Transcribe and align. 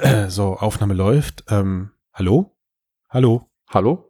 So, 0.28 0.56
Aufnahme 0.56 0.94
läuft. 0.94 1.44
Ähm, 1.48 1.90
hallo? 2.12 2.52
Hallo? 3.10 3.48
Hallo? 3.68 4.08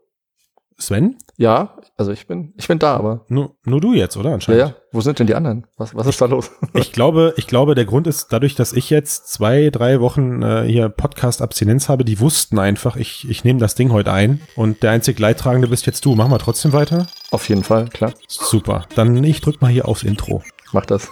Sven? 0.78 1.16
Ja, 1.36 1.76
also 1.96 2.12
ich 2.12 2.26
bin, 2.26 2.54
ich 2.56 2.66
bin 2.68 2.78
da, 2.78 2.96
aber. 2.96 3.24
Nur, 3.28 3.56
nur 3.64 3.80
du 3.80 3.92
jetzt, 3.94 4.16
oder? 4.16 4.30
Ja, 4.30 4.34
Anscheinend. 4.34 4.60
ja. 4.60 4.74
Wo 4.90 5.00
sind 5.00 5.18
denn 5.18 5.26
die 5.26 5.34
anderen? 5.34 5.66
Was, 5.76 5.94
was 5.94 6.06
ist 6.06 6.20
da 6.20 6.26
los? 6.26 6.50
Ich 6.74 6.92
glaube, 6.92 7.34
ich 7.36 7.46
glaube, 7.46 7.74
der 7.74 7.84
Grund 7.84 8.06
ist 8.06 8.32
dadurch, 8.32 8.54
dass 8.54 8.72
ich 8.72 8.90
jetzt 8.90 9.28
zwei, 9.28 9.70
drei 9.70 10.00
Wochen 10.00 10.42
äh, 10.42 10.64
hier 10.64 10.88
Podcast-Abstinenz 10.88 11.88
habe, 11.88 12.04
die 12.04 12.20
wussten 12.20 12.58
einfach, 12.58 12.96
ich, 12.96 13.28
ich 13.28 13.44
nehme 13.44 13.60
das 13.60 13.74
Ding 13.74 13.92
heute 13.92 14.12
ein 14.12 14.40
und 14.56 14.82
der 14.82 14.90
einzig 14.90 15.18
Leidtragende 15.18 15.68
bist 15.68 15.86
jetzt 15.86 16.04
du. 16.04 16.14
Machen 16.14 16.32
wir 16.32 16.38
trotzdem 16.38 16.72
weiter? 16.72 17.06
Auf 17.30 17.48
jeden 17.48 17.64
Fall, 17.64 17.88
klar. 17.88 18.12
Super. 18.28 18.86
Dann 18.94 19.22
ich 19.24 19.40
drück 19.40 19.60
mal 19.60 19.70
hier 19.70 19.86
aufs 19.88 20.02
Intro. 20.02 20.42
Mach 20.72 20.86
das. 20.86 21.10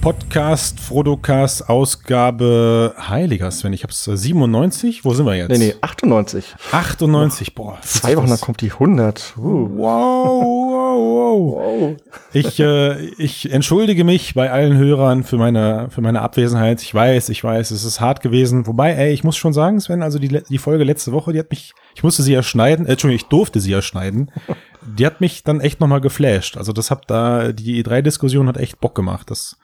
Podcast, 0.00 0.78
Frodocast, 0.78 1.68
Ausgabe 1.68 2.94
Heiliger 2.98 3.50
Sven. 3.50 3.72
Ich 3.72 3.82
hab's 3.82 4.06
äh, 4.06 4.16
97. 4.16 5.04
Wo 5.04 5.12
sind 5.12 5.26
wir 5.26 5.34
jetzt? 5.34 5.50
Nee, 5.50 5.58
nee, 5.58 5.74
98. 5.80 6.54
98. 6.70 7.54
Boah. 7.54 7.78
Zwei 7.82 8.16
Wochen, 8.16 8.28
dann 8.28 8.40
kommt 8.40 8.60
die 8.60 8.70
100. 8.70 9.34
Uh. 9.36 9.42
Wow, 9.42 10.42
wow, 10.42 10.98
wow. 10.98 11.54
Wow. 11.56 11.96
Ich, 12.32 12.60
äh, 12.60 13.06
ich 13.18 13.50
entschuldige 13.50 14.04
mich 14.04 14.34
bei 14.34 14.50
allen 14.50 14.76
Hörern 14.76 15.24
für 15.24 15.36
meine, 15.36 15.88
für 15.90 16.00
meine 16.00 16.22
Abwesenheit. 16.22 16.80
Ich 16.82 16.94
weiß, 16.94 17.28
ich 17.30 17.42
weiß, 17.42 17.70
es 17.72 17.84
ist 17.84 18.00
hart 18.00 18.22
gewesen. 18.22 18.66
Wobei, 18.66 18.92
ey, 18.92 19.12
ich 19.12 19.24
muss 19.24 19.36
schon 19.36 19.52
sagen, 19.52 19.80
Sven, 19.80 20.02
also 20.02 20.18
die, 20.18 20.28
die 20.28 20.58
Folge 20.58 20.84
letzte 20.84 21.12
Woche, 21.12 21.32
die 21.32 21.40
hat 21.40 21.50
mich, 21.50 21.74
ich 21.94 22.02
musste 22.02 22.22
sie 22.22 22.32
ja 22.32 22.42
schneiden, 22.42 22.86
äh, 22.86 22.92
Entschuldigung, 22.92 23.24
ich 23.24 23.28
durfte 23.28 23.60
sie 23.60 23.72
ja 23.72 23.82
schneiden. 23.82 24.30
Die 24.86 25.04
hat 25.04 25.20
mich 25.20 25.42
dann 25.42 25.60
echt 25.60 25.80
nochmal 25.80 26.00
geflasht. 26.00 26.56
Also 26.56 26.72
das 26.72 26.90
hat 26.90 27.04
da, 27.08 27.52
die 27.52 27.82
E3-Diskussion 27.84 28.46
hat 28.46 28.56
echt 28.56 28.80
Bock 28.80 28.94
gemacht. 28.94 29.30
Das 29.30 29.56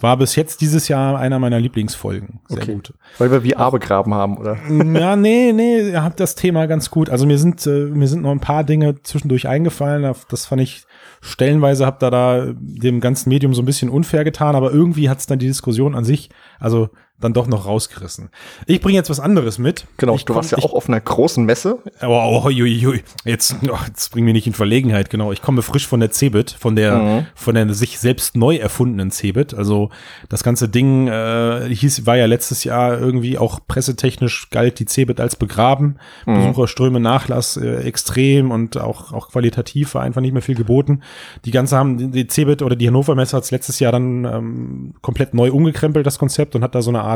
war 0.00 0.16
bis 0.16 0.34
jetzt 0.36 0.60
dieses 0.60 0.88
Jahr 0.88 1.18
einer 1.18 1.38
meiner 1.38 1.60
Lieblingsfolgen. 1.60 2.40
Sehr 2.48 2.62
Okay. 2.62 2.74
gut. 2.74 2.94
Weil 3.18 3.30
wir 3.30 3.42
VR 3.56 3.70
begraben 3.70 4.14
haben, 4.14 4.38
oder? 4.38 4.56
Ja, 5.00 5.14
nee, 5.16 5.52
nee, 5.52 5.90
ihr 5.90 6.02
habt 6.02 6.20
das 6.20 6.34
Thema 6.34 6.66
ganz 6.66 6.90
gut. 6.90 7.10
Also 7.10 7.26
mir 7.26 7.38
sind, 7.38 7.66
äh, 7.66 7.86
mir 7.86 8.08
sind 8.08 8.22
noch 8.22 8.30
ein 8.30 8.40
paar 8.40 8.64
Dinge 8.64 9.02
zwischendurch 9.02 9.46
eingefallen. 9.48 10.10
Das- 10.28 10.46
fand 10.46 10.62
ich 10.62 10.84
stellenweise, 11.20 11.86
habt 11.86 12.02
da 12.02 12.10
da 12.10 12.46
dem 12.56 13.00
ganzen 13.00 13.28
Medium 13.28 13.54
so 13.54 13.62
ein 13.62 13.66
bisschen 13.66 13.90
unfair 13.90 14.24
getan, 14.24 14.56
aber 14.56 14.72
irgendwie 14.72 15.08
hat's 15.10 15.26
dann 15.26 15.38
die 15.38 15.46
Diskussion 15.46 15.94
an 15.94 16.04
sich, 16.04 16.30
also 16.58 16.88
dann 17.20 17.32
doch 17.32 17.46
noch 17.46 17.66
rausgerissen. 17.66 18.30
Ich 18.66 18.80
bringe 18.80 18.96
jetzt 18.96 19.10
was 19.10 19.20
anderes 19.20 19.58
mit. 19.58 19.86
Genau, 19.98 20.14
ich 20.14 20.24
du 20.24 20.34
warst 20.34 20.52
ja 20.52 20.58
auch 20.58 20.72
auf 20.72 20.88
einer 20.88 21.00
großen 21.00 21.44
Messe. 21.44 21.78
oh, 22.02 22.06
oh, 22.08 22.44
hui. 22.44 23.02
Jetzt, 23.24 23.56
oh, 23.70 23.76
jetzt 23.86 24.10
bring 24.12 24.24
mich 24.24 24.34
nicht 24.34 24.46
in 24.46 24.52
Verlegenheit, 24.54 25.10
genau. 25.10 25.32
Ich 25.32 25.42
komme 25.42 25.62
frisch 25.62 25.86
von 25.86 26.00
der 26.00 26.10
Cebit, 26.10 26.50
von 26.58 26.76
der, 26.76 26.94
Mhm. 26.96 27.26
von 27.34 27.54
der 27.54 27.72
sich 27.74 27.98
selbst 27.98 28.36
neu 28.36 28.56
erfundenen 28.56 29.10
Cebit. 29.10 29.54
Also 29.54 29.90
das 30.28 30.42
ganze 30.42 30.68
Ding 30.68 31.08
äh, 31.08 31.68
hieß, 31.68 32.06
war 32.06 32.16
ja 32.16 32.26
letztes 32.26 32.64
Jahr 32.64 32.98
irgendwie 32.98 33.36
auch 33.38 33.60
pressetechnisch 33.68 34.48
galt 34.50 34.78
die 34.78 34.86
Cebit 34.86 35.20
als 35.20 35.36
begraben. 35.36 35.96
Mhm. 36.26 36.34
Besucherströme, 36.36 37.00
Nachlass 37.00 37.56
äh, 37.56 37.82
extrem 37.82 38.50
und 38.50 38.76
auch, 38.78 39.12
auch 39.12 39.28
qualitativ 39.30 39.94
war 39.94 40.02
einfach 40.02 40.20
nicht 40.20 40.32
mehr 40.32 40.42
viel 40.42 40.54
geboten. 40.54 41.02
Die 41.44 41.50
ganze 41.50 41.76
haben, 41.76 41.98
die- 41.98 42.10
die 42.10 42.26
Cebit 42.28 42.62
oder 42.62 42.76
die 42.76 42.86
Hannover 42.88 43.14
Messe 43.14 43.36
hat 43.36 43.50
letztes 43.50 43.78
Jahr 43.80 43.92
dann 43.92 44.24
ähm, 44.24 44.94
komplett 45.02 45.34
neu 45.34 45.50
umgekrempelt, 45.50 46.06
das 46.06 46.18
Konzept, 46.18 46.54
und 46.54 46.62
hat 46.62 46.74
da 46.74 46.82
so 46.82 46.90
eine 46.90 47.02
Art 47.02 47.09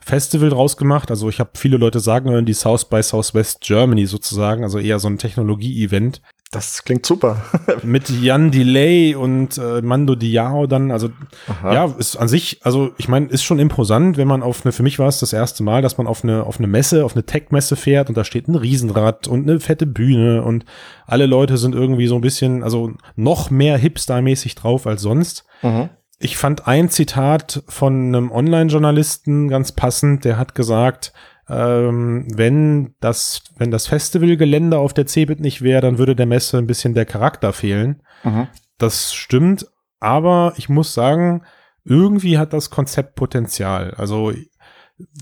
Festival 0.00 0.48
draus 0.48 0.76
gemacht. 0.76 1.10
Also 1.10 1.28
ich 1.28 1.40
habe 1.40 1.50
viele 1.54 1.76
Leute 1.76 2.00
sagen 2.00 2.30
hören, 2.30 2.46
die 2.46 2.54
South 2.54 2.86
by 2.86 3.02
Southwest 3.02 3.60
Germany 3.60 4.06
sozusagen, 4.06 4.64
also 4.64 4.78
eher 4.78 4.98
so 4.98 5.08
ein 5.08 5.18
Technologie-Event 5.18 6.22
Das 6.50 6.84
klingt 6.84 7.04
super. 7.04 7.44
mit 7.82 8.08
Jan 8.08 8.50
Delay 8.50 9.14
und 9.14 9.58
äh, 9.58 9.82
Mando 9.82 10.14
Diao 10.14 10.66
dann, 10.66 10.90
also 10.90 11.10
Aha. 11.46 11.74
ja, 11.74 11.84
ist 11.98 12.16
an 12.16 12.28
sich, 12.28 12.60
also 12.62 12.92
ich 12.96 13.08
meine, 13.08 13.26
ist 13.26 13.44
schon 13.44 13.58
imposant, 13.58 14.16
wenn 14.16 14.26
man 14.26 14.42
auf 14.42 14.64
eine, 14.64 14.72
für 14.72 14.82
mich 14.82 14.98
war 14.98 15.06
es 15.06 15.20
das 15.20 15.34
erste 15.34 15.62
Mal, 15.62 15.82
dass 15.82 15.98
man 15.98 16.06
auf 16.06 16.24
eine, 16.24 16.44
auf 16.44 16.58
eine 16.58 16.66
Messe, 16.66 17.04
auf 17.04 17.14
eine 17.14 17.26
Tech-Messe 17.26 17.76
fährt 17.76 18.08
und 18.08 18.16
da 18.16 18.24
steht 18.24 18.48
ein 18.48 18.56
Riesenrad 18.56 19.28
und 19.28 19.48
eine 19.48 19.60
fette 19.60 19.86
Bühne 19.86 20.42
und 20.42 20.64
alle 21.06 21.26
Leute 21.26 21.58
sind 21.58 21.74
irgendwie 21.74 22.06
so 22.06 22.14
ein 22.14 22.22
bisschen, 22.22 22.64
also 22.64 22.92
noch 23.16 23.50
mehr 23.50 23.78
Hipster-mäßig 23.78 24.56
drauf 24.56 24.86
als 24.86 25.02
sonst. 25.02 25.44
Mhm. 25.62 25.90
Ich 26.22 26.36
fand 26.36 26.68
ein 26.68 26.90
Zitat 26.90 27.62
von 27.66 28.08
einem 28.08 28.30
Online-Journalisten 28.30 29.48
ganz 29.48 29.72
passend, 29.72 30.26
der 30.26 30.36
hat 30.36 30.54
gesagt, 30.54 31.14
ähm, 31.48 32.26
wenn 32.32 32.94
das, 33.00 33.42
wenn 33.56 33.70
das 33.70 33.86
Festivalgelände 33.86 34.78
auf 34.78 34.92
der 34.92 35.06
Cebit 35.06 35.40
nicht 35.40 35.62
wäre, 35.62 35.80
dann 35.80 35.96
würde 35.96 36.14
der 36.14 36.26
Messe 36.26 36.58
ein 36.58 36.66
bisschen 36.66 36.92
der 36.92 37.06
Charakter 37.06 37.54
fehlen. 37.54 38.02
Mhm. 38.22 38.48
Das 38.76 39.14
stimmt, 39.14 39.66
aber 39.98 40.52
ich 40.56 40.68
muss 40.68 40.92
sagen, 40.92 41.42
irgendwie 41.84 42.36
hat 42.36 42.52
das 42.52 42.68
Konzept 42.68 43.14
Potenzial. 43.14 43.94
Also 43.96 44.32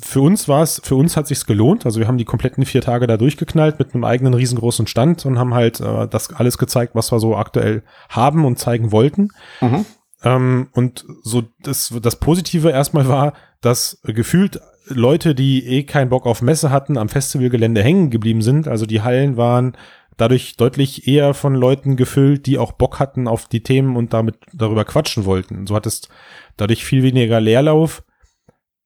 für 0.03 0.21
uns 0.21 0.49
war 0.49 0.63
es, 0.63 0.81
für 0.83 0.97
uns 0.97 1.17
hat 1.17 1.29
sich's 1.29 1.47
gelohnt. 1.47 1.87
Also 1.87 2.01
wir 2.01 2.09
haben 2.09 2.19
die 2.19 2.25
kompletten 2.25 2.65
vier 2.65 2.83
Tage 2.83 3.07
da 3.07 3.17
durchgeknallt 3.17 3.79
mit 3.79 3.95
einem 3.95 4.03
eigenen 4.03 4.35
riesengroßen 4.35 4.89
Stand 4.89 5.25
und 5.27 5.39
haben 5.39 5.55
halt 5.55 5.79
äh, 5.79 6.09
das 6.09 6.33
alles 6.33 6.59
gezeigt, 6.59 6.97
was 6.97 7.13
wir 7.13 7.21
so 7.21 7.37
aktuell 7.37 7.85
haben 8.09 8.45
und 8.45 8.59
zeigen 8.59 8.91
wollten. 8.91 9.29
Mhm. 9.61 9.87
Ähm, 10.23 10.69
und 10.73 11.05
so 11.23 11.45
das, 11.61 11.95
das 12.03 12.17
Positive 12.17 12.71
erstmal 12.71 13.09
war, 13.09 13.35
dass 13.61 14.01
gefühlt 14.05 14.61
Leute, 14.87 15.35
die 15.35 15.67
eh 15.67 15.85
keinen 15.85 16.09
Bock 16.09 16.27
auf 16.27 16.43
Messe 16.43 16.71
hatten, 16.71 16.97
am 16.97 17.09
Festivalgelände 17.09 17.83
hängen 17.83 18.11
geblieben 18.11 18.43
sind. 18.43 18.69
Also 18.69 18.87
die 18.87 19.03
Hallen 19.03 19.37
waren 19.37 19.77
dadurch 20.17 20.57
deutlich 20.57 21.07
eher 21.07 21.35
von 21.35 21.55
Leuten 21.55 21.97
gefüllt, 21.97 22.47
die 22.47 22.59
auch 22.59 22.73
Bock 22.73 22.99
hatten 22.99 23.29
auf 23.29 23.49
die 23.49 23.63
Themen 23.63 23.97
und 23.97 24.13
damit 24.13 24.37
darüber 24.53 24.85
quatschen 24.85 25.25
wollten. 25.25 25.67
So 25.67 25.75
hattest 25.75 26.09
dadurch 26.57 26.85
viel 26.85 27.03
weniger 27.03 27.41
Leerlauf. 27.41 28.03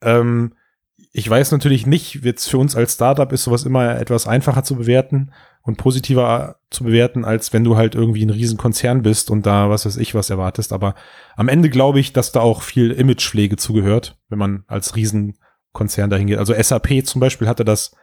Ähm, 0.03 0.55
ich 1.13 1.29
weiß 1.29 1.53
natürlich 1.53 1.87
nicht, 1.87 2.25
jetzt 2.25 2.49
für 2.49 2.59
uns 2.59 2.75
als 2.75 2.95
Startup 2.95 3.31
ist 3.33 3.45
sowas 3.45 3.65
immer 3.65 3.99
etwas 3.99 4.27
einfacher 4.27 4.65
zu 4.65 4.77
bewerten 4.77 5.33
und 5.63 5.77
positiver 5.77 6.57
zu 6.71 6.85
bewerten, 6.85 7.25
als 7.25 7.53
wenn 7.53 7.65
du 7.65 7.77
halt 7.77 7.95
irgendwie 7.95 8.25
ein 8.25 8.31
Riesenkonzern 8.31 9.03
bist 9.03 9.31
und 9.31 9.47
da 9.47 9.71
was 9.71 9.87
weiß 9.87 9.97
ich 9.97 10.15
was 10.15 10.31
erwartest. 10.31 10.73
Aber 10.73 10.95
am 11.37 11.49
Ende 11.49 11.71
glaube 11.71 12.01
ich, 12.01 12.13
dass 12.13 12.33
da 12.33 12.41
auch 12.41 12.63
viel 12.63 12.91
Imagepflege 12.91 13.57
zugehört, 13.57 14.19
wenn 14.29 14.39
man 14.39 14.65
als 14.67 14.97
Riesenkonzern 14.97 16.11
dahin 16.11 16.27
geht. 16.27 16.39
Also 16.39 16.55
SAP 16.61 17.07
zum 17.07 17.21
Beispiel 17.21 17.49
hatte 17.49 17.65
das 17.65 17.95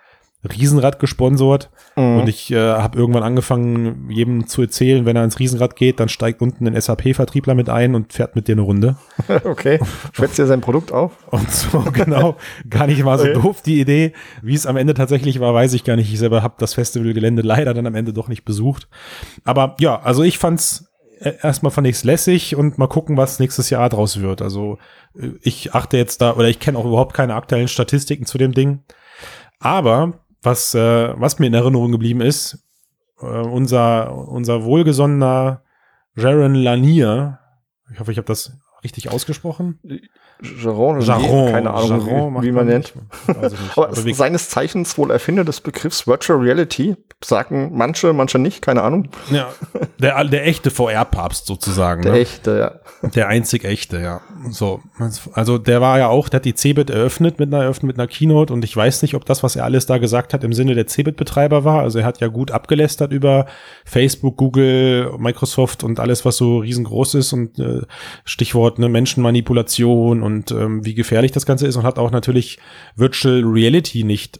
Riesenrad 0.43 0.99
gesponsert 0.99 1.69
Mhm. 1.95 2.19
und 2.21 2.29
ich 2.29 2.49
äh, 2.51 2.57
habe 2.57 2.97
irgendwann 2.97 3.23
angefangen, 3.23 4.09
jedem 4.09 4.47
zu 4.47 4.61
erzählen, 4.61 5.05
wenn 5.05 5.15
er 5.17 5.23
ins 5.25 5.37
Riesenrad 5.39 5.75
geht, 5.75 5.99
dann 5.99 6.07
steigt 6.07 6.41
unten 6.41 6.65
ein 6.67 6.79
SAP-Vertriebler 6.79 7.55
mit 7.55 7.69
ein 7.69 7.93
und 7.95 8.13
fährt 8.13 8.35
mit 8.37 8.47
dir 8.47 8.53
eine 8.53 8.61
Runde. 8.61 8.95
okay. 9.43 9.79
Schwätzt 10.13 10.37
dir 10.37 10.45
sein 10.45 10.61
Produkt 10.61 10.91
auf? 10.93 11.11
Und 11.31 11.51
so 11.51 11.83
genau, 11.91 12.37
gar 12.69 12.87
nicht 12.87 13.03
mal 13.03 13.17
so 13.17 13.25
Okay. 13.25 13.33
doof 13.33 13.61
die 13.61 13.81
Idee. 13.81 14.13
Wie 14.41 14.53
es 14.55 14.65
am 14.65 14.77
Ende 14.77 14.93
tatsächlich 14.93 15.39
war, 15.41 15.53
weiß 15.53 15.73
ich 15.73 15.83
gar 15.83 15.95
nicht. 15.97 16.11
Ich 16.13 16.19
selber 16.19 16.41
habe 16.41 16.55
das 16.57 16.73
Festivalgelände 16.73 17.41
leider 17.41 17.73
dann 17.73 17.85
am 17.87 17.95
Ende 17.95 18.13
doch 18.13 18.29
nicht 18.29 18.45
besucht. 18.45 18.87
Aber 19.43 19.75
ja, 19.79 19.99
also 20.01 20.23
ich 20.23 20.37
fand's 20.37 20.85
äh, 21.19 21.33
erstmal 21.41 21.71
fand 21.71 21.85
ich's 21.87 22.05
lässig 22.05 22.55
und 22.55 22.77
mal 22.77 22.87
gucken, 22.87 23.17
was 23.17 23.39
nächstes 23.39 23.69
Jahr 23.69 23.89
draus 23.89 24.21
wird. 24.21 24.41
Also 24.41 24.77
äh, 25.19 25.31
ich 25.41 25.73
achte 25.73 25.97
jetzt 25.97 26.21
da 26.21 26.33
oder 26.35 26.47
ich 26.47 26.59
kenne 26.59 26.77
auch 26.77 26.85
überhaupt 26.85 27.13
keine 27.13 27.35
aktuellen 27.35 27.67
Statistiken 27.67 28.25
zu 28.25 28.37
dem 28.37 28.53
Ding. 28.53 28.83
Aber 29.59 30.13
was 30.41 30.73
äh, 30.73 31.13
was 31.19 31.39
mir 31.39 31.47
in 31.47 31.53
Erinnerung 31.53 31.91
geblieben 31.91 32.21
ist, 32.21 32.65
äh, 33.21 33.25
unser 33.25 34.15
unser 34.29 34.63
wohlgesonnener 34.63 35.63
Jaron 36.15 36.55
Lanier, 36.55 37.39
ich 37.91 37.99
hoffe, 37.99 38.11
ich 38.11 38.17
habe 38.17 38.27
das 38.27 38.57
richtig 38.83 39.11
ausgesprochen. 39.11 39.79
Jaron, 40.41 41.01
Jaron, 41.01 41.51
keine 41.51 41.73
Ahnung, 41.73 42.07
Jaron 42.07 42.41
wie, 42.41 42.47
wie 42.47 42.51
man 42.53 42.67
nennt. 42.67 42.93
nicht. 42.95 43.53
Aber 43.75 43.89
Aber 43.89 44.13
seines 44.13 44.49
Zeichens 44.49 44.97
wohl 44.97 45.11
Erfinder 45.11 45.43
des 45.43 45.59
Begriffs 45.59 46.07
Virtual 46.07 46.39
Reality. 46.39 46.95
Sagen 47.21 47.71
manche, 47.73 48.13
manche 48.13 48.39
nicht, 48.39 48.61
keine 48.61 48.81
Ahnung. 48.81 49.09
Ja, 49.29 49.49
der, 49.99 50.23
der 50.23 50.47
echte 50.47 50.71
VR-Papst 50.71 51.45
sozusagen. 51.45 52.03
Der 52.03 52.13
ne? 52.13 52.19
echte, 52.19 52.57
ja. 52.57 52.71
Der 53.15 53.29
einzig 53.29 53.63
echte, 53.63 53.99
ja. 53.99 54.21
So, 54.49 54.81
also 55.33 55.57
der 55.57 55.79
war 55.79 55.99
ja 55.99 56.07
auch, 56.07 56.27
der 56.27 56.39
hat 56.39 56.45
die 56.45 56.53
Cebit 56.53 56.89
eröffnet 56.89 57.39
mit 57.39 57.53
einer 57.53 57.63
eröffnet 57.63 57.87
mit 57.87 57.99
einer 57.99 58.07
Keynote 58.07 58.53
und 58.53 58.65
ich 58.65 58.75
weiß 58.75 59.01
nicht, 59.03 59.15
ob 59.15 59.25
das, 59.25 59.41
was 59.41 59.55
er 59.55 59.63
alles 59.63 59.85
da 59.85 59.99
gesagt 59.99 60.33
hat, 60.33 60.43
im 60.43 60.51
Sinne 60.51 60.75
der 60.75 60.85
Cebit-Betreiber 60.85 61.63
war. 61.63 61.81
Also 61.81 61.99
er 61.99 62.05
hat 62.05 62.19
ja 62.19 62.27
gut 62.27 62.51
abgelästert 62.51 63.13
über 63.13 63.45
Facebook, 63.85 64.35
Google, 64.37 65.13
Microsoft 65.17 65.83
und 65.83 65.99
alles, 65.99 66.25
was 66.25 66.37
so 66.37 66.57
riesengroß 66.59 67.15
ist 67.15 67.31
und 67.31 67.57
äh, 67.59 67.81
Stichwort 68.25 68.79
ne, 68.79 68.89
Menschenmanipulation 68.89 70.23
und 70.23 70.28
ähm, 70.51 70.85
wie 70.85 70.93
gefährlich 70.93 71.31
das 71.31 71.45
Ganze 71.45 71.67
ist 71.67 71.75
und 71.75 71.83
hat 71.83 71.99
auch 71.99 72.11
natürlich 72.11 72.59
Virtual 72.95 73.43
Reality 73.43 74.03
nicht 74.03 74.39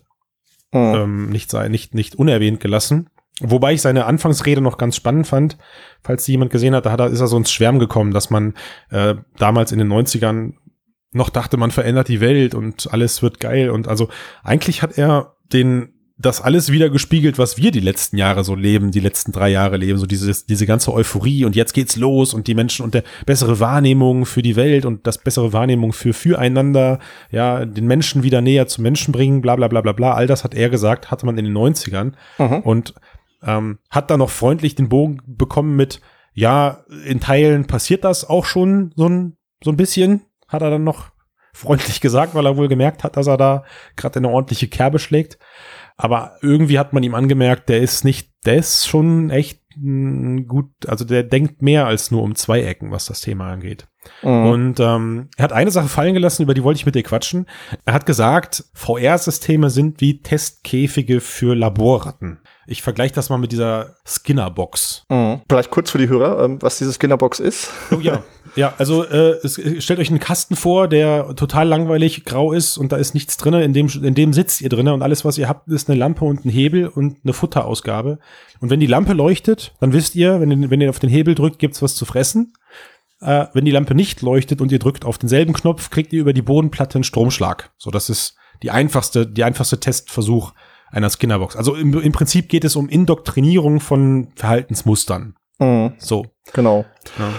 Mhm. 0.72 0.96
ähm, 0.96 1.30
nicht, 1.30 1.54
nicht, 1.70 1.96
nicht 1.96 2.16
unerwähnt 2.16 2.60
gelassen. 2.60 3.10
Wobei 3.42 3.74
ich 3.74 3.82
seine 3.82 4.06
Anfangsrede 4.06 4.62
noch 4.62 4.78
ganz 4.78 4.96
spannend 4.96 5.26
fand. 5.26 5.58
Falls 6.04 6.26
die 6.26 6.34
jemand 6.34 6.52
gesehen 6.52 6.76
hat, 6.76 6.86
da 6.86 6.92
hat 6.92 7.00
er, 7.00 7.08
ist 7.08 7.22
er 7.22 7.28
so 7.28 7.38
ins 7.38 7.52
Schwärmen 7.52 7.80
gekommen, 7.80 8.12
dass 8.12 8.30
man 8.30 8.54
äh, 8.92 9.16
damals 9.38 9.72
in 9.72 9.80
den 9.80 9.92
90ern 9.92 10.54
noch 11.12 11.30
dachte, 11.30 11.58
man 11.58 11.72
verändert 11.72 12.08
die 12.08 12.22
Welt 12.22 12.54
und 12.54 12.92
alles 12.92 13.24
wird 13.24 13.40
geil. 13.40 13.70
Und 13.70 13.88
also 13.88 14.10
eigentlich 14.44 14.82
hat 14.84 14.98
er 14.98 15.38
den 15.52 15.94
das 16.22 16.42
alles 16.42 16.70
wieder 16.70 16.90
gespiegelt, 16.90 17.38
was 17.38 17.58
wir 17.58 17.72
die 17.72 17.80
letzten 17.80 18.18
Jahre 18.18 18.44
so 18.44 18.54
leben, 18.54 18.92
die 18.92 19.00
letzten 19.00 19.32
drei 19.32 19.50
Jahre 19.50 19.78
leben, 19.78 19.98
so 19.98 20.06
dieses, 20.06 20.46
diese 20.46 20.66
ganze 20.66 20.94
Euphorie 20.94 21.46
und 21.46 21.56
jetzt 21.56 21.74
geht's 21.74 21.96
los 21.96 22.34
und 22.34 22.48
die 22.48 22.56
Menschen 22.56 22.84
und 22.84 22.94
der 22.94 23.04
bessere 23.26 23.62
Wahrnehmung 23.62 24.26
für 24.26 24.42
die 24.42 24.58
Welt 24.58 24.86
und 24.86 25.08
das 25.08 25.18
bessere 25.18 25.54
Wahrnehmung 25.54 25.94
für 25.94 26.12
füreinander, 26.12 27.00
ja, 27.32 27.66
den 27.66 27.88
Menschen 27.88 28.22
wieder 28.22 28.42
näher 28.42 28.68
zu 28.68 28.82
Menschen 28.82 29.14
bringen, 29.14 29.40
bla 29.40 29.56
bla 29.56 29.70
bla 29.70 29.80
bla 29.80 29.94
bla. 29.94 30.14
All 30.14 30.28
das 30.28 30.44
hat 30.44 30.54
er 30.54 30.70
gesagt, 30.70 31.10
hatte 31.10 31.26
man 31.26 31.38
in 31.38 31.46
den 31.46 31.58
90ern 31.58 32.12
mhm. 32.38 32.60
und 32.64 32.94
ähm, 33.42 33.80
hat 33.90 34.12
da 34.12 34.18
noch 34.18 34.30
freundlich 34.30 34.76
den 34.76 34.90
Bogen 34.90 35.22
bekommen 35.26 35.78
mit, 35.78 36.02
ja, 36.34 36.84
in 37.06 37.22
Teilen 37.22 37.66
passiert 37.66 38.04
das 38.04 38.30
auch 38.30 38.44
schon 38.44 38.92
so 38.98 39.08
ein, 39.08 39.38
so 39.64 39.72
ein 39.72 39.78
bisschen, 39.78 40.24
hat 40.50 40.64
er 40.64 40.70
dann 40.70 40.84
noch 40.84 41.12
freundlich 41.54 42.02
gesagt, 42.02 42.36
weil 42.36 42.46
er 42.46 42.58
wohl 42.58 42.68
gemerkt 42.68 43.04
hat, 43.04 43.18
dass 43.18 43.28
er 43.28 43.38
da 43.38 43.64
gerade 43.96 44.20
eine 44.20 44.30
ordentliche 44.30 44.68
Kerbe 44.68 45.00
schlägt. 45.00 45.38
Aber 46.02 46.38
irgendwie 46.42 46.80
hat 46.80 46.94
man 46.94 47.04
ihm 47.04 47.14
angemerkt, 47.14 47.68
der 47.68 47.82
ist 47.82 48.06
nicht, 48.06 48.32
der 48.46 48.56
ist 48.56 48.88
schon 48.88 49.30
echt 49.32 49.60
gut, 50.48 50.70
also 50.88 51.04
der 51.04 51.24
denkt 51.24 51.62
mehr 51.62 51.88
als 51.88 52.10
nur 52.10 52.24
um 52.24 52.36
zwei 52.36 52.62
Ecken, 52.62 52.92
was 52.92 53.06
das 53.06 53.20
Thema 53.20 53.52
angeht. 53.52 53.90
Mhm. 54.24 54.46
Und 54.46 54.80
ähm, 54.80 55.28
er 55.36 55.44
hat 55.44 55.52
eine 55.52 55.72
Sache 55.72 55.90
fallen 55.90 56.14
gelassen, 56.14 56.44
über 56.44 56.54
die 56.54 56.64
wollte 56.64 56.78
ich 56.78 56.86
mit 56.86 56.96
dir 56.96 57.04
quatschen. 57.04 57.48
Er 57.84 57.94
hat 57.94 58.06
gesagt, 58.06 58.64
VR-Systeme 58.74 59.70
sind 59.70 60.00
wie 60.00 60.22
Testkäfige 60.22 61.20
für 61.20 61.54
Laborratten. 61.54 62.40
Ich 62.70 62.84
vergleiche 62.84 63.16
das 63.16 63.30
mal 63.30 63.38
mit 63.38 63.52
dieser 63.52 63.96
Skinner-Box. 64.06 65.06
Mhm. 65.10 65.42
Vielleicht 65.50 65.72
kurz 65.72 65.90
für 65.90 65.98
die 65.98 66.08
Hörer, 66.08 66.44
ähm, 66.44 66.62
was 66.62 66.78
diese 66.78 66.94
Skinner-Box 66.94 67.40
ist. 67.40 67.72
Oh 67.92 68.00
ja, 68.00 68.24
ja, 68.56 68.74
also 68.78 69.04
äh, 69.04 69.38
es, 69.44 69.60
stellt 69.84 70.00
euch 70.00 70.10
einen 70.10 70.20
Kasten 70.20 70.56
vor, 70.56 70.88
der 70.88 71.36
total 71.36 71.68
langweilig 71.68 72.26
grau 72.26 72.54
ist 72.54 72.78
und 72.78 72.92
da 72.92 72.98
ist 72.98 73.16
nichts 73.16 73.38
drin. 73.38 73.56
In 73.56 73.74
dem, 73.74 73.88
in 73.88 74.14
dem 74.14 74.34
sitzt 74.34 74.62
ihr 74.62 74.70
drin 74.70 74.88
und 74.88 75.02
alles, 75.02 75.26
was 75.26 75.40
ihr 75.40 75.50
habt, 75.50 75.68
ist 75.70 75.90
eine 75.90 75.98
Lampe 75.98 76.26
und 76.26 76.46
ein 76.46 76.50
Hebel 76.50 76.88
und 76.88 77.18
eine 77.24 77.34
Futterausgabe. 77.34 78.20
Und 78.60 78.70
wenn 78.70 78.80
die 78.80 78.88
Lampe 78.88 79.14
leuchtet, 79.14 79.74
dann 79.80 79.92
wisst 79.92 80.16
ihr, 80.16 80.40
wenn, 80.40 80.70
wenn 80.70 80.82
ihr 80.82 80.92
auf 80.92 81.00
den 81.00 81.10
Hebel 81.10 81.34
drückt, 81.34 81.58
gibt's 81.58 81.82
was 81.82 81.96
zu 81.96 82.06
fressen. 82.06 82.54
Äh, 83.20 83.48
wenn 83.54 83.66
die 83.66 83.72
Lampe 83.72 83.96
nicht 83.96 84.22
leuchtet 84.22 84.62
und 84.62 84.72
ihr 84.72 84.80
drückt 84.80 85.06
auf 85.06 85.18
denselben 85.18 85.54
Knopf, 85.54 85.90
kriegt 85.90 86.14
ihr 86.14 86.22
über 86.22 86.34
die 86.34 86.44
Bodenplatte 86.44 86.96
einen 86.96 87.04
Stromschlag. 87.04 87.72
So, 87.78 87.90
das 87.90 88.10
ist 88.12 88.36
die 88.62 88.70
einfachste, 88.70 89.26
die 89.26 89.44
einfachste 89.44 89.80
Testversuch 89.80 90.54
einer 90.92 91.10
Skinnerbox. 91.10 91.56
Also 91.56 91.76
im, 91.76 92.00
im 92.00 92.12
Prinzip 92.12 92.50
geht 92.50 92.64
es 92.64 92.76
um 92.76 92.90
Indoktrinierung 92.90 93.80
von 93.80 94.30
Verhaltensmustern. 94.36 95.36
Mhm. 95.60 95.94
So. 95.98 96.26
Genau. 96.54 96.86
Ja. 97.18 97.34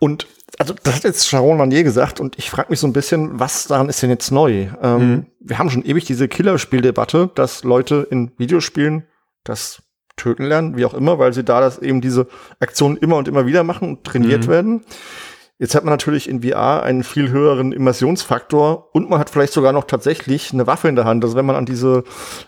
Und 0.00 0.26
also 0.58 0.74
das 0.82 0.96
hat 0.96 1.04
jetzt 1.04 1.28
Sharon 1.28 1.58
Lanier 1.58 1.82
gesagt 1.82 2.20
und 2.20 2.38
ich 2.38 2.50
frage 2.50 2.70
mich 2.70 2.80
so 2.80 2.86
ein 2.86 2.92
bisschen, 2.92 3.38
was 3.38 3.66
daran 3.66 3.88
ist 3.88 4.02
denn 4.02 4.10
jetzt 4.10 4.30
neu? 4.30 4.68
Ähm, 4.82 5.10
mhm. 5.10 5.26
Wir 5.40 5.58
haben 5.58 5.70
schon 5.70 5.84
ewig 5.84 6.04
diese 6.04 6.28
Killerspieldebatte, 6.28 7.30
dass 7.34 7.64
Leute 7.64 8.06
in 8.10 8.32
Videospielen 8.38 9.06
das 9.44 9.82
töten 10.16 10.44
lernen, 10.44 10.76
wie 10.76 10.86
auch 10.86 10.94
immer, 10.94 11.18
weil 11.18 11.34
sie 11.34 11.44
da 11.44 11.60
das 11.60 11.78
eben 11.78 12.00
diese 12.00 12.26
Aktionen 12.58 12.96
immer 12.96 13.16
und 13.16 13.28
immer 13.28 13.46
wieder 13.46 13.64
machen 13.64 13.88
und 13.88 14.04
trainiert 14.04 14.46
mhm. 14.46 14.50
werden. 14.50 14.84
Jetzt 15.58 15.74
hat 15.74 15.84
man 15.84 15.92
natürlich 15.92 16.28
in 16.28 16.42
VR 16.42 16.82
einen 16.82 17.02
viel 17.02 17.30
höheren 17.30 17.72
Immersionsfaktor 17.72 18.94
und 18.94 19.08
man 19.08 19.18
hat 19.18 19.30
vielleicht 19.30 19.54
sogar 19.54 19.72
noch 19.72 19.84
tatsächlich 19.84 20.52
eine 20.52 20.66
Waffe 20.66 20.88
in 20.88 20.96
der 20.96 21.06
Hand. 21.06 21.24
Also 21.24 21.36
wenn 21.36 21.46
man 21.46 21.56
an 21.56 21.64
diese 21.64 22.04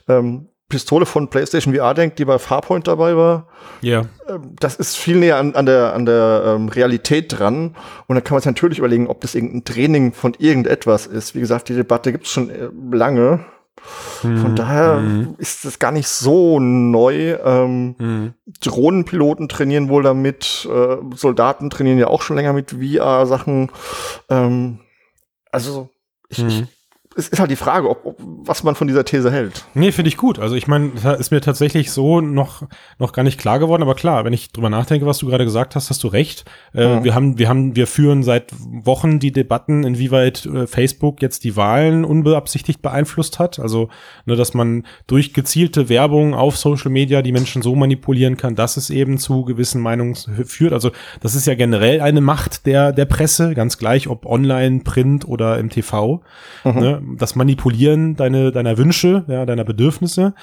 ähm, 0.09 0.49
Pistole 0.69 1.07
von 1.07 1.29
PlayStation 1.29 1.75
VR 1.75 1.95
denkt, 1.95 2.19
die 2.19 2.27
bei 2.27 2.39
Farpoint 2.39 2.87
dabei 2.87 3.17
war, 3.17 3.49
ja. 3.81 4.03
Yeah. 4.29 4.41
das 4.61 4.77
ist 4.77 4.97
viel 4.97 5.17
näher 5.17 5.39
an, 5.39 5.55
an 5.55 5.65
der, 5.65 5.95
an 5.95 6.05
der 6.05 6.43
ähm, 6.47 6.69
Realität 6.69 7.39
dran. 7.39 7.75
Und 8.07 8.17
dann 8.17 8.25
kann 8.25 8.35
man 8.35 8.43
sich 8.43 8.47
natürlich 8.47 8.79
überlegen, 8.79 9.07
ob 9.07 9.23
das 9.23 9.35
irgendein 9.35 9.65
Training 9.65 10.13
von 10.13 10.35
irgendetwas 10.39 11.07
ist. 11.07 11.35
Wie 11.35 11.41
gesagt, 11.41 11.71
die 11.71 11.75
Debatte 11.75 12.13
gibt 12.13 12.27
es 12.27 12.33
schon 12.33 12.51
äh, 12.51 12.69
lange. 12.93 13.47
Von 14.21 14.53
mhm. 14.53 14.57
daher 14.57 14.97
mhm. 14.97 15.35
ist 15.39 15.65
das 15.65 15.79
gar 15.79 15.93
nicht 15.93 16.09
so 16.09 16.61
neu. 16.61 17.37
Ähm, 17.45 17.95
mhm. 17.99 18.35
Drohnenpiloten 18.61 19.49
trainieren 19.49 19.89
wohl 19.89 20.03
damit, 20.03 20.69
äh, 20.71 20.97
Soldaten 21.15 21.71
trainieren 21.71 21.99
ja 21.99 22.09
auch 22.09 22.23
schon 22.23 22.37
länger 22.37 22.53
mit 22.53 22.73
VR-Sachen. 22.73 23.71
Ähm, 24.29 24.81
also 25.51 25.89
ich, 26.29 26.39
ich 26.39 26.61
mhm 26.61 26.69
es 27.19 27.27
ist 27.27 27.41
halt 27.41 27.51
die 27.51 27.57
Frage, 27.57 27.91
ob, 27.91 28.07
ob, 28.07 28.17
was 28.21 28.63
man 28.63 28.77
von 28.77 28.87
dieser 28.87 29.05
These 29.05 29.33
hält. 29.33 29.65
Nee, 29.75 29.91
finde 29.91 30.09
ich 30.09 30.17
gut. 30.17 30.39
Also 30.39 30.55
ich 30.55 30.69
meine, 30.69 30.93
da 31.03 31.15
ist 31.15 31.33
mir 31.33 31.41
tatsächlich 31.41 31.91
so 31.91 32.21
noch, 32.21 32.63
noch 33.01 33.13
gar 33.13 33.25
nicht 33.25 33.41
klar 33.41 33.59
geworden, 33.59 33.83
aber 33.83 33.97
klar, 33.97 34.25
wenn 34.25 34.33
ich 34.33 34.53
drüber 34.53 34.71
nachdenke, 34.71 35.05
was 35.05 35.19
du 35.19 35.27
gerade 35.27 35.45
gesagt 35.45 35.75
hast, 35.75 35.91
hast 35.91 36.05
du 36.05 36.07
recht. 36.07 36.45
Äh, 36.75 37.01
mhm. 37.01 37.05
Wir 37.05 37.17
haben, 37.17 37.39
wir 37.39 37.49
haben, 37.49 37.75
wir 37.75 37.89
führen 37.89 38.23
seit 38.23 38.53
Wochen 38.61 39.19
die 39.19 39.33
Debatten, 39.33 39.83
inwieweit 39.83 40.47
äh, 40.47 40.69
Facebook 40.69 41.21
jetzt 41.21 41.43
die 41.43 41.57
Wahlen 41.57 42.05
unbeabsichtigt 42.05 42.83
beeinflusst 42.83 43.41
hat. 43.41 43.59
Also, 43.59 43.89
ne, 44.25 44.37
dass 44.37 44.55
man 44.55 44.85
durch 45.09 45.35
gezielte 45.35 45.89
Werbung 45.89 46.35
auf 46.35 46.57
Social 46.57 46.93
Media 46.93 47.21
die 47.23 47.33
Menschen 47.33 47.63
so 47.63 47.75
manipulieren 47.75 48.37
kann, 48.37 48.55
dass 48.55 48.77
es 48.77 48.91
eben 48.91 49.19
zu 49.19 49.45
gewissen 49.45 49.83
Meinungen 49.83 50.15
führt. 50.15 50.73
Also, 50.73 50.93
das 51.21 51.35
ist 51.35 51.49
ja 51.49 51.57
generell 51.57 52.01
eine 52.01 52.21
Macht 52.21 52.65
der, 52.65 52.93
der 52.93 53.07
Presse, 53.07 53.55
ganz 53.55 53.77
gleich, 53.77 54.07
ob 54.07 54.25
online, 54.25 54.83
Print 54.85 55.27
oder 55.27 55.59
im 55.59 55.69
TV. 55.69 56.23
Mhm. 56.63 56.73
Ne? 56.79 57.08
Das 57.17 57.37
Manipulieren 57.37 58.17
deine, 58.17 58.53
deiner 58.53 58.79
Wünsche, 58.79 59.25
ja, 59.29 59.47
deiner 59.47 59.65
Bedürfnisse. 59.65 60.35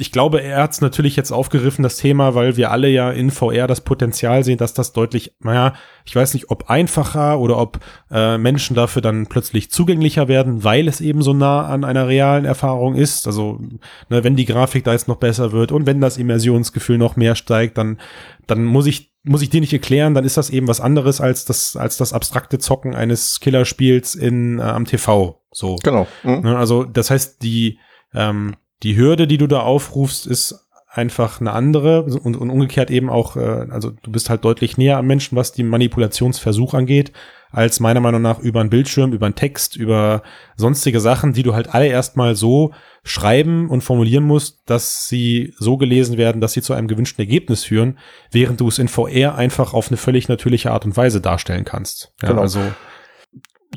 Ich 0.00 0.12
glaube, 0.12 0.42
er 0.42 0.62
hat 0.62 0.72
es 0.72 0.80
natürlich 0.80 1.16
jetzt 1.16 1.32
aufgegriffen, 1.32 1.82
das 1.82 1.96
Thema, 1.96 2.34
weil 2.34 2.56
wir 2.56 2.70
alle 2.70 2.88
ja 2.88 3.10
in 3.10 3.30
VR 3.30 3.66
das 3.66 3.82
Potenzial 3.82 4.42
sehen, 4.44 4.58
dass 4.58 4.74
das 4.74 4.92
deutlich, 4.92 5.34
naja, 5.40 5.74
ich 6.04 6.16
weiß 6.16 6.34
nicht, 6.34 6.50
ob 6.50 6.70
einfacher 6.70 7.38
oder 7.38 7.58
ob 7.58 7.78
äh, 8.10 8.38
Menschen 8.38 8.74
dafür 8.74 9.02
dann 9.02 9.26
plötzlich 9.26 9.70
zugänglicher 9.70 10.28
werden, 10.28 10.64
weil 10.64 10.88
es 10.88 11.00
eben 11.00 11.22
so 11.22 11.34
nah 11.34 11.66
an 11.66 11.84
einer 11.84 12.08
realen 12.08 12.44
Erfahrung 12.44 12.94
ist. 12.94 13.26
Also, 13.26 13.60
ne, 14.08 14.24
wenn 14.24 14.36
die 14.36 14.46
Grafik 14.46 14.84
da 14.84 14.92
jetzt 14.92 15.08
noch 15.08 15.16
besser 15.16 15.52
wird 15.52 15.72
und 15.72 15.86
wenn 15.86 16.00
das 16.00 16.16
Immersionsgefühl 16.16 16.98
noch 16.98 17.16
mehr 17.16 17.34
steigt, 17.34 17.76
dann, 17.76 17.98
dann 18.46 18.64
muss 18.64 18.86
ich 18.86 19.16
muss 19.28 19.42
ich 19.42 19.50
dir 19.50 19.60
nicht 19.60 19.72
erklären, 19.72 20.14
dann 20.14 20.24
ist 20.24 20.36
das 20.36 20.50
eben 20.50 20.68
was 20.68 20.80
anderes 20.80 21.20
als 21.20 21.44
das, 21.44 21.74
als 21.74 21.96
das 21.96 22.12
abstrakte 22.12 22.58
Zocken 22.58 22.94
eines 22.94 23.40
Killerspiels 23.40 24.14
in, 24.14 24.60
äh, 24.60 24.62
am 24.62 24.84
TV. 24.84 25.42
So. 25.50 25.76
Genau. 25.82 26.06
Mhm. 26.22 26.40
Ne, 26.42 26.56
also, 26.56 26.84
das 26.84 27.10
heißt, 27.10 27.42
die, 27.42 27.80
ähm, 28.14 28.54
die 28.82 28.96
Hürde, 28.96 29.26
die 29.26 29.38
du 29.38 29.46
da 29.46 29.60
aufrufst, 29.60 30.26
ist 30.26 30.66
einfach 30.96 31.40
eine 31.40 31.52
andere 31.52 32.04
und, 32.04 32.36
und 32.36 32.50
umgekehrt 32.50 32.90
eben 32.90 33.10
auch, 33.10 33.36
äh, 33.36 33.66
also 33.70 33.90
du 33.90 34.10
bist 34.10 34.30
halt 34.30 34.44
deutlich 34.44 34.78
näher 34.78 34.96
am 34.96 35.06
Menschen, 35.06 35.36
was 35.36 35.52
die 35.52 35.62
Manipulationsversuch 35.62 36.74
angeht, 36.74 37.12
als 37.50 37.80
meiner 37.80 38.00
Meinung 38.00 38.22
nach 38.22 38.38
über 38.38 38.60
einen 38.60 38.70
Bildschirm, 38.70 39.12
über 39.12 39.26
einen 39.26 39.34
Text, 39.34 39.76
über 39.76 40.22
sonstige 40.56 41.00
Sachen, 41.00 41.32
die 41.32 41.42
du 41.42 41.54
halt 41.54 41.74
alle 41.74 41.86
erstmal 41.86 42.34
so 42.34 42.72
schreiben 43.04 43.68
und 43.70 43.82
formulieren 43.82 44.24
musst, 44.24 44.60
dass 44.66 45.08
sie 45.08 45.54
so 45.58 45.76
gelesen 45.76 46.16
werden, 46.16 46.40
dass 46.40 46.52
sie 46.52 46.62
zu 46.62 46.72
einem 46.72 46.88
gewünschten 46.88 47.22
Ergebnis 47.22 47.64
führen, 47.64 47.98
während 48.30 48.60
du 48.60 48.68
es 48.68 48.78
in 48.78 48.88
VR 48.88 49.36
einfach 49.36 49.74
auf 49.74 49.88
eine 49.88 49.96
völlig 49.96 50.28
natürliche 50.28 50.72
Art 50.72 50.84
und 50.84 50.96
Weise 50.96 51.20
darstellen 51.20 51.64
kannst. 51.64 52.12
Ja, 52.22 52.28
genau. 52.28 52.42
Also 52.42 52.60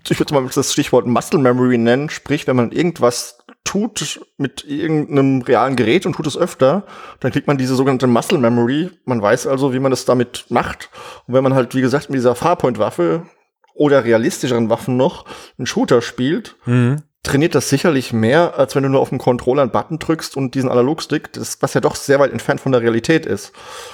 ich 0.08 0.20
würde 0.20 0.34
mal 0.34 0.48
das 0.54 0.74
Stichwort 0.74 1.08
Muscle 1.08 1.40
Memory 1.40 1.78
nennen, 1.78 2.10
sprich, 2.10 2.48
wenn 2.48 2.56
man 2.56 2.72
irgendwas 2.72 3.40
tut 3.64 4.20
mit 4.38 4.64
irgendeinem 4.66 5.42
realen 5.42 5.76
Gerät 5.76 6.06
und 6.06 6.14
tut 6.14 6.28
es 6.28 6.38
öfter, 6.38 6.86
dann 7.20 7.32
kriegt 7.32 7.48
man 7.48 7.58
diese 7.58 7.76
sogenannte 7.76 8.08
Muscle 8.08 8.38
Memory. 8.38 8.90
Man 9.06 9.22
weiß 9.22 9.48
also, 9.48 9.74
wie 9.74 9.80
man 9.80 9.92
das 9.92 10.06
damit 10.06 10.46
macht. 10.50 10.90
Und 11.28 11.34
wenn 11.34 11.44
man 11.44 11.54
halt, 11.54 11.76
wie 11.76 11.82
gesagt, 11.82 12.10
mit 12.10 12.18
dieser 12.18 12.36
Farpoint-Waffe 12.36 13.28
oder 13.76 14.04
realistischeren 14.04 14.70
Waffen 14.70 14.98
noch 14.98 15.26
einen 15.58 15.68
Shooter 15.68 16.02
spielt, 16.02 16.56
mhm 16.66 17.04
trainiert 17.24 17.54
das 17.54 17.70
sicherlich 17.70 18.14
mehr, 18.14 18.58
als 18.58 18.76
wenn 18.76 18.84
du 18.84 18.90
nur 18.90 19.02
auf 19.02 19.10
dem 19.10 19.18
Controller 19.18 19.64
einen 19.64 19.72
Button 19.72 20.00
drückst 20.00 20.38
und 20.38 20.56
diesen 20.56 20.70
Analogstick, 20.70 21.34
das, 21.34 21.62
was 21.62 21.74
ja 21.74 21.82
doch 21.82 21.96
sehr 21.96 22.20
weit 22.20 22.32
entfernt 22.32 22.62
von 22.62 22.72
der 22.72 22.82
Realität 22.82 23.26
ist. 23.26 23.52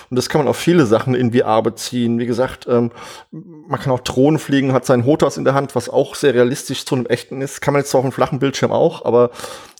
Und 0.09 0.17
das 0.17 0.29
kann 0.29 0.39
man 0.39 0.47
auf 0.47 0.57
viele 0.57 0.85
Sachen 0.85 1.15
in 1.15 1.33
VR 1.33 1.63
beziehen. 1.63 2.19
Wie 2.19 2.27
gesagt, 2.27 2.67
ähm, 2.69 2.91
man 3.31 3.79
kann 3.79 3.91
auch 3.91 4.01
Drohnen 4.01 4.37
fliegen, 4.37 4.73
hat 4.73 4.85
seinen 4.85 5.05
Hotas 5.05 5.37
in 5.37 5.43
der 5.43 5.55
Hand, 5.55 5.75
was 5.75 5.89
auch 5.89 6.13
sehr 6.13 6.35
realistisch 6.35 6.85
zu 6.85 6.95
einem 6.95 7.07
echten 7.07 7.41
ist. 7.41 7.61
Kann 7.61 7.73
man 7.73 7.81
jetzt 7.81 7.95
auf 7.95 8.03
einem 8.03 8.11
flachen 8.11 8.39
Bildschirm 8.39 8.71
auch, 8.71 9.03
aber 9.05 9.31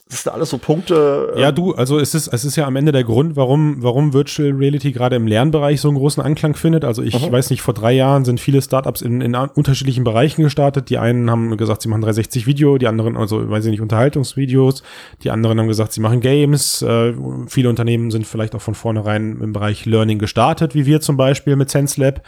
das 0.08 0.22
sind 0.22 0.32
alles 0.32 0.50
so 0.50 0.58
Punkte. 0.58 1.32
Äh 1.34 1.40
ja, 1.40 1.50
du, 1.50 1.74
also 1.74 1.98
es 1.98 2.14
ist, 2.14 2.28
es 2.28 2.44
ist 2.44 2.54
ja 2.54 2.64
am 2.66 2.76
Ende 2.76 2.92
der 2.92 3.02
Grund, 3.02 3.34
warum, 3.34 3.82
warum 3.82 4.12
Virtual 4.12 4.52
Reality 4.52 4.92
gerade 4.92 5.16
im 5.16 5.26
Lernbereich 5.26 5.80
so 5.80 5.88
einen 5.88 5.98
großen 5.98 6.22
Anklang 6.22 6.54
findet. 6.54 6.84
Also 6.84 7.02
ich 7.02 7.20
mhm. 7.20 7.32
weiß 7.32 7.50
nicht, 7.50 7.60
vor 7.60 7.74
drei 7.74 7.92
Jahren 7.92 8.24
sind 8.24 8.38
viele 8.38 8.62
Startups 8.62 9.02
in, 9.02 9.20
in 9.20 9.34
unterschiedlichen 9.34 10.04
Bereichen 10.04 10.44
gestartet. 10.44 10.90
Die 10.90 10.98
einen 10.98 11.28
haben 11.28 11.56
gesagt, 11.56 11.82
sie 11.82 11.88
machen 11.88 12.02
360 12.02 12.46
Video, 12.46 12.78
die 12.78 12.86
anderen, 12.86 13.16
also 13.16 13.50
weiß 13.50 13.64
ich 13.64 13.72
nicht, 13.72 13.80
Unterhaltungsvideos, 13.80 14.84
die 15.24 15.30
anderen 15.30 15.58
haben 15.58 15.68
gesagt, 15.68 15.92
sie 15.92 16.00
machen 16.00 16.20
Games. 16.20 16.82
Äh, 16.82 17.12
viele 17.48 17.68
Unternehmen 17.68 18.12
sind 18.12 18.28
vielleicht 18.28 18.54
auch 18.54 18.62
von 18.62 18.76
vornherein 18.76 19.40
im 19.40 19.52
Bereich 19.52 19.86
Learning 19.86 20.20
gestartet, 20.20 20.76
wie 20.76 20.86
wir 20.86 21.00
zum 21.00 21.16
Beispiel 21.16 21.56
mit 21.56 21.68
SenseLab 21.68 22.22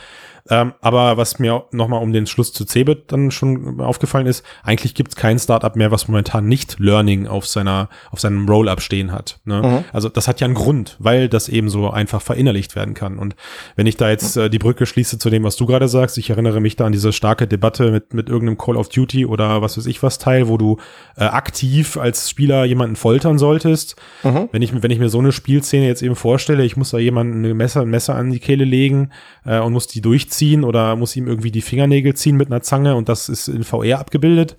Ähm, 0.51 0.73
aber 0.81 1.17
was 1.17 1.39
mir 1.39 1.65
nochmal 1.73 2.03
um 2.03 2.13
den 2.13 2.27
Schluss 2.27 2.53
zu 2.53 2.65
Cebit 2.65 3.13
dann 3.13 3.31
schon 3.31 3.81
aufgefallen 3.81 4.27
ist, 4.27 4.45
eigentlich 4.63 4.95
gibt 4.95 5.11
es 5.11 5.17
kein 5.17 5.39
Startup 5.39 5.75
mehr, 5.77 5.91
was 5.91 6.09
momentan 6.09 6.47
nicht 6.47 6.79
Learning 6.79 7.27
auf 7.27 7.47
seiner, 7.47 7.89
auf 8.11 8.21
seinem 8.21 8.49
Roll-up 8.49 8.81
stehen 8.81 9.13
hat. 9.13 9.41
Ne? 9.45 9.63
Mhm. 9.63 9.85
Also 9.93 10.09
das 10.09 10.27
hat 10.27 10.41
ja 10.41 10.47
einen 10.47 10.55
Grund, 10.55 10.97
weil 10.99 11.29
das 11.29 11.49
eben 11.49 11.69
so 11.69 11.91
einfach 11.91 12.23
verinnerlicht 12.23 12.77
werden 12.77 12.95
kann. 12.95 13.19
Und 13.19 13.37
wenn 13.77 13.87
ich 13.87 13.97
da 13.97 14.09
jetzt 14.09 14.37
äh, 14.37 14.49
die 14.49 14.59
Brücke 14.59 14.87
schließe 14.87 15.19
zu 15.19 15.29
dem, 15.29 15.45
was 15.45 15.57
du 15.57 15.67
gerade 15.67 15.89
sagst, 15.89 16.17
ich 16.19 16.31
erinnere 16.31 16.61
mich 16.61 16.77
da 16.77 16.87
an 16.87 16.93
diese 16.93 17.13
starke 17.13 17.47
Debatte 17.47 17.91
mit, 17.91 18.15
mit 18.15 18.29
irgendeinem 18.29 18.59
Call 18.59 18.77
of 18.77 18.89
Duty 18.89 19.27
oder 19.27 19.61
was 19.61 19.77
weiß 19.77 19.87
ich 19.87 20.03
was 20.03 20.19
Teil, 20.19 20.49
wo 20.49 20.57
du 20.57 20.79
äh, 21.17 21.25
aktiv 21.25 21.97
als 21.99 22.31
Spieler 22.31 22.65
jemanden 22.65 22.97
foltern 22.97 23.39
solltest. 23.39 23.97
Mhm. 24.23 24.49
Wenn 24.51 24.63
ich, 24.63 24.83
wenn 24.83 24.91
ich 24.91 24.99
mir 24.99 25.11
so 25.11 25.19
eine 25.19 25.33
Spielszene 25.33 25.87
jetzt 25.87 26.03
eben 26.03 26.17
vorstelle, 26.17 26.65
ich 26.65 26.77
muss 26.77 26.91
da 26.91 26.99
jemanden 26.99 27.45
ein 27.45 27.57
Messer, 27.57 27.83
ein 27.83 27.91
Messer 27.91 28.15
an 28.15 28.31
die 28.31 28.39
Kehle 28.39 28.65
legen 28.65 29.11
äh, 29.45 29.59
und 29.59 29.73
muss 29.73 29.87
die 29.87 30.01
durchziehen 30.01 30.38
oder 30.65 30.97
muss 30.97 31.17
ihm 31.17 31.27
irgendwie 31.27 31.51
die 31.51 31.63
Fingernägel 31.63 32.15
ziehen 32.15 32.37
mit 32.37 32.49
einer 32.49 32.63
Zange 32.63 32.97
und 32.97 33.09
das 33.09 33.29
ist 33.29 33.49
in 33.49 33.65
VR 33.65 33.99
abgebildet. 33.99 34.57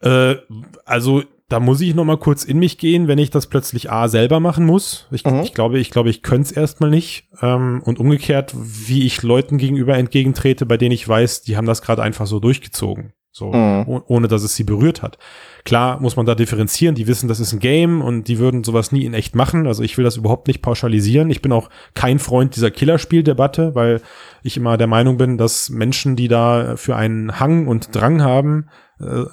Äh, 0.00 0.36
also 0.84 1.22
da 1.52 1.60
muss 1.60 1.82
ich 1.82 1.94
noch 1.94 2.06
mal 2.06 2.16
kurz 2.16 2.44
in 2.44 2.58
mich 2.58 2.78
gehen, 2.78 3.08
wenn 3.08 3.18
ich 3.18 3.28
das 3.28 3.46
plötzlich 3.46 3.92
A 3.92 4.08
selber 4.08 4.40
machen 4.40 4.64
muss. 4.64 5.06
Ich, 5.10 5.24
mhm. 5.24 5.40
ich 5.40 5.52
glaube, 5.52 5.78
ich 5.78 5.90
glaube, 5.90 6.08
ich 6.08 6.22
könnte 6.22 6.44
es 6.44 6.52
erstmal 6.52 6.88
nicht. 6.88 7.28
Ähm, 7.42 7.82
und 7.84 7.98
umgekehrt, 7.98 8.54
wie 8.56 9.04
ich 9.04 9.22
Leuten 9.22 9.58
gegenüber 9.58 9.98
entgegentrete, 9.98 10.64
bei 10.64 10.78
denen 10.78 10.92
ich 10.92 11.06
weiß, 11.06 11.42
die 11.42 11.58
haben 11.58 11.66
das 11.66 11.82
gerade 11.82 12.02
einfach 12.02 12.26
so 12.26 12.40
durchgezogen. 12.40 13.12
So, 13.32 13.52
mhm. 13.52 14.02
ohne 14.06 14.28
dass 14.28 14.42
es 14.42 14.56
sie 14.56 14.64
berührt 14.64 15.02
hat. 15.02 15.18
Klar 15.64 16.00
muss 16.00 16.16
man 16.16 16.26
da 16.26 16.34
differenzieren, 16.34 16.96
die 16.96 17.06
wissen, 17.06 17.28
das 17.28 17.38
ist 17.38 17.52
ein 17.52 17.60
Game 17.60 18.02
und 18.02 18.26
die 18.26 18.38
würden 18.38 18.64
sowas 18.64 18.90
nie 18.90 19.04
in 19.04 19.14
echt 19.14 19.36
machen. 19.36 19.68
Also 19.68 19.84
ich 19.84 19.96
will 19.96 20.04
das 20.04 20.16
überhaupt 20.16 20.48
nicht 20.48 20.60
pauschalisieren. 20.60 21.30
Ich 21.30 21.40
bin 21.40 21.52
auch 21.52 21.70
kein 21.94 22.18
Freund 22.18 22.56
dieser 22.56 22.72
Killerspieldebatte, 22.72 23.74
weil 23.76 24.00
ich 24.42 24.56
immer 24.56 24.76
der 24.76 24.88
Meinung 24.88 25.18
bin, 25.18 25.38
dass 25.38 25.70
Menschen, 25.70 26.16
die 26.16 26.26
da 26.26 26.76
für 26.76 26.96
einen 26.96 27.38
Hang 27.38 27.68
und 27.68 27.94
Drang 27.94 28.22
haben, 28.22 28.68
äh, 29.00 29.24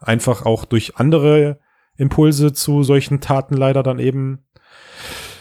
einfach 0.00 0.46
auch 0.46 0.64
durch 0.64 0.96
andere 0.96 1.58
Impulse 1.96 2.54
zu 2.54 2.82
solchen 2.82 3.20
Taten 3.20 3.54
leider 3.54 3.82
dann 3.82 3.98
eben 3.98 4.44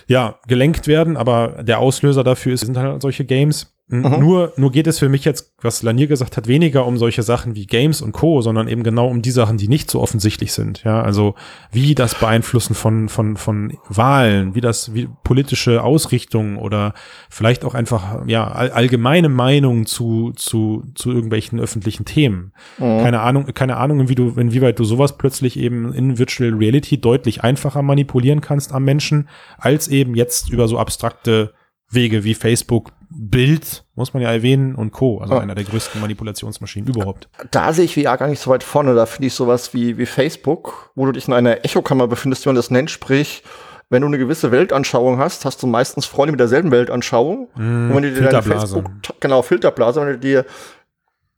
ja 0.07 0.39
gelenkt 0.47 0.87
werden. 0.87 1.15
Aber 1.15 1.63
der 1.63 1.79
Auslöser 1.79 2.25
dafür 2.25 2.53
ist, 2.53 2.65
sind 2.65 2.77
halt 2.77 3.01
solche 3.01 3.23
Games. 3.23 3.72
Mhm. 3.87 4.19
Nur, 4.19 4.53
nur 4.55 4.71
geht 4.71 4.87
es 4.87 4.99
für 4.99 5.09
mich 5.09 5.25
jetzt, 5.25 5.53
was 5.61 5.83
Lanier 5.83 6.07
gesagt 6.07 6.37
hat, 6.37 6.47
weniger 6.47 6.85
um 6.85 6.97
solche 6.97 7.21
Sachen 7.21 7.53
wie 7.53 7.65
Games 7.65 8.01
und 8.01 8.13
Co., 8.13 8.41
sondern 8.41 8.69
eben 8.69 8.81
genau 8.81 9.09
um 9.09 9.21
die 9.21 9.31
Sachen, 9.31 9.57
die 9.57 9.67
nicht 9.67 9.91
so 9.91 9.99
offensichtlich 10.01 10.53
sind. 10.53 10.83
Ja, 10.83 11.01
also 11.01 11.35
wie 11.71 11.93
das 11.93 12.15
Beeinflussen 12.15 12.75
von, 12.75 13.09
von, 13.09 13.35
von 13.35 13.77
Wahlen, 13.89 14.55
wie 14.55 14.61
das, 14.61 14.93
wie 14.93 15.09
politische 15.25 15.83
Ausrichtungen 15.83 16.57
oder 16.57 16.93
vielleicht 17.29 17.65
auch 17.65 17.75
einfach, 17.75 18.25
ja, 18.25 18.49
all, 18.49 18.71
allgemeine 18.71 19.27
Meinungen 19.27 19.85
zu, 19.85 20.31
zu, 20.31 20.85
zu 20.95 21.11
irgendwelchen 21.11 21.59
öffentlichen 21.59 22.05
Themen. 22.05 22.53
Mhm. 22.77 22.99
Keine 23.01 23.19
Ahnung, 23.19 23.47
keine 23.53 23.75
Ahnung, 23.75 24.07
wie 24.07 24.15
du, 24.15 24.29
inwieweit 24.29 24.79
du 24.79 24.85
sowas 24.85 25.17
plötzlich 25.17 25.59
eben 25.59 25.93
in 25.93 26.17
Virtual 26.17 26.53
Reality 26.53 27.01
deutlich 27.01 27.43
einfacher 27.43 27.81
manipulieren 27.81 28.39
kannst 28.39 28.71
am 28.71 28.85
Menschen, 28.85 29.27
als 29.57 29.89
eben 29.89 30.15
jetzt 30.15 30.49
über 30.49 30.69
so 30.69 30.79
abstrakte 30.79 31.53
Wege 31.93 32.23
wie 32.23 32.33
Facebook, 32.33 32.91
Bild, 33.09 33.85
muss 33.95 34.13
man 34.13 34.23
ja 34.23 34.31
erwähnen, 34.31 34.75
und 34.75 34.91
Co. 34.91 35.19
Also 35.19 35.35
oh. 35.35 35.37
einer 35.37 35.55
der 35.55 35.63
größten 35.63 36.01
Manipulationsmaschinen 36.01 36.89
überhaupt. 36.89 37.29
Da 37.51 37.73
sehe 37.73 37.85
ich 37.85 37.93
VR 37.93 38.17
gar 38.17 38.27
nicht 38.27 38.39
so 38.39 38.49
weit 38.49 38.63
vorne. 38.63 38.95
Da 38.95 39.05
finde 39.05 39.27
ich 39.27 39.33
sowas 39.33 39.73
wie, 39.73 39.97
wie 39.97 40.05
Facebook, 40.05 40.91
wo 40.95 41.05
du 41.05 41.11
dich 41.11 41.27
in 41.27 41.33
einer 41.33 41.63
Echokammer 41.63 42.07
befindest, 42.07 42.45
wie 42.45 42.49
man 42.49 42.55
das 42.55 42.71
nennt, 42.71 42.89
sprich, 42.89 43.43
wenn 43.89 44.01
du 44.01 44.07
eine 44.07 44.17
gewisse 44.17 44.51
Weltanschauung 44.51 45.19
hast, 45.19 45.45
hast 45.45 45.61
du 45.61 45.67
meistens 45.67 46.05
Freunde 46.05 46.31
mit 46.31 46.39
derselben 46.39 46.71
Weltanschauung. 46.71 47.49
Mm, 47.55 47.91
und 47.91 47.95
wenn 47.95 48.03
du 48.03 48.11
dir 48.11 48.29
deine 48.29 48.41
Facebook, 48.41 48.89
genau, 49.19 49.41
Filterblase, 49.43 50.01
wenn 50.01 50.13
du 50.13 50.19
dir 50.19 50.45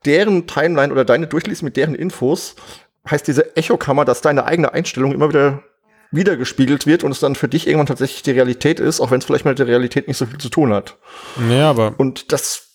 deren 0.06 0.48
Timeline 0.48 0.94
oder 0.94 1.04
deine 1.04 1.28
durchliest 1.28 1.64
mit 1.64 1.76
deren 1.76 1.96
Infos, 1.96 2.56
heißt 3.10 3.28
diese 3.28 3.56
Echokammer, 3.58 4.06
dass 4.06 4.22
deine 4.22 4.46
eigene 4.46 4.74
Einstellung 4.74 5.12
immer 5.12 5.30
wieder 5.30 5.64
wiedergespiegelt 6.12 6.86
wird 6.86 7.04
und 7.04 7.12
es 7.12 7.20
dann 7.20 7.36
für 7.36 7.48
dich 7.48 7.68
irgendwann 7.68 7.88
tatsächlich 7.88 8.24
die 8.24 8.32
Realität 8.32 8.80
ist, 8.80 9.00
auch 9.00 9.12
wenn 9.12 9.20
es 9.20 9.26
vielleicht 9.26 9.46
mit 9.46 9.60
der 9.60 9.68
Realität 9.68 10.08
nicht 10.08 10.18
so 10.18 10.26
viel 10.26 10.40
zu 10.40 10.50
tun 10.50 10.74
hat. 10.74 10.98
Ja, 11.50 11.70
aber. 11.70 11.96
Und 11.98 12.32
das 12.32 12.66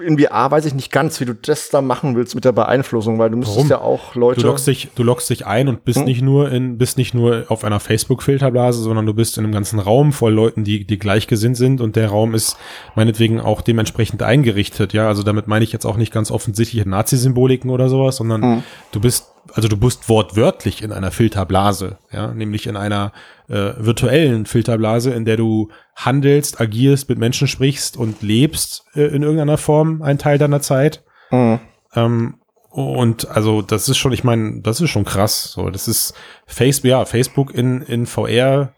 in 0.00 0.18
VR 0.18 0.50
weiß 0.50 0.64
ich 0.64 0.74
nicht 0.74 0.90
ganz, 0.90 1.20
wie 1.20 1.26
du 1.26 1.34
das 1.34 1.68
da 1.68 1.82
machen 1.82 2.16
willst 2.16 2.34
mit 2.34 2.46
der 2.46 2.52
Beeinflussung, 2.52 3.18
weil 3.18 3.28
du 3.28 3.36
müsstest 3.36 3.68
ja 3.68 3.82
auch 3.82 4.14
Leute. 4.14 4.40
Du 4.40 4.46
loggst 4.46 4.66
dich, 4.66 4.88
du 4.94 5.02
loggst 5.02 5.28
dich 5.28 5.46
ein 5.46 5.68
und 5.68 5.84
bist 5.84 5.98
hm? 5.98 6.06
nicht 6.06 6.22
nur 6.22 6.50
in, 6.50 6.78
bist 6.78 6.96
nicht 6.96 7.12
nur 7.12 7.44
auf 7.48 7.64
einer 7.64 7.78
Facebook-Filterblase, 7.78 8.80
sondern 8.80 9.04
du 9.04 9.12
bist 9.12 9.36
in 9.36 9.44
einem 9.44 9.52
ganzen 9.52 9.78
Raum 9.78 10.12
voll 10.12 10.32
Leuten, 10.32 10.64
die, 10.64 10.86
die 10.86 10.98
gleichgesinnt 10.98 11.58
sind 11.58 11.82
und 11.82 11.96
der 11.96 12.08
Raum 12.08 12.34
ist 12.34 12.56
meinetwegen 12.94 13.40
auch 13.40 13.60
dementsprechend 13.60 14.22
eingerichtet. 14.22 14.94
Ja, 14.94 15.06
also 15.06 15.22
damit 15.22 15.48
meine 15.48 15.64
ich 15.64 15.72
jetzt 15.72 15.84
auch 15.84 15.98
nicht 15.98 16.14
ganz 16.14 16.30
offensichtliche 16.30 16.88
Nazi-Symboliken 16.88 17.70
oder 17.70 17.90
sowas, 17.90 18.16
sondern 18.16 18.42
hm. 18.42 18.62
du 18.92 19.00
bist 19.00 19.26
also 19.54 19.68
du 19.68 19.76
bist 19.76 20.08
wortwörtlich 20.08 20.82
in 20.82 20.92
einer 20.92 21.10
Filterblase, 21.10 21.98
ja, 22.12 22.28
nämlich 22.28 22.66
in 22.66 22.76
einer 22.76 23.12
äh, 23.48 23.72
virtuellen 23.78 24.46
Filterblase, 24.46 25.12
in 25.12 25.24
der 25.24 25.36
du 25.36 25.70
handelst, 25.96 26.60
agierst, 26.60 27.08
mit 27.08 27.18
Menschen 27.18 27.48
sprichst 27.48 27.96
und 27.96 28.22
lebst 28.22 28.84
äh, 28.94 29.02
in 29.02 29.22
irgendeiner 29.22 29.58
Form 29.58 30.02
einen 30.02 30.18
Teil 30.18 30.38
deiner 30.38 30.60
Zeit. 30.60 31.02
Mhm. 31.30 31.60
Ähm, 31.94 32.34
und 32.70 33.28
also 33.28 33.62
das 33.62 33.88
ist 33.88 33.98
schon, 33.98 34.12
ich 34.12 34.24
meine, 34.24 34.60
das 34.60 34.80
ist 34.80 34.90
schon 34.90 35.04
krass. 35.04 35.52
So, 35.52 35.70
das 35.70 35.88
ist 35.88 36.14
Facebook, 36.46 36.88
ja, 36.88 37.04
Facebook 37.04 37.54
in, 37.54 37.82
in 37.82 38.06
VR. 38.06 38.72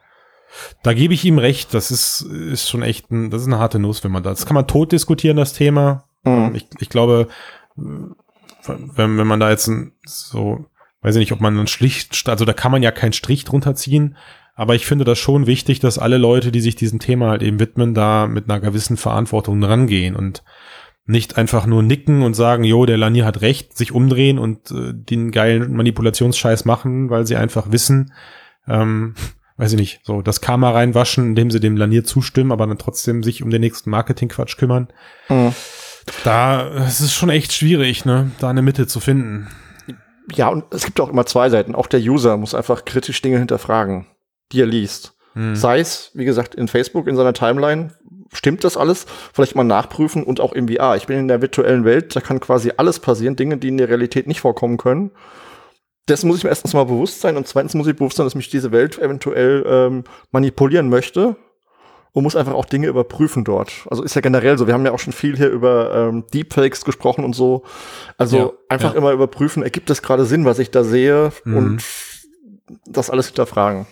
Da 0.82 0.94
gebe 0.94 1.14
ich 1.14 1.24
ihm 1.24 1.38
recht. 1.38 1.74
Das 1.74 1.90
ist, 1.90 2.22
ist 2.22 2.68
schon 2.68 2.82
echt 2.82 3.10
ein, 3.10 3.30
das 3.30 3.42
ist 3.42 3.48
eine 3.48 3.58
harte 3.58 3.78
Nuss, 3.78 4.02
wenn 4.04 4.12
man 4.12 4.22
das, 4.22 4.40
das 4.40 4.46
kann 4.46 4.54
man 4.54 4.66
tot 4.66 4.92
diskutieren, 4.92 5.36
das 5.36 5.52
Thema. 5.52 6.04
Mhm. 6.24 6.54
Ich, 6.54 6.66
ich 6.78 6.88
glaube, 6.88 7.28
wenn, 8.66 9.18
wenn 9.18 9.26
man 9.26 9.40
da 9.40 9.50
jetzt 9.50 9.70
so, 10.04 10.66
weiß 11.02 11.16
ich 11.16 11.20
nicht, 11.20 11.32
ob 11.32 11.40
man 11.40 11.56
einen 11.56 11.66
schlicht, 11.66 12.28
also 12.28 12.44
da 12.44 12.52
kann 12.52 12.72
man 12.72 12.82
ja 12.82 12.90
keinen 12.90 13.12
Strich 13.12 13.44
drunter 13.44 13.74
ziehen, 13.74 14.16
aber 14.54 14.74
ich 14.74 14.86
finde 14.86 15.04
das 15.04 15.18
schon 15.18 15.46
wichtig, 15.46 15.80
dass 15.80 15.98
alle 15.98 16.18
Leute, 16.18 16.52
die 16.52 16.60
sich 16.60 16.76
diesem 16.76 16.98
Thema 16.98 17.30
halt 17.30 17.42
eben 17.42 17.60
widmen, 17.60 17.94
da 17.94 18.26
mit 18.26 18.50
einer 18.50 18.60
gewissen 18.60 18.96
Verantwortung 18.96 19.62
rangehen 19.62 20.14
und 20.14 20.42
nicht 21.06 21.38
einfach 21.38 21.66
nur 21.66 21.82
nicken 21.82 22.22
und 22.22 22.34
sagen, 22.34 22.64
jo, 22.64 22.86
der 22.86 22.98
Lanier 22.98 23.24
hat 23.24 23.40
recht, 23.40 23.76
sich 23.76 23.92
umdrehen 23.92 24.38
und 24.38 24.70
äh, 24.70 24.92
den 24.92 25.30
geilen 25.30 25.74
Manipulationsscheiß 25.74 26.66
machen, 26.66 27.10
weil 27.10 27.26
sie 27.26 27.36
einfach 27.36 27.72
wissen, 27.72 28.12
ähm, 28.68 29.14
weiß 29.56 29.72
ich 29.72 29.78
nicht, 29.78 30.00
so 30.04 30.22
das 30.22 30.40
Karma 30.40 30.70
reinwaschen, 30.70 31.26
indem 31.26 31.50
sie 31.50 31.60
dem 31.60 31.76
Lanier 31.76 32.04
zustimmen, 32.04 32.52
aber 32.52 32.66
dann 32.66 32.78
trotzdem 32.78 33.22
sich 33.22 33.42
um 33.42 33.50
den 33.50 33.60
nächsten 33.60 33.90
Marketingquatsch 33.90 34.56
kümmern. 34.56 34.88
Mhm. 35.28 35.54
Da, 36.24 36.68
es 36.86 37.00
ist 37.00 37.12
schon 37.12 37.30
echt 37.30 37.52
schwierig, 37.52 38.04
ne, 38.04 38.30
da 38.40 38.50
eine 38.50 38.62
Mitte 38.62 38.86
zu 38.86 39.00
finden. 39.00 39.48
Ja, 40.34 40.48
und 40.48 40.64
es 40.72 40.84
gibt 40.84 41.00
auch 41.00 41.08
immer 41.08 41.26
zwei 41.26 41.50
Seiten. 41.50 41.74
Auch 41.74 41.86
der 41.86 42.00
User 42.00 42.36
muss 42.36 42.54
einfach 42.54 42.84
kritisch 42.84 43.20
Dinge 43.22 43.38
hinterfragen, 43.38 44.06
die 44.52 44.60
er 44.60 44.66
liest. 44.66 45.14
Hm. 45.34 45.56
Sei 45.56 45.80
es, 45.80 46.10
wie 46.14 46.24
gesagt, 46.24 46.54
in 46.54 46.68
Facebook, 46.68 47.06
in 47.06 47.16
seiner 47.16 47.32
Timeline, 47.32 47.94
stimmt 48.32 48.64
das 48.64 48.76
alles? 48.76 49.06
Vielleicht 49.32 49.56
mal 49.56 49.64
nachprüfen 49.64 50.22
und 50.24 50.40
auch 50.40 50.52
im 50.52 50.68
VR. 50.68 50.96
Ich 50.96 51.06
bin 51.06 51.18
in 51.18 51.28
der 51.28 51.42
virtuellen 51.42 51.84
Welt, 51.84 52.14
da 52.14 52.20
kann 52.20 52.40
quasi 52.40 52.72
alles 52.76 53.00
passieren, 53.00 53.36
Dinge, 53.36 53.56
die 53.56 53.68
in 53.68 53.78
der 53.78 53.88
Realität 53.88 54.26
nicht 54.26 54.40
vorkommen 54.40 54.76
können. 54.76 55.10
Das 56.06 56.24
muss 56.24 56.38
ich 56.38 56.44
mir 56.44 56.50
erstens 56.50 56.74
mal 56.74 56.84
bewusst 56.84 57.20
sein 57.20 57.36
und 57.36 57.46
zweitens 57.46 57.74
muss 57.74 57.86
ich 57.86 57.96
bewusst 57.96 58.16
sein, 58.16 58.26
dass 58.26 58.34
mich 58.34 58.50
diese 58.50 58.72
Welt 58.72 58.98
eventuell 58.98 59.64
ähm, 59.66 60.04
manipulieren 60.32 60.88
möchte 60.88 61.36
und 62.12 62.22
muss 62.22 62.36
einfach 62.36 62.54
auch 62.54 62.64
Dinge 62.64 62.88
überprüfen 62.88 63.44
dort. 63.44 63.86
Also 63.90 64.02
ist 64.02 64.14
ja 64.14 64.20
generell 64.20 64.58
so. 64.58 64.66
Wir 64.66 64.74
haben 64.74 64.84
ja 64.84 64.92
auch 64.92 64.98
schon 64.98 65.12
viel 65.12 65.36
hier 65.36 65.48
über 65.48 65.94
ähm, 65.94 66.24
Deepfakes 66.32 66.84
gesprochen 66.84 67.24
und 67.24 67.34
so. 67.34 67.62
Also 68.18 68.36
ja, 68.36 68.50
einfach 68.68 68.92
ja. 68.92 68.98
immer 68.98 69.12
überprüfen, 69.12 69.62
ergibt 69.62 69.90
es 69.90 70.02
gerade 70.02 70.24
Sinn, 70.24 70.44
was 70.44 70.58
ich 70.58 70.70
da 70.70 70.84
sehe 70.84 71.32
mhm. 71.44 71.56
und 71.56 71.84
das 72.86 73.10
alles 73.10 73.26
hinterfragen. 73.26 73.86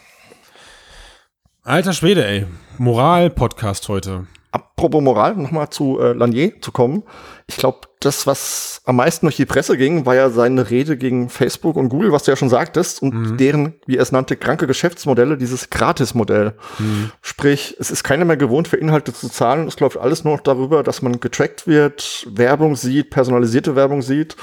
Alter 1.63 1.93
Schwede, 1.93 2.27
ey. 2.27 2.47
Moral-Podcast 2.79 3.89
heute. 3.89 4.27
Apropos 4.51 5.03
Moral, 5.03 5.37
nochmal 5.37 5.69
zu 5.69 6.01
äh, 6.01 6.13
Lanier 6.15 6.61
zu 6.63 6.73
kommen. 6.73 7.03
Ich 7.49 7.57
glaube, 7.57 7.81
das, 8.01 8.27
was 8.27 8.81
am 8.87 8.97
meisten 8.97 9.27
durch 9.27 9.37
die 9.37 9.45
Presse 9.45 9.77
ging, 9.77 10.07
war 10.07 10.15
ja 10.15 10.31
seine 10.31 10.71
Rede 10.71 10.97
gegen 10.97 11.29
Facebook 11.29 11.77
und 11.77 11.91
Google, 11.91 12.13
was 12.13 12.23
du 12.23 12.31
ja 12.31 12.37
schon 12.37 12.49
sagtest, 12.49 13.03
und 13.03 13.15
mhm. 13.15 13.37
deren, 13.37 13.75
wie 13.87 13.97
er 13.97 14.03
es 14.03 14.13
nannte, 14.13 14.37
kranke 14.37 14.67
Geschäftsmodelle, 14.67 15.37
dieses 15.37 15.69
Gratis-Modell. 15.69 16.55
Mhm. 16.79 17.11
Sprich, 17.21 17.77
es 17.79 17.91
ist 17.91 18.05
keiner 18.05 18.25
mehr 18.25 18.39
gewohnt, 18.39 18.69
für 18.69 18.77
Inhalte 18.77 19.13
zu 19.13 19.29
zahlen. 19.29 19.67
Es 19.67 19.79
läuft 19.81 19.99
alles 19.99 20.25
nur 20.25 20.35
noch 20.35 20.43
darüber, 20.43 20.83
dass 20.83 21.03
man 21.03 21.21
getrackt 21.21 21.67
wird, 21.67 22.27
Werbung 22.31 22.77
sieht, 22.77 23.11
personalisierte 23.11 23.77
Werbung 23.77 24.01
sieht. 24.01 24.37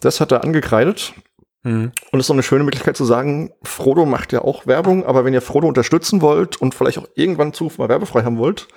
Das 0.00 0.20
hat 0.20 0.32
er 0.32 0.42
angekreidet. 0.42 1.12
Mhm. 1.64 1.92
Und 2.12 2.18
es 2.18 2.24
ist 2.24 2.28
so 2.28 2.32
eine 2.32 2.42
schöne 2.42 2.64
Möglichkeit 2.64 2.96
zu 2.96 3.04
sagen, 3.04 3.50
Frodo 3.62 4.06
macht 4.06 4.32
ja 4.32 4.40
auch 4.40 4.66
Werbung, 4.66 5.04
aber 5.04 5.24
wenn 5.24 5.34
ihr 5.34 5.42
Frodo 5.42 5.68
unterstützen 5.68 6.22
wollt 6.22 6.56
und 6.56 6.74
vielleicht 6.74 6.98
auch 6.98 7.08
irgendwann 7.14 7.52
Zuruf 7.52 7.76
mal 7.76 7.88
werbefrei 7.88 8.22
haben 8.22 8.38
wollt, 8.38 8.68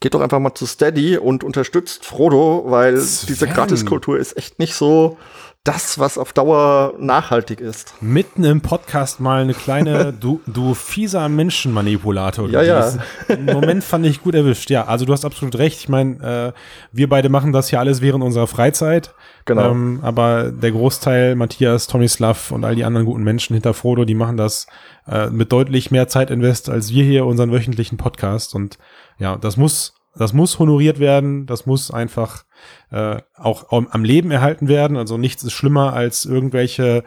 geht 0.00 0.14
doch 0.14 0.20
einfach 0.20 0.40
mal 0.40 0.54
zu 0.54 0.66
Steady 0.66 1.18
und 1.18 1.44
unterstützt 1.44 2.06
Frodo, 2.06 2.64
weil 2.66 2.96
Sven. 2.96 3.26
diese 3.28 3.46
Gratiskultur 3.46 4.18
ist 4.18 4.36
echt 4.36 4.58
nicht 4.58 4.74
so 4.74 5.18
das, 5.62 5.98
was 5.98 6.16
auf 6.16 6.32
Dauer 6.32 6.94
nachhaltig 6.98 7.60
ist. 7.60 7.92
Mitten 8.00 8.44
im 8.44 8.62
Podcast 8.62 9.20
mal 9.20 9.42
eine 9.42 9.52
kleine, 9.52 10.10
du, 10.20 10.40
du 10.46 10.72
fieser 10.72 11.28
Menschenmanipulator. 11.28 12.48
Ja, 12.48 12.62
ja. 12.62 12.94
Den 13.28 13.44
Moment 13.44 13.84
fand 13.84 14.06
ich 14.06 14.22
gut 14.22 14.34
erwischt. 14.34 14.70
Ja, 14.70 14.86
also 14.86 15.04
du 15.04 15.12
hast 15.12 15.26
absolut 15.26 15.58
recht. 15.58 15.80
Ich 15.80 15.90
meine, 15.90 16.54
äh, 16.54 16.58
wir 16.92 17.10
beide 17.10 17.28
machen 17.28 17.52
das 17.52 17.70
ja 17.70 17.78
alles 17.78 18.00
während 18.00 18.24
unserer 18.24 18.46
Freizeit. 18.46 19.14
Genau. 19.44 19.70
Ähm, 19.70 20.00
aber 20.02 20.50
der 20.50 20.72
Großteil, 20.72 21.36
Matthias, 21.36 21.88
Tomislav 21.88 22.52
und 22.52 22.64
all 22.64 22.74
die 22.74 22.84
anderen 22.84 23.04
guten 23.04 23.22
Menschen 23.22 23.52
hinter 23.52 23.74
Frodo, 23.74 24.06
die 24.06 24.14
machen 24.14 24.38
das 24.38 24.66
äh, 25.06 25.28
mit 25.28 25.52
deutlich 25.52 25.90
mehr 25.90 26.08
Zeitinvest 26.08 26.70
als 26.70 26.90
wir 26.90 27.04
hier 27.04 27.26
unseren 27.26 27.52
wöchentlichen 27.52 27.98
Podcast. 27.98 28.54
Und 28.54 28.78
ja, 29.20 29.36
das 29.36 29.56
muss, 29.56 29.94
das 30.16 30.32
muss 30.32 30.58
honoriert 30.58 30.98
werden. 30.98 31.46
Das 31.46 31.66
muss 31.66 31.92
einfach 31.92 32.44
äh, 32.90 33.18
auch 33.36 33.70
am 33.70 33.86
am 33.88 34.02
Leben 34.02 34.32
erhalten 34.32 34.66
werden. 34.66 34.96
Also 34.96 35.16
nichts 35.18 35.44
ist 35.44 35.52
schlimmer 35.52 35.92
als 35.92 36.24
irgendwelche 36.24 37.04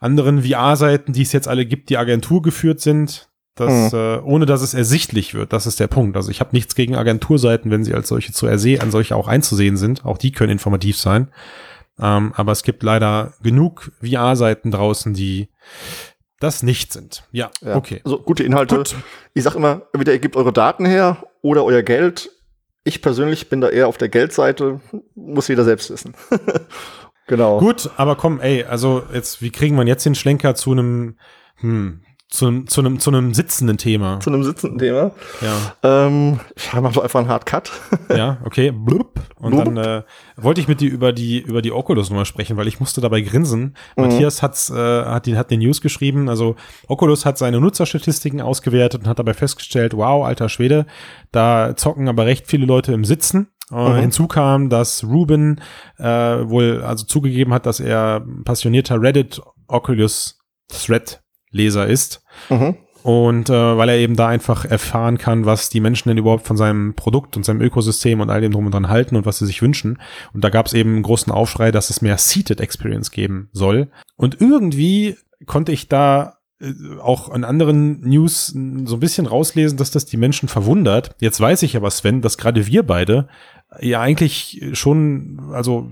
anderen 0.00 0.42
VR-Seiten, 0.44 1.12
die 1.12 1.22
es 1.22 1.32
jetzt 1.32 1.48
alle 1.48 1.66
gibt, 1.66 1.90
die 1.90 1.98
Agentur 1.98 2.40
geführt 2.40 2.80
sind. 2.80 3.28
Das, 3.56 3.92
Mhm. 3.92 3.98
äh, 3.98 4.18
ohne 4.20 4.46
dass 4.46 4.62
es 4.62 4.72
ersichtlich 4.72 5.34
wird, 5.34 5.52
das 5.52 5.66
ist 5.66 5.80
der 5.80 5.88
Punkt. 5.88 6.16
Also 6.16 6.30
ich 6.30 6.38
habe 6.38 6.50
nichts 6.52 6.76
gegen 6.76 6.94
Agenturseiten, 6.94 7.72
wenn 7.72 7.82
sie 7.82 7.92
als 7.92 8.06
solche 8.08 8.32
zu 8.32 8.46
ersehen, 8.46 8.80
an 8.80 8.92
solche 8.92 9.16
auch 9.16 9.26
einzusehen 9.26 9.76
sind. 9.76 10.04
Auch 10.04 10.16
die 10.16 10.30
können 10.30 10.52
informativ 10.52 10.96
sein. 10.96 11.28
Ähm, 12.00 12.32
aber 12.36 12.52
es 12.52 12.62
gibt 12.62 12.84
leider 12.84 13.32
genug 13.42 13.90
VR-Seiten 14.00 14.70
draußen, 14.70 15.12
die 15.12 15.48
das 16.40 16.62
nicht 16.62 16.92
sind. 16.92 17.24
Ja, 17.32 17.50
Ja. 17.64 17.76
okay. 17.76 18.00
Also 18.04 18.18
gute 18.20 18.44
Inhalte. 18.44 18.76
Gut. 18.76 18.94
Ich 19.34 19.42
sag 19.42 19.54
immer, 19.54 19.82
entweder 19.92 20.12
ihr 20.12 20.18
gebt 20.18 20.36
eure 20.36 20.52
Daten 20.52 20.84
her 20.86 21.24
oder 21.42 21.64
euer 21.64 21.82
Geld. 21.82 22.30
Ich 22.84 23.02
persönlich 23.02 23.48
bin 23.48 23.60
da 23.60 23.68
eher 23.68 23.88
auf 23.88 23.98
der 23.98 24.08
Geldseite. 24.08 24.80
Muss 25.14 25.48
jeder 25.48 25.64
selbst 25.64 25.90
wissen. 25.90 26.14
genau. 27.26 27.58
Gut, 27.58 27.90
aber 27.96 28.16
komm, 28.16 28.40
ey, 28.40 28.64
also 28.64 29.02
jetzt, 29.12 29.42
wie 29.42 29.50
kriegen 29.50 29.76
wir 29.76 29.84
jetzt 29.86 30.06
den 30.06 30.14
Schlenker 30.14 30.54
zu 30.54 30.72
einem, 30.72 31.18
hm, 31.56 32.02
zu, 32.30 32.46
einem- 32.46 32.66
zu 32.66 32.80
einem, 32.80 33.00
zu 33.00 33.10
einem 33.10 33.32
sitzenden 33.34 33.78
Thema? 33.78 34.20
Zu 34.20 34.30
einem 34.30 34.44
sitzenden 34.44 34.78
Thema. 34.78 35.12
Ja. 35.40 36.06
Ähm, 36.06 36.40
ich 36.56 36.72
mache 36.74 36.92
so 36.94 37.00
einfach 37.02 37.20
einen 37.20 37.28
Hard 37.28 37.46
Cut. 37.46 37.70
Ja, 38.14 38.38
okay. 38.44 38.70
Blub. 38.70 39.20
Und 39.36 39.52
Blub. 39.52 39.64
dann 39.64 39.76
äh, 39.78 40.02
wollte 40.36 40.60
ich 40.60 40.68
mit 40.68 40.80
dir 40.80 40.90
über 40.90 41.12
die 41.12 41.38
über 41.40 41.62
die 41.62 41.72
Oculus 41.72 42.10
Nummer 42.10 42.24
sprechen, 42.24 42.56
weil 42.56 42.68
ich 42.68 42.80
musste 42.80 43.00
dabei 43.00 43.20
grinsen. 43.22 43.76
Matthias 43.96 44.42
hat's, 44.42 44.68
äh, 44.70 44.74
hat 45.04 45.26
die 45.26 45.36
hat 45.36 45.50
den 45.50 45.60
News 45.60 45.80
geschrieben. 45.80 46.28
Also 46.28 46.56
Oculus 46.86 47.24
hat 47.24 47.38
seine 47.38 47.60
Nutzerstatistiken 47.60 48.40
ausgewertet 48.40 49.02
und 49.02 49.06
hat 49.08 49.18
dabei 49.18 49.34
festgestellt, 49.34 49.94
wow, 49.96 50.26
alter 50.26 50.48
Schwede, 50.48 50.86
da 51.32 51.76
zocken 51.76 52.08
aber 52.08 52.26
recht 52.26 52.46
viele 52.46 52.66
Leute 52.66 52.92
im 52.92 53.04
Sitzen. 53.04 53.48
Mhm. 53.70 53.96
Hinzu 53.96 54.26
kam, 54.28 54.70
dass 54.70 55.04
Ruben 55.04 55.60
äh, 55.98 56.04
wohl 56.04 56.82
also 56.82 57.04
zugegeben 57.04 57.52
hat, 57.52 57.66
dass 57.66 57.80
er 57.80 58.24
passionierter 58.44 59.00
Reddit 59.00 59.40
Oculus 59.66 60.38
Thread 60.68 61.22
Leser 61.50 61.86
ist. 61.86 62.22
Mhm. 62.48 62.76
Und 63.02 63.48
äh, 63.48 63.76
weil 63.76 63.88
er 63.88 63.96
eben 63.96 64.16
da 64.16 64.28
einfach 64.28 64.64
erfahren 64.64 65.18
kann, 65.18 65.46
was 65.46 65.70
die 65.70 65.80
Menschen 65.80 66.08
denn 66.08 66.18
überhaupt 66.18 66.46
von 66.46 66.56
seinem 66.56 66.94
Produkt 66.94 67.36
und 67.36 67.44
seinem 67.44 67.60
Ökosystem 67.60 68.20
und 68.20 68.28
all 68.28 68.40
dem 68.40 68.52
drum 68.52 68.66
und 68.66 68.74
dran 68.74 68.88
halten 68.88 69.16
und 69.16 69.24
was 69.24 69.38
sie 69.38 69.46
sich 69.46 69.62
wünschen. 69.62 69.98
Und 70.34 70.42
da 70.42 70.50
gab 70.50 70.66
es 70.66 70.74
eben 70.74 70.94
einen 70.94 71.02
großen 71.02 71.32
Aufschrei, 71.32 71.70
dass 71.70 71.90
es 71.90 72.02
mehr 72.02 72.18
Seated 72.18 72.60
Experience 72.60 73.10
geben 73.10 73.48
soll. 73.52 73.88
Und 74.16 74.40
irgendwie 74.40 75.16
konnte 75.46 75.72
ich 75.72 75.88
da 75.88 76.38
äh, 76.60 76.72
auch 77.00 77.32
in 77.32 77.44
anderen 77.44 78.00
News 78.00 78.46
so 78.48 78.96
ein 78.96 79.00
bisschen 79.00 79.26
rauslesen, 79.26 79.78
dass 79.78 79.92
das 79.92 80.04
die 80.04 80.16
Menschen 80.16 80.48
verwundert. 80.48 81.14
Jetzt 81.20 81.40
weiß 81.40 81.62
ich 81.62 81.76
aber, 81.76 81.90
Sven, 81.90 82.20
dass 82.20 82.36
gerade 82.36 82.66
wir 82.66 82.82
beide 82.82 83.28
ja 83.80 84.00
eigentlich 84.00 84.62
schon, 84.72 85.50
also 85.52 85.90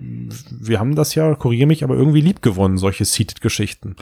wir 0.50 0.80
haben 0.80 0.94
das 0.94 1.14
ja, 1.14 1.34
korrigiere 1.34 1.66
mich, 1.66 1.84
aber 1.84 1.94
irgendwie 1.94 2.20
lieb 2.20 2.42
gewonnen, 2.42 2.78
solche 2.78 3.04
Seated-Geschichten. 3.04 3.96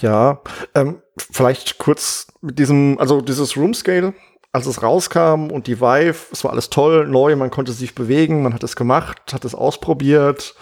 Ja, 0.00 0.40
ähm, 0.74 1.00
vielleicht 1.16 1.78
kurz 1.78 2.26
mit 2.42 2.58
diesem, 2.58 2.98
also 2.98 3.20
dieses 3.20 3.56
Room 3.56 3.74
Scale, 3.74 4.14
als 4.52 4.66
es 4.66 4.82
rauskam 4.82 5.50
und 5.50 5.66
die 5.66 5.80
Vive, 5.80 6.16
es 6.30 6.44
war 6.44 6.52
alles 6.52 6.70
toll, 6.70 7.08
neu, 7.08 7.34
man 7.34 7.50
konnte 7.50 7.72
sich 7.72 7.94
bewegen, 7.94 8.42
man 8.42 8.54
hat 8.54 8.62
es 8.62 8.76
gemacht, 8.76 9.32
hat 9.32 9.44
es 9.44 9.54
ausprobiert, 9.54 10.54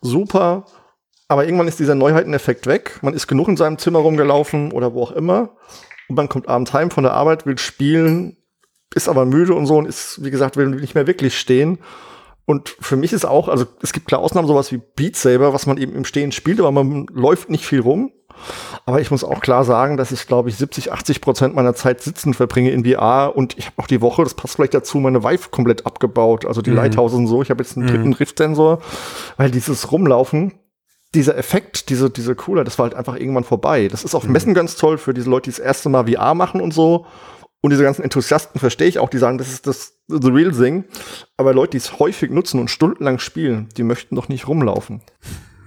super. 0.00 0.66
Aber 1.28 1.44
irgendwann 1.44 1.68
ist 1.68 1.78
dieser 1.78 1.94
Neuheiteneffekt 1.94 2.66
weg. 2.66 2.98
Man 3.02 3.14
ist 3.14 3.28
genug 3.28 3.46
in 3.46 3.56
seinem 3.56 3.78
Zimmer 3.78 4.00
rumgelaufen 4.00 4.72
oder 4.72 4.94
wo 4.94 5.04
auch 5.04 5.12
immer. 5.12 5.50
Und 6.08 6.16
man 6.16 6.28
kommt 6.28 6.48
abends 6.48 6.72
heim 6.72 6.90
von 6.90 7.04
der 7.04 7.14
Arbeit, 7.14 7.46
will 7.46 7.56
spielen, 7.56 8.36
ist 8.94 9.08
aber 9.08 9.24
müde 9.24 9.54
und 9.54 9.66
so 9.66 9.76
und 9.78 9.86
ist, 9.86 10.22
wie 10.24 10.30
gesagt, 10.30 10.56
will 10.56 10.68
nicht 10.68 10.94
mehr 10.94 11.06
wirklich 11.06 11.38
stehen. 11.38 11.78
Und 12.46 12.74
für 12.80 12.96
mich 12.96 13.12
ist 13.12 13.24
auch, 13.24 13.48
also 13.48 13.64
es 13.80 13.92
gibt 13.92 14.08
klar 14.08 14.20
Ausnahmen, 14.20 14.48
sowas 14.48 14.72
wie 14.72 14.80
Beat 14.96 15.14
Saber, 15.16 15.52
was 15.54 15.66
man 15.66 15.76
eben 15.78 15.94
im 15.94 16.04
Stehen 16.04 16.32
spielt, 16.32 16.58
aber 16.58 16.72
man 16.72 17.06
läuft 17.12 17.48
nicht 17.50 17.64
viel 17.64 17.80
rum. 17.80 18.10
Aber 18.86 19.00
ich 19.00 19.10
muss 19.10 19.22
auch 19.22 19.40
klar 19.40 19.64
sagen, 19.64 19.96
dass 19.96 20.12
ich, 20.12 20.26
glaube 20.26 20.48
ich, 20.48 20.56
70, 20.56 20.90
80 20.92 21.20
Prozent 21.20 21.54
meiner 21.54 21.74
Zeit 21.74 22.00
sitzen 22.00 22.32
verbringe 22.32 22.70
in 22.70 22.84
VR 22.84 23.32
und 23.36 23.56
ich 23.58 23.66
habe 23.66 23.74
auch 23.78 23.86
die 23.86 24.00
Woche, 24.00 24.24
das 24.24 24.34
passt 24.34 24.56
vielleicht 24.56 24.72
dazu, 24.74 24.98
meine 24.98 25.22
Vive 25.22 25.50
komplett 25.50 25.84
abgebaut, 25.84 26.46
also 26.46 26.62
die 26.62 26.70
Mhm. 26.70 26.76
Lighthouse 26.76 27.12
und 27.12 27.26
so. 27.26 27.42
Ich 27.42 27.50
habe 27.50 27.62
jetzt 27.62 27.76
einen 27.76 27.86
Mhm. 27.86 27.90
dritten 27.90 28.12
Rift-Sensor, 28.14 28.80
weil 29.36 29.50
dieses 29.50 29.92
Rumlaufen, 29.92 30.54
dieser 31.14 31.36
Effekt, 31.36 31.90
diese, 31.90 32.08
diese 32.08 32.34
Cooler, 32.34 32.64
das 32.64 32.78
war 32.78 32.84
halt 32.84 32.94
einfach 32.94 33.16
irgendwann 33.16 33.44
vorbei. 33.44 33.88
Das 33.88 34.04
ist 34.04 34.14
auf 34.14 34.24
Mhm. 34.24 34.32
Messen 34.32 34.54
ganz 34.54 34.76
toll 34.76 34.96
für 34.96 35.12
diese 35.12 35.28
Leute, 35.28 35.50
die 35.50 35.56
das 35.56 35.58
erste 35.64 35.88
Mal 35.88 36.06
VR 36.06 36.34
machen 36.34 36.60
und 36.60 36.72
so. 36.72 37.04
Und 37.62 37.70
diese 37.70 37.82
ganzen 37.82 38.02
Enthusiasten 38.02 38.58
verstehe 38.58 38.88
ich 38.88 38.98
auch, 38.98 39.10
die 39.10 39.18
sagen, 39.18 39.38
das 39.38 39.52
ist 39.52 39.66
das 39.66 39.98
the 40.08 40.30
real 40.30 40.50
thing. 40.52 40.84
Aber 41.36 41.52
Leute, 41.52 41.72
die 41.72 41.76
es 41.76 41.98
häufig 41.98 42.30
nutzen 42.30 42.58
und 42.58 42.70
stundenlang 42.70 43.18
spielen, 43.18 43.68
die 43.76 43.82
möchten 43.82 44.16
doch 44.16 44.28
nicht 44.28 44.48
rumlaufen. 44.48 45.02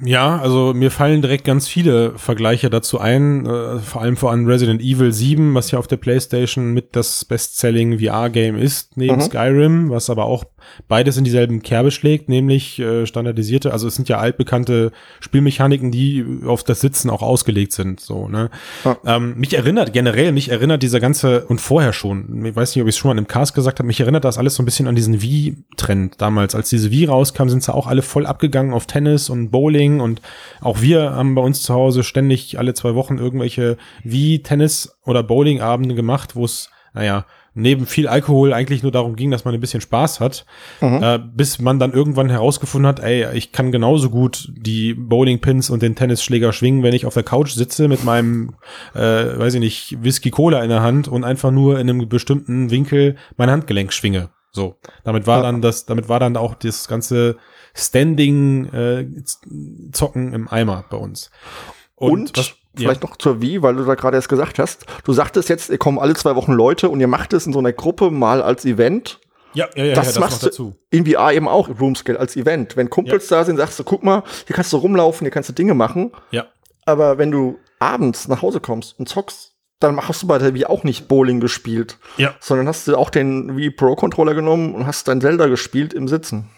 Ja, 0.06 0.38
also 0.39 0.73
mir 0.73 0.91
fallen 0.91 1.21
direkt 1.21 1.45
ganz 1.45 1.67
viele 1.67 2.17
Vergleiche 2.17 2.69
dazu 2.69 2.99
ein, 2.99 3.45
äh, 3.45 3.79
vor 3.79 4.01
allem 4.01 4.17
vor 4.17 4.32
allem 4.32 4.45
Resident 4.47 4.82
Evil 4.82 5.13
7, 5.13 5.53
was 5.53 5.71
ja 5.71 5.79
auf 5.79 5.88
der 5.88 5.97
PlayStation 5.97 6.73
mit 6.73 6.95
das 6.95 7.23
Bestselling 7.23 7.99
VR-Game 7.99 8.58
ist, 8.58 8.97
neben 8.97 9.17
Mhm. 9.17 9.21
Skyrim, 9.21 9.89
was 9.91 10.10
aber 10.10 10.25
auch 10.25 10.43
beides 10.88 11.17
in 11.17 11.23
dieselben 11.23 11.62
Kerbe 11.62 11.91
schlägt, 11.91 12.30
nämlich 12.30 12.80
äh, 12.80 13.06
standardisierte, 13.06 13.71
also 13.71 13.88
es 13.88 13.95
sind 13.95 14.10
ja 14.10 14.19
altbekannte 14.19 14.91
Spielmechaniken, 15.19 15.91
die 15.91 16.26
auf 16.45 16.63
das 16.63 16.82
Sitzen 16.82 17.10
auch 17.10 17.21
ausgelegt 17.21 17.73
sind, 17.73 17.99
so, 17.99 18.28
ne? 18.28 18.49
Ja. 18.84 18.97
Ähm, 19.06 19.36
mich 19.38 19.54
erinnert, 19.54 19.93
generell, 19.93 20.32
mich 20.32 20.49
erinnert 20.49 20.84
dieser 20.84 20.99
ganze, 20.99 21.45
und 21.45 21.62
vorher 21.62 21.93
schon, 21.93 22.45
ich 22.45 22.56
weiß 22.56 22.76
nicht, 22.76 22.82
ob 22.82 22.88
ich 22.88 22.95
es 22.95 22.99
schon 22.99 23.10
mal 23.10 23.17
im 23.17 23.28
Cast 23.28 23.54
gesagt 23.54 23.80
habe, 23.80 23.88
mich 23.88 23.99
erinnert 23.99 24.26
das 24.26 24.38
alles 24.38 24.56
so 24.56 24.63
ein 24.63 24.65
bisschen 24.65 24.88
an 24.88 24.95
diesen 24.95 25.21
Wii-Trend 25.21 26.21
damals. 26.21 26.56
Als 26.56 26.69
diese 26.69 26.91
Wii 26.91 27.06
rauskam, 27.06 27.49
sind 27.49 27.63
sie 27.63 27.73
auch 27.73 27.88
alle 27.88 28.02
voll 28.02 28.26
abgegangen 28.26 28.73
auf 28.73 28.88
Tennis 28.88 29.30
und 29.30 29.49
Bowling 29.49 29.99
und 29.99 30.21
auch 30.62 30.82
wir 30.82 31.12
haben 31.12 31.36
bei 31.36 31.41
uns 31.41 31.63
zu 31.63 31.73
Hause 31.73 32.04
ständig 32.04 32.60
alle 32.60 32.73
zwei 32.73 32.95
Wochen 32.95 33.17
irgendwelche 33.17 33.78
Wii-Tennis- 34.04 34.97
oder 35.06 35.23
Bowling-Abende 35.23 35.95
gemacht, 35.95 36.36
wo 36.36 36.45
es, 36.45 36.69
naja, 36.93 37.26
neben 37.55 37.85
viel 37.85 38.07
Alkohol 38.07 38.53
eigentlich 38.53 38.81
nur 38.83 38.91
darum 38.91 39.15
ging, 39.15 39.29
dass 39.31 39.45
man 39.45 39.53
ein 39.53 39.59
bisschen 39.59 39.81
Spaß 39.81 40.19
hat, 40.19 40.45
Mhm. 40.81 41.03
äh, 41.03 41.19
bis 41.19 41.59
man 41.59 41.79
dann 41.79 41.93
irgendwann 41.93 42.29
herausgefunden 42.29 42.87
hat, 42.87 42.99
ey, 42.99 43.27
ich 43.37 43.51
kann 43.51 43.71
genauso 43.71 44.09
gut 44.09 44.51
die 44.55 44.93
Bowling-Pins 44.95 45.69
und 45.69 45.81
den 45.83 45.95
Tennisschläger 45.95 46.51
schwingen, 46.53 46.81
wenn 46.83 46.93
ich 46.93 47.05
auf 47.05 47.13
der 47.13 47.23
Couch 47.23 47.51
sitze 47.51 47.87
mit 47.87 48.03
meinem, 48.03 48.55
äh, 48.95 48.99
weiß 49.37 49.53
ich 49.55 49.59
nicht, 49.59 49.97
Whisky-Cola 50.03 50.63
in 50.63 50.69
der 50.69 50.81
Hand 50.81 51.07
und 51.07 51.23
einfach 51.23 51.51
nur 51.51 51.79
in 51.79 51.89
einem 51.89 52.09
bestimmten 52.09 52.71
Winkel 52.71 53.15
mein 53.37 53.49
Handgelenk 53.51 53.93
schwinge. 53.93 54.29
So, 54.51 54.75
damit 55.03 55.25
war 55.27 55.37
Ja. 55.37 55.43
dann 55.43 55.61
das, 55.61 55.85
damit 55.85 56.09
war 56.09 56.19
dann 56.19 56.37
auch 56.37 56.53
das 56.55 56.87
ganze 56.87 57.37
Standing 57.75 58.65
äh, 58.73 59.05
Zocken 59.91 60.33
im 60.33 60.47
Eimer 60.47 60.85
bei 60.89 60.97
uns. 60.97 61.31
Und, 61.95 62.37
was- 62.37 62.53
vielleicht 62.75 63.03
noch 63.03 63.17
zur 63.17 63.41
Wie, 63.41 63.62
weil 63.62 63.75
du 63.75 63.86
da 63.86 63.95
gerade 63.95 64.17
erst 64.17 64.29
gesagt 64.29 64.59
hast. 64.59 64.86
Du 65.03 65.13
sagtest 65.13 65.49
jetzt, 65.49 65.69
ihr 65.69 65.77
kommen 65.77 65.99
alle 65.99 66.13
zwei 66.15 66.36
Wochen 66.36 66.53
Leute 66.53 66.89
und 66.89 66.99
ihr 66.99 67.07
macht 67.07 67.33
es 67.33 67.45
in 67.45 67.53
so 67.53 67.59
einer 67.59 67.73
Gruppe 67.73 68.12
mal 68.12 68.41
als 68.41 68.65
Event. 68.65 69.19
ja, 69.53 69.67
ja, 69.75 69.83
ja, 69.86 69.93
das 69.95 70.07
ja, 70.07 70.12
das 70.13 70.19
machst 70.19 70.33
noch 70.38 70.39
du- 70.41 70.45
dazu. 70.47 70.75
In 70.89 71.05
VR 71.05 71.33
eben 71.33 71.47
auch 71.47 71.69
Roomscale 71.79 72.19
als 72.19 72.36
Event. 72.36 72.75
Wenn 72.75 72.89
Kumpels 72.89 73.27
da 73.27 73.43
sind, 73.43 73.57
sagst 73.57 73.77
du, 73.79 73.83
guck 73.83 74.03
mal, 74.03 74.23
hier 74.47 74.55
kannst 74.55 74.73
du 74.73 74.77
rumlaufen, 74.77 75.25
hier 75.25 75.31
kannst 75.31 75.49
du 75.49 75.53
Dinge 75.53 75.73
machen. 75.75 76.12
Ja. 76.31 76.47
Aber 76.86 77.17
wenn 77.17 77.31
du 77.31 77.57
abends 77.79 78.27
nach 78.27 78.41
Hause 78.41 78.59
kommst 78.59 78.97
und 78.99 79.07
zockst, 79.07 79.51
dann 79.79 79.99
hast 80.07 80.23
du 80.23 80.27
bei 80.27 80.38
der 80.38 80.53
Wii 80.53 80.65
auch 80.65 80.83
nicht 80.83 81.07
Bowling 81.09 81.39
gespielt, 81.41 81.97
Ja. 82.17 82.33
sondern 82.39 82.67
hast 82.67 82.88
du 82.88 82.95
auch 82.97 83.09
den 83.09 83.57
Wii 83.57 83.71
Pro 83.71 83.95
Controller 83.95 84.33
genommen 84.33 84.73
und 84.73 84.88
hast 84.88 85.07
dein 85.09 85.19
Zelda 85.21 85.47
gespielt 85.47 85.93
im 85.93 86.07
Sitzen. 86.07 86.49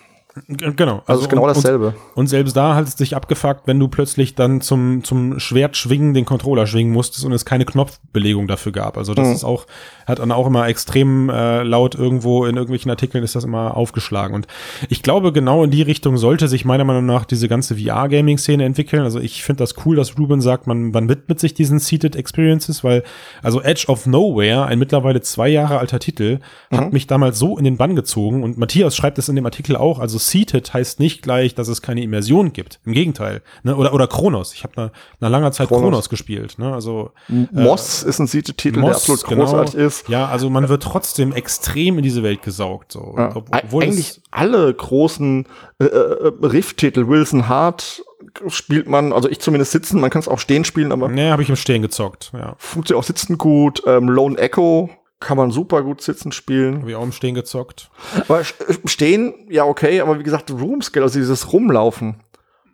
Genau. 0.48 1.02
Also, 1.06 1.22
also 1.22 1.28
genau 1.30 1.48
dasselbe. 1.48 1.88
Und, 1.88 1.96
und, 2.16 2.28
selbst 2.28 2.58
da 2.58 2.76
hat 2.76 2.88
es 2.88 2.98
dich 2.98 3.16
abgefuckt, 3.16 3.68
wenn 3.68 3.80
du 3.80 3.88
plötzlich 3.88 4.36
dann 4.36 4.60
zum, 4.60 5.02
zum 5.04 5.40
Schwert 5.40 5.78
schwingen 5.78 6.14
den 6.14 6.26
Controller 6.26 6.68
schwingen 6.68 6.92
musstest 6.92 7.24
und 7.24 7.32
es 7.32 7.46
keine 7.46 7.64
Knopfbelegung 7.64 8.46
dafür 8.48 8.74
gab. 8.74 8.98
Also 8.98 9.14
das 9.14 9.28
mhm. 9.30 9.34
ist 9.34 9.44
auch, 9.46 9.66
hat 10.06 10.20
dann 10.20 10.34
auch 10.34 10.46
immer 10.48 10.68
extrem 10.68 11.30
äh, 11.30 11.64
laut 11.64 11.96
irgendwo 11.96 12.46
in 12.46 12.58
irgendwelchen 12.58 12.92
Artikeln 12.92 13.24
ist 13.24 13.36
das 13.36 13.46
immer 13.46 13.78
aufgeschlagen. 13.78 14.36
Und 14.36 14.48
ich 14.90 15.04
glaube, 15.04 15.32
genau 15.32 15.64
in 15.64 15.72
die 15.72 15.82
Richtung 15.82 16.18
sollte 16.18 16.50
sich 16.50 16.66
meiner 16.66 16.84
Meinung 16.84 17.06
nach 17.06 17.24
diese 17.24 17.48
ganze 17.48 17.78
VR-Gaming-Szene 17.78 18.66
entwickeln. 18.66 19.04
Also 19.04 19.22
ich 19.22 19.42
finde 19.42 19.64
das 19.64 19.76
cool, 19.86 19.96
dass 19.96 20.18
Ruben 20.18 20.42
sagt, 20.42 20.68
man, 20.68 20.92
man 20.92 21.08
widmet 21.08 21.40
sich 21.40 21.54
diesen 21.54 21.80
Seated 21.80 22.18
Experiences, 22.18 22.84
weil 22.84 23.04
also 23.42 23.62
Edge 23.62 23.86
of 23.88 24.06
Nowhere, 24.06 24.66
ein 24.66 24.80
mittlerweile 24.80 25.22
zwei 25.22 25.48
Jahre 25.48 25.80
alter 25.80 26.00
Titel, 26.00 26.40
mhm. 26.72 26.78
hat 26.78 26.94
mich 26.94 27.08
damals 27.08 27.40
so 27.40 27.58
in 27.58 27.64
den 27.64 27.78
Bann 27.78 27.96
gezogen. 27.96 28.44
Und 28.44 28.58
Matthias 28.58 28.98
schreibt 28.98 29.18
es 29.18 29.30
in 29.30 29.38
dem 29.38 29.46
Artikel 29.46 29.78
auch. 29.78 30.00
Also 30.00 30.25
Seated 30.26 30.74
heißt 30.74 31.00
nicht 31.00 31.22
gleich, 31.22 31.56
dass 31.56 31.68
es 31.68 31.82
keine 31.82 32.02
Immersion 32.02 32.54
gibt. 32.54 32.80
Im 32.86 32.94
Gegenteil. 32.94 33.42
Ne? 33.64 33.76
Oder, 33.76 33.94
oder 33.94 34.08
Kronos. 34.08 34.54
Ich 34.54 34.64
habe 34.64 34.74
nach, 34.76 34.92
nach 35.20 35.30
langer 35.30 35.52
Zeit 35.52 35.68
Kronos, 35.68 35.84
Kronos 35.84 36.10
gespielt. 36.10 36.58
Ne? 36.58 36.74
Also 36.74 37.12
Moss 37.28 38.04
äh, 38.04 38.10
ist 38.10 38.20
ein 38.20 38.28
Seated-Titel, 38.28 38.82
der 38.82 38.92
absolut 38.92 39.26
genau. 39.26 39.46
großartig 39.46 39.76
ist. 39.76 40.10
Ja, 40.10 40.28
also 40.28 40.50
man 40.50 40.70
wird 40.70 40.84
trotzdem 40.84 41.34
extrem 41.34 41.98
in 41.98 42.04
diese 42.04 42.24
Welt 42.24 42.42
gesaugt. 42.42 42.92
So. 42.92 43.16
Ja. 43.18 43.36
Obwohl 43.36 43.84
Eigentlich 43.84 44.22
alle 44.32 44.74
großen 44.74 45.46
äh, 45.80 45.86
äh, 45.86 46.32
Riff-Titel, 46.42 47.08
Wilson 47.08 47.48
Hart 47.48 48.04
spielt 48.48 48.88
man, 48.88 49.14
also 49.14 49.30
ich 49.30 49.40
zumindest 49.40 49.72
sitzen, 49.72 50.02
man 50.02 50.10
kann 50.10 50.20
es 50.20 50.28
auch 50.28 50.40
stehen 50.40 50.66
spielen, 50.66 50.92
aber. 50.92 51.10
Nee, 51.10 51.30
habe 51.30 51.44
ich 51.44 51.50
im 51.50 51.56
Stehen 51.56 51.82
gezockt, 51.82 52.32
ja. 52.34 52.56
Funktioniert 52.58 53.04
auch 53.04 53.08
sitzen 53.08 53.38
gut. 53.38 53.84
Ähm, 53.86 54.10
Lone 54.10 54.38
Echo 54.38 54.90
kann 55.20 55.38
man 55.38 55.52
super 55.52 55.82
gut 55.84 56.02
sitzen 56.02 56.32
spielen. 56.32 56.82
Habe 56.82 56.90
ich 56.92 56.96
auch 56.96 57.04
im 57.04 57.12
Stehen 57.12 57.36
gezockt. 57.36 57.90
Aber 58.28 58.44
Stehen, 58.86 59.34
ja, 59.50 59.66
okay, 59.66 60.02
aber 60.02 60.20
wie 60.20 60.24
gesagt, 60.24 60.52
Roomscale, 60.52 61.04
also 61.04 61.20
dieses 61.20 61.52
Rumlaufen. 61.54 62.18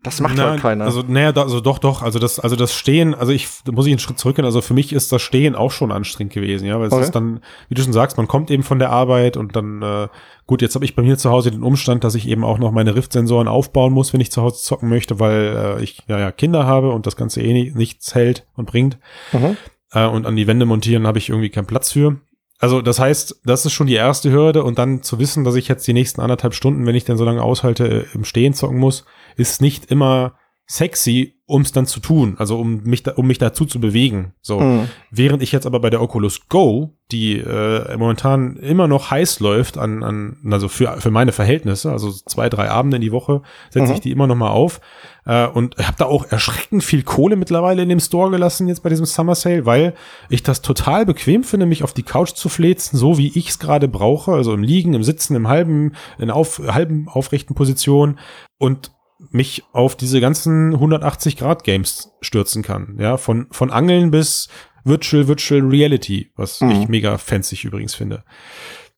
Das 0.04 0.20
macht 0.20 0.34
Na, 0.36 0.52
halt 0.52 0.62
keiner. 0.62 0.86
Also, 0.86 1.04
naja, 1.08 1.32
also 1.32 1.62
doch, 1.62 1.78
doch. 1.78 2.02
Also 2.02 2.18
das, 2.18 2.40
also 2.40 2.56
das 2.56 2.74
Stehen, 2.74 3.14
also 3.14 3.32
ich, 3.32 3.48
da 3.66 3.72
muss 3.72 3.86
ich 3.86 3.92
einen 3.92 4.00
Schritt 4.00 4.18
zurückgehen. 4.18 4.46
Also 4.46 4.62
für 4.62 4.74
mich 4.74 4.94
ist 4.94 5.12
das 5.12 5.22
Stehen 5.22 5.54
auch 5.54 5.70
schon 5.70 5.92
anstrengend 5.92 6.34
gewesen, 6.34 6.66
ja, 6.66 6.80
weil 6.80 6.88
es 6.88 6.94
okay. 6.94 7.04
ist 7.04 7.12
dann, 7.12 7.42
wie 7.70 7.76
du 7.76 7.84
schon 7.84 7.94
sagst, 7.94 8.18
man 8.18 8.28
kommt 8.28 8.50
eben 8.50 8.64
von 8.64 8.80
der 8.80 8.90
Arbeit 8.90 9.38
und 9.38 9.56
dann, 9.56 9.84
äh, 9.84 10.08
gut, 10.48 10.64
jetzt 10.64 10.74
habe 10.74 10.86
ich 10.86 10.96
bei 10.96 11.04
mir 11.04 11.20
zu 11.20 11.30
Hause 11.30 11.52
den 11.52 11.62
Umstand, 11.62 12.04
dass 12.04 12.16
ich 12.16 12.28
eben 12.28 12.44
auch 12.44 12.58
noch 12.58 12.72
meine 12.72 12.96
Rift-Sensoren 12.96 13.48
aufbauen 13.48 13.94
muss, 13.94 14.12
wenn 14.12 14.22
ich 14.22 14.32
zu 14.32 14.42
Hause 14.42 14.64
zocken 14.64 14.90
möchte, 14.90 15.20
weil 15.20 15.78
äh, 15.80 15.84
ich 15.84 16.02
ja, 16.08 16.18
ja 16.18 16.32
Kinder 16.32 16.66
habe 16.66 16.90
und 16.90 17.06
das 17.06 17.16
Ganze 17.16 17.44
eh 17.44 17.54
nicht, 17.54 17.76
nichts 17.76 18.16
hält 18.16 18.48
und 18.56 18.66
bringt. 18.66 18.98
Mhm. 19.34 19.56
Äh, 19.92 20.08
und 20.08 20.26
an 20.26 20.36
die 20.36 20.48
Wände 20.48 20.66
montieren 20.66 21.06
habe 21.06 21.20
ich 21.20 21.30
irgendwie 21.30 21.50
keinen 21.50 21.68
Platz 21.68 21.92
für. 21.92 22.18
Also 22.62 22.84
das 22.84 23.00
heißt, 23.00 23.42
das 23.44 23.66
ist 23.66 23.74
schon 23.74 23.88
die 23.88 23.96
erste 23.96 24.32
Hürde 24.32 24.64
und 24.64 24.78
dann 24.78 25.02
zu 25.02 25.18
wissen, 25.18 25.44
dass 25.44 25.56
ich 25.56 25.68
jetzt 25.68 25.88
die 25.88 25.94
nächsten 25.94 26.22
anderthalb 26.22 26.54
Stunden, 26.54 26.86
wenn 26.86 26.94
ich 26.94 27.04
denn 27.04 27.18
so 27.18 27.26
lange 27.26 27.42
aushalte, 27.42 28.06
im 28.14 28.24
Stehen 28.24 28.54
zocken 28.54 28.78
muss, 28.78 29.04
ist 29.36 29.62
nicht 29.62 29.90
immer 29.90 30.36
sexy, 30.68 31.42
um 31.48 31.64
es 31.64 31.74
dann 31.74 31.86
zu 31.86 32.00
tun, 32.00 32.36
also 32.38 32.58
um 32.58 32.84
mich, 32.84 33.04
da, 33.04 33.12
um 33.16 33.28
mich 33.28 33.38
dazu 33.38 33.66
zu 33.66 33.82
bewegen. 33.82 34.34
So, 34.42 34.62
mhm. 34.62 34.88
während 35.10 35.44
ich 35.44 35.52
jetzt 35.52 35.66
aber 35.66 35.82
bei 35.82 35.90
der 35.90 36.02
Oculus 36.02 36.48
Go, 36.48 36.98
die 37.12 37.40
äh, 37.40 37.98
momentan 37.98 38.56
immer 38.56 38.88
noch 38.88 39.12
heiß 39.12 39.42
läuft 39.42 39.78
an, 39.78 40.02
an 40.02 40.38
also 40.50 40.70
für 40.70 41.02
für 41.02 41.12
meine 41.12 41.34
Verhältnisse, 41.34 41.92
also 41.92 42.10
zwei 42.10 42.48
drei 42.48 42.70
Abende 42.70 42.96
in 42.96 43.02
die 43.02 43.12
Woche 43.12 43.42
setze 43.70 43.88
mhm. 43.88 43.94
ich 43.96 44.00
die 44.00 44.12
immer 44.12 44.28
noch 44.28 44.38
mal 44.38 44.52
auf 44.52 44.80
äh, 45.26 45.46
und 45.46 45.76
habe 45.78 45.98
da 45.98 46.06
auch 46.06 46.26
erschreckend 46.32 46.86
viel 46.86 47.04
Kohle 47.04 47.36
mittlerweile 47.36 47.82
in 47.82 47.90
dem 47.90 48.00
Store 48.00 48.32
gelassen 48.32 48.70
jetzt 48.70 48.84
bei 48.84 48.90
diesem 48.90 49.06
Summer 49.06 49.36
Sale, 49.36 49.66
weil 49.66 49.94
ich 50.30 50.44
das 50.44 50.62
total 50.62 51.06
bequem 51.06 51.44
finde, 51.44 51.66
mich 51.66 51.84
auf 51.84 51.94
die 51.94 52.04
Couch 52.04 52.32
zu 52.34 52.48
flezen, 52.48 52.98
so 52.98 53.18
wie 53.18 53.38
ich 53.38 53.50
es 53.50 53.60
gerade 53.60 53.90
brauche, 53.90 54.32
also 54.32 54.54
im 54.54 54.64
Liegen, 54.64 54.94
im 54.94 55.04
Sitzen, 55.04 55.36
im 55.36 55.50
halben, 55.50 55.96
in 56.18 56.32
auf, 56.32 56.62
halben 56.66 57.10
aufrechten 57.10 57.56
Position 57.56 58.20
und 58.58 58.92
mich 59.30 59.64
auf 59.72 59.96
diese 59.96 60.20
ganzen 60.20 60.74
180 60.74 61.38
Grad 61.38 61.64
Games 61.64 62.12
stürzen 62.22 62.64
kann. 62.64 62.98
Ja, 63.00 63.18
von, 63.18 63.48
von 63.52 63.72
Angeln 63.72 64.12
bis 64.12 64.50
Virtual 64.84 65.28
Virtual 65.28 65.62
Reality, 65.62 66.32
was 66.36 66.62
mhm. 66.62 66.72
ich 66.72 66.88
mega 66.88 67.18
fancy 67.18 67.58
übrigens 67.64 67.94
finde. 67.94 68.24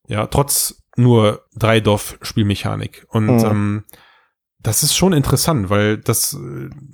Ja, 0.07 0.27
trotz 0.27 0.83
nur 0.95 1.43
drei 1.55 1.79
Dorf 1.79 2.17
Spielmechanik. 2.21 3.05
Und 3.09 3.27
mhm. 3.27 3.45
ähm, 3.45 3.83
das 4.62 4.81
ist 4.81 4.95
schon 4.95 5.12
interessant, 5.12 5.69
weil 5.69 5.97
das, 5.97 6.38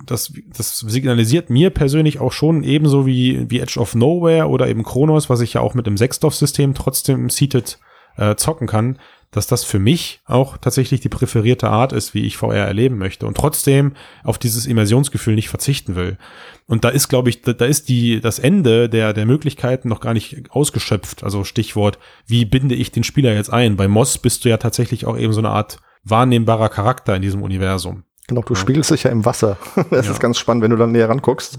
das, 0.04 0.32
das 0.56 0.78
signalisiert 0.78 1.50
mir 1.50 1.70
persönlich 1.70 2.18
auch 2.18 2.32
schon 2.32 2.64
ebenso 2.64 3.06
wie, 3.06 3.48
wie 3.48 3.60
Edge 3.60 3.78
of 3.78 3.94
Nowhere 3.94 4.48
oder 4.48 4.68
eben 4.68 4.82
Chronos, 4.82 5.30
was 5.30 5.40
ich 5.40 5.54
ja 5.54 5.60
auch 5.60 5.74
mit 5.74 5.86
dem 5.86 5.96
Sechsdorf-System 5.96 6.74
trotzdem 6.74 7.30
seated 7.30 7.78
äh, 8.16 8.34
zocken 8.34 8.66
kann, 8.66 8.98
dass 9.30 9.46
das 9.46 9.64
für 9.64 9.78
mich 9.78 10.20
auch 10.26 10.56
tatsächlich 10.56 11.00
die 11.00 11.08
präferierte 11.08 11.68
Art 11.68 11.92
ist, 11.92 12.14
wie 12.14 12.26
ich 12.26 12.36
VR 12.36 12.66
erleben 12.66 12.98
möchte 12.98 13.26
und 13.26 13.36
trotzdem 13.36 13.92
auf 14.24 14.38
dieses 14.38 14.66
Immersionsgefühl 14.66 15.34
nicht 15.34 15.48
verzichten 15.48 15.94
will. 15.94 16.18
Und 16.66 16.84
da 16.84 16.88
ist, 16.88 17.08
glaube 17.08 17.30
ich, 17.30 17.42
da, 17.42 17.52
da 17.52 17.64
ist 17.64 17.88
die, 17.88 18.20
das 18.20 18.38
Ende 18.38 18.88
der, 18.88 19.12
der 19.12 19.26
Möglichkeiten 19.26 19.88
noch 19.88 20.00
gar 20.00 20.14
nicht 20.14 20.50
ausgeschöpft. 20.50 21.22
Also 21.22 21.44
Stichwort, 21.44 21.98
wie 22.26 22.44
binde 22.44 22.74
ich 22.74 22.90
den 22.90 23.04
Spieler 23.04 23.32
jetzt 23.32 23.52
ein? 23.52 23.76
Bei 23.76 23.86
Moss 23.86 24.18
bist 24.18 24.44
du 24.44 24.48
ja 24.48 24.56
tatsächlich 24.56 25.06
auch 25.06 25.16
eben 25.16 25.32
so 25.32 25.40
eine 25.40 25.50
Art 25.50 25.78
wahrnehmbarer 26.04 26.68
Charakter 26.68 27.14
in 27.14 27.22
diesem 27.22 27.42
Universum. 27.42 28.04
Genau, 28.26 28.42
du 28.42 28.54
ja. 28.54 28.60
spiegelst 28.60 28.90
dich 28.90 29.04
ja 29.04 29.10
im 29.10 29.24
Wasser. 29.24 29.56
Das 29.90 30.06
ja. 30.06 30.12
ist 30.12 30.20
ganz 30.20 30.38
spannend, 30.38 30.62
wenn 30.62 30.70
du 30.70 30.76
dann 30.76 30.92
näher 30.92 31.08
ranguckst. 31.08 31.58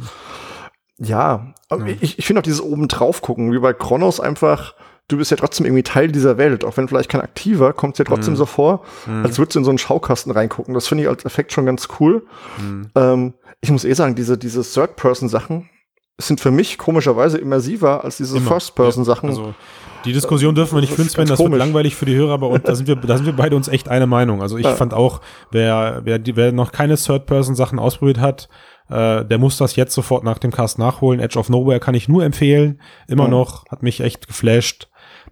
Ja, 0.98 1.54
ja. 1.70 1.86
ich, 2.00 2.20
ich 2.20 2.26
finde 2.26 2.40
auch 2.40 2.44
dieses 2.44 2.62
oben 2.62 2.88
drauf 2.88 3.22
gucken, 3.22 3.52
wie 3.52 3.60
bei 3.60 3.74
Kronos 3.74 4.20
einfach, 4.20 4.76
du 5.12 5.18
bist 5.18 5.32
ja 5.32 5.38
trotzdem 5.38 5.66
irgendwie 5.66 5.84
Teil 5.84 6.12
dieser 6.12 6.38
Welt. 6.38 6.64
Auch 6.64 6.78
wenn 6.78 6.88
vielleicht 6.88 7.10
kein 7.10 7.22
aktiver, 7.22 7.74
kommt 7.74 7.94
es 7.94 7.98
dir 7.98 8.06
trotzdem 8.06 8.34
mhm. 8.34 8.38
so 8.38 8.46
vor, 8.46 8.84
mhm. 9.06 9.26
als 9.26 9.38
würdest 9.38 9.56
du 9.56 9.60
in 9.60 9.66
so 9.66 9.72
einen 9.72 9.78
Schaukasten 9.78 10.32
reingucken. 10.32 10.74
Das 10.74 10.88
finde 10.88 11.04
ich 11.04 11.10
als 11.10 11.26
Effekt 11.26 11.52
schon 11.52 11.66
ganz 11.66 11.88
cool. 12.00 12.26
Mhm. 12.60 12.90
Ähm, 12.96 13.34
ich 13.62 13.72
muss 13.72 13.86
eh 13.86 13.94
sagen, 13.94 14.16
diese, 14.16 14.38
diese 14.38 14.64
Third-Person-Sachen 14.64 15.70
sind 16.18 16.40
für 16.40 16.52
mich 16.52 16.78
komischerweise 16.78 17.38
immersiver 17.38 18.04
als 18.04 18.18
diese 18.18 18.40
First-Person-Sachen. 18.40 19.30
Ja, 19.30 19.36
also 19.36 19.54
die 20.06 20.14
Diskussion 20.14 20.56
dürfen 20.56 20.76
wir 20.76 20.82
nicht 20.82 20.94
führen, 20.94 21.10
Sven, 21.10 21.28
das 21.28 21.38
komisch. 21.38 21.52
wird 21.52 21.60
langweilig 21.60 21.96
für 21.96 22.06
die 22.06 22.16
Hörer, 22.16 22.34
aber 22.34 22.50
und 22.50 22.68
da 22.68 22.76
sind 22.76 22.88
wir, 22.88 22.96
da 22.96 23.18
sind 23.18 23.26
wir 23.26 23.34
beide 23.34 23.56
uns 23.56 23.68
echt 23.68 23.88
eine 23.88 24.08
Meinung. 24.08 24.42
Also 24.42 24.58
ich 24.58 24.66
ja. 24.66 24.76
fand 24.76 24.94
auch, 24.94 25.22
wer, 25.52 26.02
wer, 26.04 26.20
wer 26.26 26.52
noch 26.52 26.72
keine 26.72 26.96
Third-Person-Sachen 26.96 27.80
ausprobiert 27.80 28.20
hat, 28.20 28.50
äh, 28.90 29.26
der 29.26 29.38
muss 29.38 29.58
das 29.58 29.76
jetzt 29.76 29.94
sofort 29.94 30.24
nach 30.24 30.38
dem 30.38 30.52
Cast 30.52 30.80
nachholen. 30.80 31.20
Edge 31.20 31.40
of 31.40 31.50
Nowhere 31.50 31.80
kann 31.80 31.96
ich 31.96 32.10
nur 32.10 32.24
empfehlen. 32.24 32.82
Immer 33.08 33.26
ja. 33.26 33.30
noch, 33.30 33.66
hat 33.70 33.84
mich 33.84 34.02
echt 34.02 34.28
geflasht. 34.28 34.90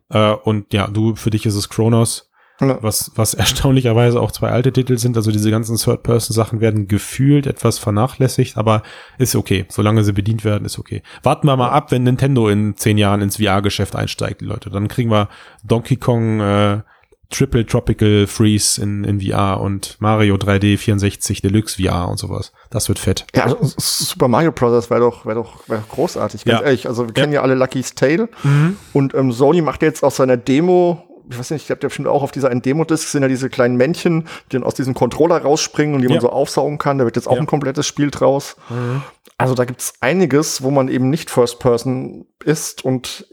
Äh, 0.10 0.32
und 0.32 0.74
ja, 0.74 0.88
du, 0.88 1.15
für 1.15 1.30
dich 1.30 1.45
ist 1.45 1.56
es 1.56 1.69
Kronos. 1.69 2.30
Ja. 2.62 2.78
Was, 2.82 3.12
was 3.15 3.34
erstaunlicherweise 3.36 4.19
auch 4.19 4.32
zwei 4.32 4.50
alte 4.50 4.74
Titel 4.74 4.98
sind. 4.98 5.15
Also 5.15 5.32
diese 5.32 5.52
ganzen 5.52 5.78
Third-Person-Sachen 5.78 6.60
werden 6.60 6.88
gefühlt 6.88 7.48
etwas 7.48 7.80
vernachlässigt, 7.80 8.58
aber 8.58 8.84
ist 9.17 9.36
okay. 9.36 9.65
Solange 9.69 10.04
sie 10.04 10.13
bedient 10.13 10.43
werden, 10.43 10.65
ist 10.65 10.78
okay. 10.78 11.02
Warten 11.24 11.48
wir 11.48 11.56
mal 11.56 11.69
ab, 11.69 11.91
wenn 11.91 12.04
Nintendo 12.04 12.50
in 12.50 12.76
zehn 12.76 12.98
Jahren 12.98 13.22
ins 13.22 13.38
VR-Geschäft 13.38 13.95
einsteigt, 13.95 14.41
Leute. 14.41 14.69
Dann 14.69 14.88
kriegen 14.88 15.10
wir 15.10 15.30
Donkey 15.63 15.95
Kong 15.95 16.41
äh, 16.41 16.82
Triple 17.30 17.65
Tropical 17.65 18.26
Freeze 18.28 18.82
in, 18.82 19.04
in 19.04 19.22
VR 19.22 19.62
und 19.62 19.98
Mario 20.00 20.36
3D 20.36 20.78
64 20.78 21.42
Deluxe 21.42 21.82
VR 21.82 22.10
und 22.10 22.18
sowas. 22.18 22.52
Das 22.70 22.88
wird 22.89 23.00
fett. 23.00 23.26
Ja, 23.36 23.44
also 23.44 23.58
Super 23.78 24.28
Mario 24.28 24.52
Bros. 24.52 24.89
wäre 24.89 25.02
doch, 25.02 25.26
wäre 25.26 25.36
doch, 25.36 25.68
wäre 25.70 25.84
großartig, 25.89 26.46
ganz 26.46 26.62
ja. 26.62 26.65
ehrlich. 26.65 26.88
Also 26.88 27.06
wir 27.06 27.13
kennen 27.13 27.32
ja, 27.32 27.39
ja 27.39 27.44
alle 27.44 27.56
Lucky's 27.56 27.94
Tale 27.94 28.30
mhm. 28.44 28.78
und 28.94 29.13
ähm, 29.13 29.32
Sony 29.32 29.62
macht 29.62 29.84
jetzt 29.84 30.04
aus 30.04 30.15
seiner 30.15 30.38
Demo 30.38 31.06
ich 31.32 31.38
weiß 31.38 31.52
nicht, 31.52 31.62
ich 31.62 31.68
glaube, 31.68 31.80
der 31.80 31.89
bestimmt 31.89 32.08
auch 32.08 32.24
auf 32.24 32.32
dieser 32.32 32.50
einen 32.50 32.63
Demo-Disc 32.63 33.08
sind 33.08 33.22
ja 33.22 33.28
diese 33.28 33.50
kleinen 33.50 33.76
Männchen, 33.78 34.28
die 34.52 34.56
dann 34.56 34.63
aus 34.63 34.74
diesem 34.74 34.96
Controller 34.96 35.38
rausspringen 35.38 35.94
und 35.94 36.02
die 36.02 36.08
ja. 36.08 36.13
man 36.13 36.22
so 36.22 36.30
aufsaugen 36.30 36.80
kann. 36.80 36.98
Da 36.98 37.06
wird 37.06 37.15
jetzt 37.15 37.28
auch 37.28 37.36
ja. 37.36 37.39
ein 37.39 37.46
komplettes 37.46 37.86
Spiel 37.86 38.10
draus. 38.10 38.56
Mhm. 38.70 39.04
Also 39.38 39.54
da 39.54 39.65
gibt's 39.65 39.94
einiges, 40.02 40.63
wo 40.63 40.72
man 40.72 40.88
eben 40.88 41.10
nicht 41.10 41.30
First 41.30 41.60
Person 41.60 42.26
ist 42.44 42.84
und 42.84 43.28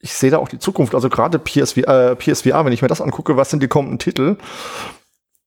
ich 0.00 0.12
sehe 0.12 0.30
da 0.30 0.38
auch 0.38 0.48
die 0.48 0.58
Zukunft. 0.58 0.94
Also 0.94 1.08
gerade 1.08 1.38
PSVR, 1.38 2.12
äh, 2.12 2.16
PSVR, 2.16 2.64
wenn 2.64 2.72
ich 2.72 2.82
mir 2.82 2.88
das 2.88 3.00
angucke, 3.00 3.36
was 3.36 3.50
sind 3.50 3.62
die 3.62 3.68
kommenden 3.68 3.98
Titel, 3.98 4.36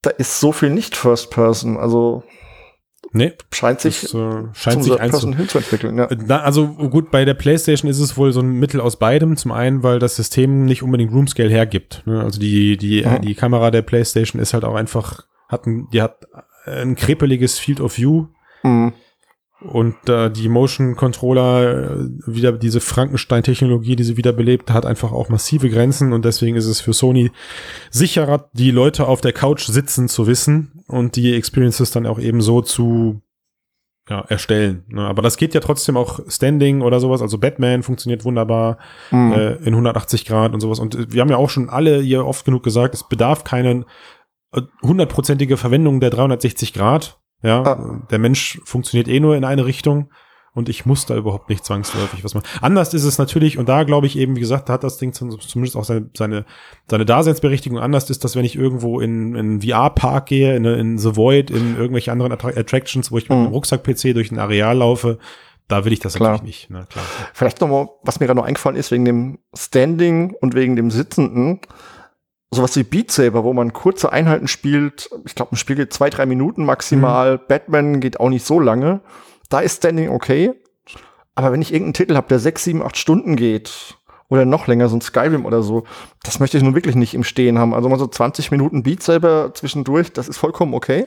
da 0.01 0.09
ist 0.09 0.39
so 0.39 0.51
viel 0.51 0.69
nicht 0.69 0.95
First 0.95 1.29
Person. 1.31 1.77
Also 1.77 2.23
Nee, 3.11 3.33
scheint 3.51 3.79
sich, 3.79 4.01
das, 4.01 4.13
äh, 4.13 4.43
scheint 4.53 4.83
sich 4.83 4.95
Person 4.95 5.35
hinzuentwickeln. 5.35 5.97
Ja. 5.97 6.07
Na, 6.27 6.41
also 6.41 6.67
gut, 6.67 7.09
bei 7.09 7.25
der 7.25 7.33
PlayStation 7.33 7.89
ist 7.89 7.99
es 7.99 8.17
wohl 8.17 8.31
so 8.31 8.41
ein 8.41 8.51
Mittel 8.51 8.81
aus 8.81 8.97
beidem. 8.97 9.35
Zum 9.35 9.51
einen, 9.51 9.81
weil 9.81 9.97
das 9.97 10.15
System 10.15 10.65
nicht 10.65 10.83
unbedingt 10.83 11.11
Roomscale 11.11 11.49
hergibt. 11.49 12.03
Ne? 12.05 12.21
Also 12.21 12.39
die 12.39 12.77
die 12.77 13.03
mhm. 13.03 13.21
die 13.21 13.33
Kamera 13.33 13.71
der 13.71 13.81
PlayStation 13.81 14.39
ist 14.39 14.53
halt 14.53 14.63
auch 14.63 14.75
einfach 14.75 15.23
hat 15.47 15.65
ein, 15.65 15.87
die 15.91 16.03
hat 16.03 16.27
ein 16.65 16.95
krepeliges 16.95 17.57
Field 17.57 17.79
of 17.81 17.97
View. 17.97 18.27
Mhm. 18.61 18.93
Und 19.61 20.07
äh, 20.07 20.31
die 20.31 20.47
Motion 20.47 20.95
Controller, 20.95 21.91
äh, 21.91 22.09
wieder 22.25 22.53
diese 22.53 22.79
Frankenstein-Technologie, 22.79 23.97
die 23.97 24.03
sie 24.05 24.15
wiederbelebt, 24.15 24.71
hat 24.71 24.85
einfach 24.85 25.11
auch 25.11 25.27
massive 25.27 25.69
Grenzen 25.69 26.13
und 26.13 26.23
deswegen 26.23 26.55
ist 26.55 26.65
es 26.65 26.79
für 26.79 26.93
Sony 26.93 27.31
sicherer, 27.89 28.49
die 28.53 28.71
Leute 28.71 29.07
auf 29.07 29.19
der 29.19 29.33
Couch 29.33 29.65
sitzen 29.65 30.07
zu 30.07 30.27
wissen 30.27 30.83
und 30.87 31.17
die 31.17 31.35
Experiences 31.35 31.91
dann 31.91 32.05
auch 32.05 32.19
eben 32.19 32.41
so 32.41 32.61
zu 32.61 33.21
ja, 34.09 34.21
erstellen. 34.21 34.85
Ne? 34.87 35.01
Aber 35.01 35.21
das 35.21 35.35
geht 35.35 35.53
ja 35.53 35.59
trotzdem 35.59 35.97
auch 35.97 36.21
Standing 36.29 36.81
oder 36.81 37.01
sowas. 37.01 37.21
Also 37.21 37.37
Batman 37.37 37.83
funktioniert 37.83 38.23
wunderbar 38.23 38.77
mhm. 39.11 39.33
äh, 39.33 39.53
in 39.55 39.73
180 39.73 40.25
Grad 40.25 40.53
und 40.53 40.61
sowas. 40.61 40.79
Und 40.79 41.13
wir 41.13 41.21
haben 41.21 41.29
ja 41.29 41.37
auch 41.37 41.49
schon 41.49 41.69
alle 41.69 41.99
hier 41.99 42.25
oft 42.25 42.45
genug 42.45 42.63
gesagt, 42.63 42.95
es 42.95 43.07
bedarf 43.07 43.43
keinen 43.43 43.85
hundertprozentige 44.81 45.57
Verwendung 45.57 45.99
der 45.99 46.09
360 46.09 46.73
Grad. 46.73 47.19
Ja, 47.41 47.61
Ah. 47.63 48.01
der 48.11 48.19
Mensch 48.19 48.59
funktioniert 48.65 49.07
eh 49.07 49.19
nur 49.19 49.35
in 49.37 49.45
eine 49.45 49.65
Richtung 49.65 50.09
und 50.53 50.67
ich 50.67 50.85
muss 50.85 51.05
da 51.05 51.15
überhaupt 51.15 51.47
nicht 51.49 51.63
zwangsläufig 51.63 52.23
was 52.23 52.33
machen. 52.33 52.45
Anders 52.61 52.93
ist 52.93 53.03
es 53.05 53.17
natürlich, 53.17 53.57
und 53.57 53.69
da 53.69 53.83
glaube 53.83 54.07
ich 54.07 54.17
eben, 54.17 54.35
wie 54.35 54.39
gesagt, 54.41 54.67
da 54.67 54.73
hat 54.73 54.83
das 54.83 54.97
Ding 54.97 55.13
zum- 55.13 55.39
zumindest 55.39 55.77
auch 55.77 55.83
seine, 55.85 56.09
seine, 56.17 56.45
seine 56.89 57.05
Daseinsberechtigung. 57.05 57.79
Anders 57.79 58.09
ist 58.09 58.23
das, 58.23 58.35
wenn 58.35 58.43
ich 58.45 58.55
irgendwo 58.57 58.99
in, 58.99 59.35
in 59.35 59.37
einen 59.37 59.61
VR-Park 59.61 60.25
gehe, 60.25 60.55
in, 60.55 60.65
in 60.65 60.97
The 60.97 61.15
Void, 61.15 61.49
in 61.51 61.77
irgendwelche 61.77 62.11
anderen 62.11 62.31
Attra 62.31 62.49
Attractions, 62.49 63.11
wo 63.11 63.17
ich 63.17 63.29
mit 63.29 63.37
Mhm. 63.37 63.45
einem 63.45 63.53
Rucksack-PC 63.53 64.13
durch 64.13 64.31
ein 64.31 64.39
Areal 64.39 64.77
laufe, 64.77 65.17
da 65.69 65.85
will 65.85 65.93
ich 65.93 65.99
das 65.99 66.15
Klar. 66.15 66.31
natürlich 66.31 66.67
nicht. 66.67 66.69
Ne? 66.71 66.87
Klar. 66.89 67.05
Vielleicht 67.33 67.61
noch 67.61 67.67
mal, 67.69 67.87
was 68.03 68.19
mir 68.19 68.25
gerade 68.25 68.39
noch 68.39 68.45
eingefallen 68.47 68.75
ist, 68.75 68.89
wegen 68.91 69.05
dem 69.05 69.37
Standing 69.55 70.33
und 70.41 70.55
wegen 70.55 70.75
dem 70.75 70.89
Sitzenden. 70.91 71.61
Sowas 72.51 72.75
wie 72.75 72.83
Beat 72.83 73.11
Saber, 73.11 73.43
wo 73.43 73.53
man 73.53 73.73
kurze 73.73 74.11
Einheiten 74.11 74.47
spielt. 74.47 75.09
Ich 75.25 75.35
glaube, 75.35 75.53
ein 75.53 75.57
Spiel 75.57 75.75
geht 75.75 75.93
zwei, 75.93 76.09
drei 76.09 76.25
Minuten 76.25 76.65
maximal. 76.65 77.37
Batman 77.37 77.99
geht 77.99 78.19
auch 78.19 78.29
nicht 78.29 78.45
so 78.45 78.59
lange. 78.59 79.01
Da 79.49 79.59
ist 79.59 79.77
Standing 79.77 80.09
okay. 80.09 80.53
Aber 81.35 81.51
wenn 81.51 81.61
ich 81.61 81.71
irgendeinen 81.71 81.93
Titel 81.93 82.15
habe, 82.15 82.27
der 82.27 82.39
sechs, 82.39 82.63
sieben, 82.63 82.81
acht 82.81 82.97
Stunden 82.97 83.35
geht 83.35 83.95
oder 84.29 84.45
noch 84.45 84.65
länger, 84.67 84.89
so 84.89 84.97
ein 84.97 85.01
Skyrim 85.01 85.45
oder 85.45 85.61
so, 85.61 85.83
das 86.23 86.39
möchte 86.39 86.57
ich 86.57 86.63
nun 86.63 86.75
wirklich 86.75 86.95
nicht 86.95 87.13
im 87.13 87.23
Stehen 87.23 87.59
haben. 87.59 87.73
Also 87.73 87.87
mal 87.87 87.99
so 87.99 88.07
20 88.07 88.49
Minuten 88.51 88.81
Beat 88.83 89.03
Saber 89.03 89.51
zwischendurch, 89.53 90.11
das 90.11 90.27
ist 90.27 90.37
vollkommen 90.37 90.73
okay. 90.73 91.05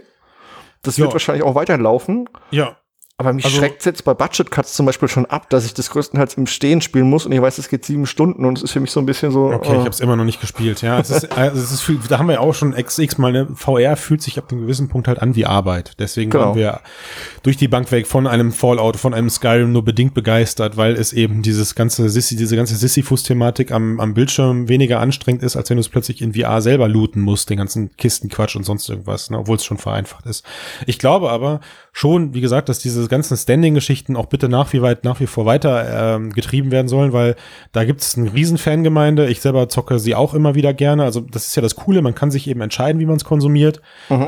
Das 0.82 0.98
wird 0.98 1.08
Ja. 1.08 1.12
wahrscheinlich 1.12 1.44
auch 1.44 1.54
weiterlaufen. 1.56 2.28
Ja, 2.50 2.76
Aber 3.22 3.32
mich 3.32 3.44
Also- 3.44 3.56
schreckt 3.58 3.84
jetzt 3.86 4.04
bei 4.04 4.14
Budget 4.14 4.50
Cuts 4.50 4.74
zum 4.74 4.84
Beispiel 4.86 5.08
schon 5.08 5.26
ab, 5.26 5.48
dass 5.50 5.64
ich 5.64 5.74
das 5.74 5.90
größtenteils 5.90 6.34
im 6.34 6.46
Stehen 6.46 6.80
spielen 6.80 7.08
muss 7.08 7.24
und 7.24 7.30
ich 7.32 7.40
weiß, 7.40 7.58
es 7.58 7.68
geht 7.68 7.84
sieben 7.84 8.06
Stunden 8.06 8.44
und 8.44 8.58
es 8.58 8.64
ist 8.64 8.72
für 8.72 8.80
mich 8.80 8.90
so 8.90 8.98
ein 9.00 9.06
bisschen 9.06 9.30
so. 9.30 9.44
Okay, 9.52 9.68
ich 9.68 9.74
äh, 9.74 9.78
habe 9.78 9.90
es 9.90 10.00
immer 10.00 10.16
noch 10.16 10.24
nicht 10.24 10.40
gespielt. 10.40 10.82
Ja, 10.82 10.98
es 10.98 11.10
ist, 11.10 11.30
also 11.38 11.60
es 11.60 11.70
ist 11.70 11.90
da 12.10 12.18
haben 12.18 12.26
wir 12.26 12.34
ja 12.34 12.40
auch 12.40 12.54
schon 12.54 12.72
XX 12.74 13.18
mal 13.18 13.28
eine 13.28 13.46
VR 13.54 13.96
fühlt 13.96 14.22
sich 14.22 14.38
ab 14.38 14.50
einem 14.50 14.62
gewissen 14.62 14.88
Punkt 14.88 15.06
halt 15.06 15.22
an 15.22 15.36
wie 15.36 15.46
Arbeit. 15.46 15.92
Deswegen 15.98 16.30
Genau. 16.30 16.46
waren 16.48 16.56
wir 16.56 16.80
durch 17.44 17.56
die 17.56 17.68
Bank 17.68 17.90
weg 17.92 18.06
von 18.06 18.26
einem 18.26 18.50
Fallout, 18.52 18.96
von 18.96 19.14
einem 19.14 19.30
Skyrim 19.30 19.70
nur 19.72 19.84
bedingt 19.84 20.14
begeistert, 20.14 20.76
weil 20.76 20.94
es 20.96 21.12
eben 21.12 21.42
dieses 21.42 21.74
ganze 21.74 22.08
Sissi, 22.08 22.36
diese 22.36 22.56
ganze 22.56 22.74
Sisyphus-Thematik 22.76 23.70
am, 23.72 24.00
am 24.00 24.14
Bildschirm 24.14 24.68
weniger 24.68 25.00
anstrengend 25.00 25.42
ist, 25.42 25.56
als 25.56 25.70
wenn 25.70 25.76
du 25.76 25.80
es 25.82 25.88
plötzlich 25.88 26.20
in 26.22 26.34
VR 26.34 26.60
selber 26.60 26.88
looten 26.88 27.20
musst, 27.20 27.50
den 27.50 27.58
ganzen 27.58 27.94
Kistenquatsch 27.96 28.56
und 28.56 28.64
sonst 28.64 28.88
irgendwas, 28.88 29.30
ne, 29.30 29.38
obwohl 29.38 29.56
es 29.56 29.64
schon 29.64 29.78
vereinfacht 29.78 30.26
ist. 30.26 30.44
Ich 30.86 30.98
glaube 30.98 31.30
aber 31.30 31.60
schon, 31.92 32.34
wie 32.34 32.40
gesagt, 32.40 32.68
dass 32.68 32.78
diese 32.78 33.06
ganzen 33.12 33.36
Standing-Geschichten 33.36 34.16
auch 34.16 34.26
bitte 34.26 34.48
nach 34.48 34.72
wie 34.72 34.82
weit, 34.82 35.04
nach 35.04 35.20
wie 35.20 35.26
vor 35.26 35.46
weiter 35.46 36.16
ähm, 36.16 36.32
getrieben 36.32 36.72
werden 36.72 36.88
sollen, 36.88 37.12
weil 37.12 37.36
da 37.70 37.84
gibt 37.84 38.00
es 38.00 38.16
eine 38.16 38.32
riesen 38.32 38.58
Fangemeinde. 38.58 39.28
Ich 39.28 39.40
selber 39.40 39.68
zocke 39.68 40.00
sie 40.00 40.14
auch 40.14 40.34
immer 40.34 40.56
wieder 40.56 40.74
gerne. 40.74 41.04
Also 41.04 41.20
das 41.20 41.46
ist 41.46 41.54
ja 41.54 41.62
das 41.62 41.76
Coole, 41.76 42.02
man 42.02 42.14
kann 42.14 42.30
sich 42.30 42.48
eben 42.48 42.62
entscheiden, 42.62 43.00
wie 43.00 43.06
man 43.06 43.16
es 43.16 43.24
konsumiert. 43.24 43.80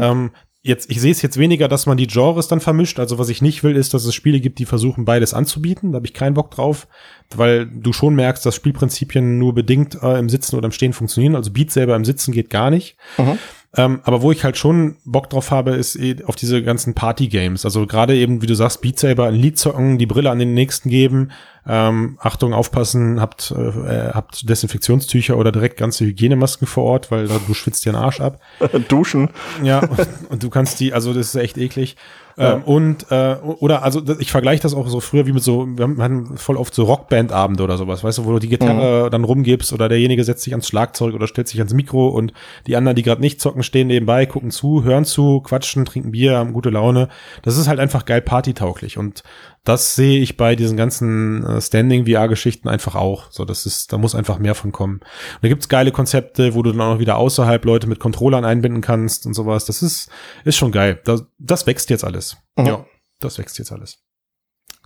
Ähm, 0.03 0.31
jetzt, 0.63 0.91
ich 0.91 1.01
sehe 1.01 1.13
es 1.13 1.23
jetzt 1.23 1.39
weniger, 1.39 1.67
dass 1.67 1.87
man 1.87 1.97
die 1.97 2.07
Genres 2.07 2.47
dann 2.49 2.61
vermischt. 2.61 2.99
Also 2.99 3.19
was 3.19 3.29
ich 3.29 3.43
nicht 3.43 3.65
will, 3.65 3.77
ist, 3.77 3.95
dass 3.95 4.05
es 4.05 4.15
Spiele 4.15 4.41
gibt, 4.41 4.59
die 4.59 4.67
versuchen, 4.67 5.05
beides 5.05 5.35
anzubieten. 5.35 5.93
Da 5.93 5.97
habe 5.97 6.07
ich 6.07 6.15
keinen 6.15 6.35
Bock 6.35 6.51
drauf, 6.51 6.87
weil 7.35 7.67
du 7.67 7.93
schon 7.93 8.15
merkst, 8.15 8.45
dass 8.45 8.55
Spielprinzipien 8.55 9.39
nur 9.39 9.55
bedingt 9.55 9.99
äh, 10.03 10.19
im 10.19 10.29
Sitzen 10.29 10.57
oder 10.57 10.67
im 10.67 10.73
Stehen 10.73 10.93
funktionieren. 10.93 11.37
Also 11.37 11.53
Beat 11.53 11.71
selber 11.71 11.97
im 11.97 12.05
Sitzen 12.05 12.33
geht 12.33 12.51
gar 12.51 12.71
nicht. 12.71 12.97
Mhm. 13.19 13.39
Ähm, 13.77 14.01
aber 14.05 14.23
wo 14.23 14.31
ich 14.31 14.45
halt 14.45 14.57
schon 14.57 14.97
Bock 15.05 15.31
drauf 15.31 15.51
habe, 15.51 15.73
ist 15.73 15.97
eh 15.97 16.17
auf 16.25 16.37
diese 16.37 16.63
ganzen 16.63 16.95
Party-Games. 16.95 17.65
Also 17.65 17.87
gerade 17.87 18.15
eben, 18.15 18.41
wie 18.41 18.47
du 18.47 18.55
sagst, 18.55 18.81
Beat 18.81 18.99
Saber, 18.99 19.27
ein 19.27 19.35
Lied 19.35 19.59
zocken, 19.59 19.99
die 19.99 20.07
Brille 20.07 20.31
an 20.31 20.39
den 20.39 20.55
nächsten 20.55 20.91
geben. 20.91 21.33
Ähm, 21.67 22.19
Achtung, 22.21 22.53
aufpassen, 22.53 23.21
habt, 23.21 23.51
äh, 23.51 24.11
habt 24.13 24.49
Desinfektionstücher 24.49 25.37
oder 25.37 25.51
direkt 25.51 25.79
ganze 25.79 26.05
Hygienemasken 26.05 26.67
vor 26.67 26.85
Ort, 26.85 27.11
weil 27.11 27.27
da, 27.27 27.41
du 27.45 27.55
schwitzt 27.55 27.85
dir 27.85 27.93
den 27.93 27.97
Arsch 28.01 28.21
ab. 28.21 28.41
Duschen. 28.89 29.31
Ja, 29.63 29.81
und, 29.81 30.09
und 30.29 30.43
du 30.43 30.51
kannst 30.51 30.79
die, 30.79 30.93
also 30.93 31.13
das 31.13 31.29
ist 31.29 31.37
echt 31.37 31.57
eklig. 31.57 31.97
Ja. 32.37 32.55
Ähm, 32.55 32.63
und 32.65 33.11
äh, 33.13 33.37
oder 33.43 33.83
also 33.85 34.03
ich 34.19 34.33
vergleiche 34.33 34.63
das 34.63 34.75
auch 34.75 34.89
so 34.89 34.99
früher 35.01 35.25
wie 35.27 35.33
mit 35.33 35.43
so, 35.43 35.67
wir 35.69 35.85
haben- 35.85 36.37
voll 36.37 36.57
oft 36.57 36.75
so 36.75 36.85
Rockband-Abende 36.85 37.63
oder 37.63 37.77
sowas, 37.79 38.03
weißt 38.03 38.19
du, 38.19 38.25
wo 38.25 38.33
du 38.33 38.39
die 38.41 38.49
Gitarre 38.49 39.09
dann 39.11 39.23
rumgibst 39.25 39.73
oder 39.73 39.89
derjenige 39.89 40.25
setzt 40.25 40.43
sich 40.43 40.53
ans 40.53 40.67
Schlagzeug 40.67 41.15
oder 41.15 41.27
stellt 41.29 41.47
sich 41.49 41.61
ans 41.61 41.75
Mikro 41.75 42.09
und 42.09 42.33
die 42.67 42.75
anderen, 42.77 42.97
die 42.97 43.03
gerade 43.03 43.21
nicht 43.21 43.41
zocken, 43.41 43.63
stehen 43.63 43.87
nebenbei, 43.87 44.27
gucken 44.27 44.51
zu, 44.51 44.83
hören 44.83 45.05
zu, 45.05 45.41
quatschen, 45.43 45.85
trinken 45.85 46.11
Bier, 46.11 46.37
haben 46.39 46.53
gute 46.53 46.71
Laune. 46.71 47.09
Das 47.43 47.57
ist 47.57 47.69
halt 47.69 47.79
einfach 47.79 48.05
geil 48.05 48.21
partytauglich 48.21 48.99
und 48.99 49.23
das 49.65 49.95
sehe 49.95 50.21
ich 50.21 50.37
bei 50.37 50.57
diesen 50.57 50.77
ganzen 50.77 51.45
äh, 51.45 51.61
Standing-VR-Geschichten 51.61 52.69
einfach 52.69 52.95
auch. 52.95 53.31
So, 53.31 53.47
das 53.47 53.65
ist, 53.65 53.93
da 53.93 53.99
muss 53.99 54.15
einfach 54.15 54.39
mehr 54.39 54.55
von 54.55 54.73
kommen. 54.73 54.97
Und 54.99 55.39
da 55.43 55.49
gibt's 55.49 55.71
geile 55.71 55.91
Konzepte, 55.91 56.55
wo 56.55 56.63
du 56.63 56.71
dann 56.71 56.81
auch 56.83 56.95
noch 56.95 57.01
wieder 57.01 57.17
außerhalb 57.17 57.65
Leute 57.65 57.87
mit 57.87 57.99
Controllern 57.99 58.45
einbinden 58.45 58.83
kannst 58.83 59.25
und 59.27 59.33
sowas. 59.33 59.65
Das 59.65 59.83
ist, 59.83 60.11
ist 60.45 60.57
schon 60.57 60.71
geil. 60.71 61.01
Das, 61.05 61.25
das 61.39 61.67
wächst 61.67 61.89
jetzt 61.89 62.05
alles. 62.05 62.37
Mhm. 62.57 62.67
Ja, 62.67 62.87
das 63.21 63.39
wächst 63.39 63.59
jetzt 63.59 63.73
alles. 63.73 63.99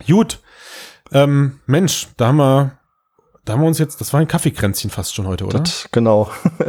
Gut. 0.06 0.40
Ähm, 1.12 1.58
Mensch, 1.66 2.08
da 2.16 2.28
haben 2.28 2.36
wir, 2.36 2.77
da 3.48 3.54
haben 3.54 3.60
wir 3.62 3.66
uns 3.68 3.78
jetzt, 3.78 4.00
das 4.00 4.12
war 4.12 4.20
ein 4.20 4.28
Kaffeekränzchen 4.28 4.90
fast 4.90 5.14
schon 5.14 5.26
heute, 5.26 5.46
oder? 5.46 5.60
Das, 5.60 5.88
genau. 5.90 6.30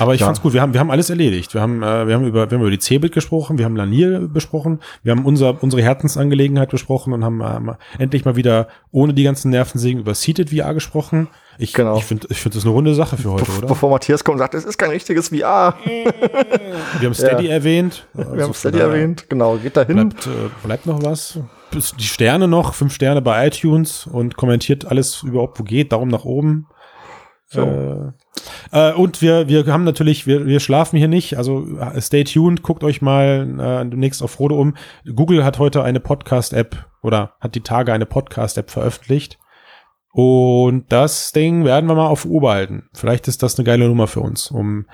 Aber 0.00 0.14
ich 0.14 0.20
Ja. 0.20 0.26
fand's 0.26 0.40
gut. 0.40 0.52
Wir 0.54 0.62
haben, 0.62 0.72
wir 0.72 0.80
haben 0.80 0.90
alles 0.90 1.10
erledigt. 1.10 1.52
Wir 1.54 1.60
haben, 1.60 1.82
äh, 1.82 2.06
wir 2.08 2.14
haben 2.14 2.26
über, 2.26 2.50
wir 2.50 2.56
haben 2.56 2.62
über 2.62 2.70
die 2.70 2.78
Cebit 2.80 3.12
gesprochen, 3.12 3.58
wir 3.58 3.64
haben 3.66 3.76
Lanier 3.76 4.20
besprochen, 4.26 4.80
wir 5.02 5.12
haben 5.12 5.24
unser, 5.24 5.62
unsere 5.62 5.82
Herzensangelegenheit 5.82 6.70
besprochen 6.70 7.12
und 7.12 7.24
haben 7.24 7.40
ähm, 7.42 7.74
endlich 7.98 8.24
mal 8.24 8.34
wieder 8.36 8.68
ohne 8.90 9.12
die 9.14 9.22
ganzen 9.22 9.50
Nervensägen 9.50 10.00
über 10.00 10.14
Seated 10.14 10.50
VR 10.50 10.74
gesprochen. 10.74 11.28
Ich, 11.58 11.74
Genau. 11.74 11.98
ich 11.98 12.04
finde, 12.04 12.26
ich 12.30 12.40
finde 12.40 12.56
das 12.56 12.64
eine 12.64 12.72
runde 12.72 12.94
Sache 12.94 13.18
für 13.18 13.30
heute, 13.32 13.52
oder? 13.58 13.66
Bevor 13.68 13.90
Matthias 13.90 14.24
kommt 14.24 14.36
und 14.36 14.38
sagt, 14.38 14.54
es 14.54 14.64
ist 14.64 14.78
kein 14.78 14.90
richtiges 14.90 15.28
VR. 15.28 15.74
Wir 15.84 17.06
haben 17.06 17.14
Steady 17.14 17.48
erwähnt. 17.48 18.06
Wir 18.14 18.24
Also 18.26 18.32
haben 18.42 18.44
von 18.46 18.54
Steady 18.54 18.78
erwähnt. 18.78 19.26
Genau, 19.28 19.56
geht 19.56 19.76
da 19.76 19.84
hin. 19.84 20.08
Bleibt, 20.08 20.26
äh, 20.26 20.30
bleibt 20.64 20.86
noch 20.86 21.02
was. 21.04 21.38
Die 21.72 22.04
Sterne 22.04 22.48
noch, 22.48 22.74
fünf 22.74 22.94
Sterne 22.94 23.22
bei 23.22 23.46
iTunes 23.46 24.06
und 24.06 24.36
kommentiert 24.36 24.84
alles 24.84 25.22
überhaupt, 25.22 25.58
wo 25.58 25.64
geht, 25.64 25.92
Daumen 25.92 26.10
nach 26.10 26.24
oben. 26.24 26.66
So. 27.46 27.62
Äh, 27.62 28.12
äh, 28.72 28.92
und 28.94 29.22
wir, 29.22 29.48
wir 29.48 29.66
haben 29.66 29.84
natürlich, 29.84 30.26
wir, 30.26 30.46
wir 30.46 30.60
schlafen 30.60 30.96
hier 30.96 31.08
nicht, 31.08 31.36
also 31.36 31.66
äh, 31.78 32.00
stay 32.00 32.24
tuned, 32.24 32.62
guckt 32.62 32.84
euch 32.84 33.02
mal 33.02 33.48
äh, 33.58 33.88
demnächst 33.88 34.22
auf 34.22 34.32
Frodo 34.32 34.60
um. 34.60 34.74
Google 35.14 35.44
hat 35.44 35.58
heute 35.58 35.82
eine 35.82 36.00
Podcast-App 36.00 36.86
oder 37.02 37.34
hat 37.40 37.54
die 37.54 37.62
Tage 37.62 37.92
eine 37.92 38.06
Podcast-App 38.06 38.70
veröffentlicht. 38.70 39.38
Und 40.12 40.86
das 40.92 41.32
Ding 41.32 41.64
werden 41.64 41.88
wir 41.88 41.94
mal 41.94 42.08
auf 42.08 42.24
Uhr 42.24 42.40
behalten. 42.40 42.88
Vielleicht 42.94 43.28
ist 43.28 43.42
das 43.42 43.58
eine 43.58 43.64
geile 43.64 43.88
Nummer 43.88 44.06
für 44.06 44.20
uns, 44.20 44.50
um 44.50 44.86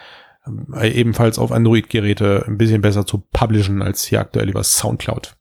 äh, 0.74 0.88
ebenfalls 0.88 1.38
auf 1.38 1.52
Android-Geräte 1.52 2.44
ein 2.46 2.58
bisschen 2.58 2.82
besser 2.82 3.06
zu 3.06 3.22
publishen 3.32 3.82
als 3.82 4.04
hier 4.04 4.20
aktuell 4.20 4.48
über 4.48 4.62
Soundcloud. 4.62 5.36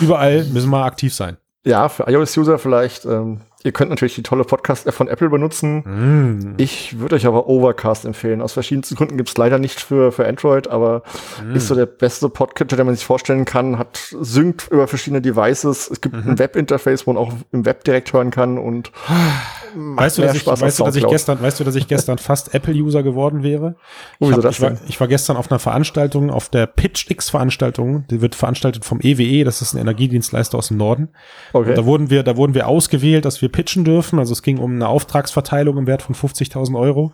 Überall 0.00 0.44
müssen 0.44 0.70
wir 0.70 0.84
aktiv 0.84 1.14
sein. 1.14 1.36
Ja, 1.66 1.88
für 1.88 2.10
iOS-User 2.10 2.58
vielleicht. 2.58 3.06
Ähm, 3.06 3.40
ihr 3.62 3.72
könnt 3.72 3.88
natürlich 3.88 4.14
die 4.14 4.22
tolle 4.22 4.44
Podcast-App 4.44 4.92
von 4.92 5.08
Apple 5.08 5.30
benutzen. 5.30 5.78
Mm. 5.78 6.54
Ich 6.58 6.98
würde 6.98 7.16
euch 7.16 7.24
aber 7.24 7.48
Overcast 7.48 8.04
empfehlen. 8.04 8.42
Aus 8.42 8.52
verschiedensten 8.52 8.96
Gründen 8.96 9.16
gibt 9.16 9.30
es 9.30 9.36
leider 9.38 9.58
nicht 9.58 9.80
für, 9.80 10.12
für 10.12 10.28
Android, 10.28 10.68
aber 10.68 11.02
ist 11.54 11.68
so 11.68 11.74
der 11.74 11.86
beste 11.86 12.28
Podcatcher, 12.28 12.76
den 12.76 12.84
man 12.84 12.94
sich 12.94 13.06
vorstellen 13.06 13.46
kann. 13.46 13.78
Hat 13.78 14.14
synkt 14.20 14.68
über 14.70 14.86
verschiedene 14.86 15.22
Devices. 15.22 15.88
Es 15.90 16.02
gibt 16.02 16.14
ein 16.14 16.38
Webinterface, 16.38 17.06
wo 17.06 17.14
man 17.14 17.22
auch 17.22 17.32
im 17.50 17.64
Web 17.64 17.84
direkt 17.84 18.12
hören 18.12 18.30
kann 18.30 18.58
und 18.58 18.92
Weißt 19.74 20.18
du, 20.18 20.22
dass 20.22 20.34
ich, 20.34 20.42
Spaß 20.42 20.60
weißt, 20.60 20.80
du, 20.80 20.84
dass 20.84 20.96
ich 20.96 21.06
gestern, 21.06 21.40
weißt 21.40 21.60
du, 21.60 21.64
dass 21.64 21.74
ich 21.74 21.88
gestern 21.88 22.18
fast 22.18 22.54
Apple-User 22.54 23.02
geworden 23.02 23.42
wäre? 23.42 23.76
Oh, 24.20 24.30
ich, 24.30 24.36
hab, 24.36 24.44
ich, 24.50 24.60
war, 24.60 24.72
ich 24.86 25.00
war 25.00 25.08
gestern 25.08 25.36
auf 25.36 25.50
einer 25.50 25.58
Veranstaltung, 25.58 26.30
auf 26.30 26.48
der 26.48 26.66
Pitch 26.66 27.10
X-Veranstaltung, 27.10 28.04
die 28.10 28.20
wird 28.20 28.34
veranstaltet 28.34 28.84
vom 28.84 29.00
EWE, 29.00 29.44
das 29.44 29.62
ist 29.62 29.74
ein 29.74 29.78
Energiedienstleister 29.80 30.58
aus 30.58 30.68
dem 30.68 30.76
Norden. 30.76 31.08
Okay. 31.52 31.74
Da 31.74 31.86
wurden 31.86 32.10
wir, 32.10 32.22
da 32.22 32.36
wurden 32.36 32.54
wir 32.54 32.68
ausgewählt, 32.68 33.24
dass 33.24 33.40
wir 33.40 33.48
pitchen 33.48 33.84
dürfen. 33.84 34.18
Also 34.18 34.32
es 34.32 34.42
ging 34.42 34.58
um 34.58 34.72
eine 34.72 34.88
Auftragsverteilung 34.88 35.78
im 35.78 35.86
Wert 35.86 36.02
von 36.02 36.14
50.000 36.14 36.78
Euro. 36.78 37.12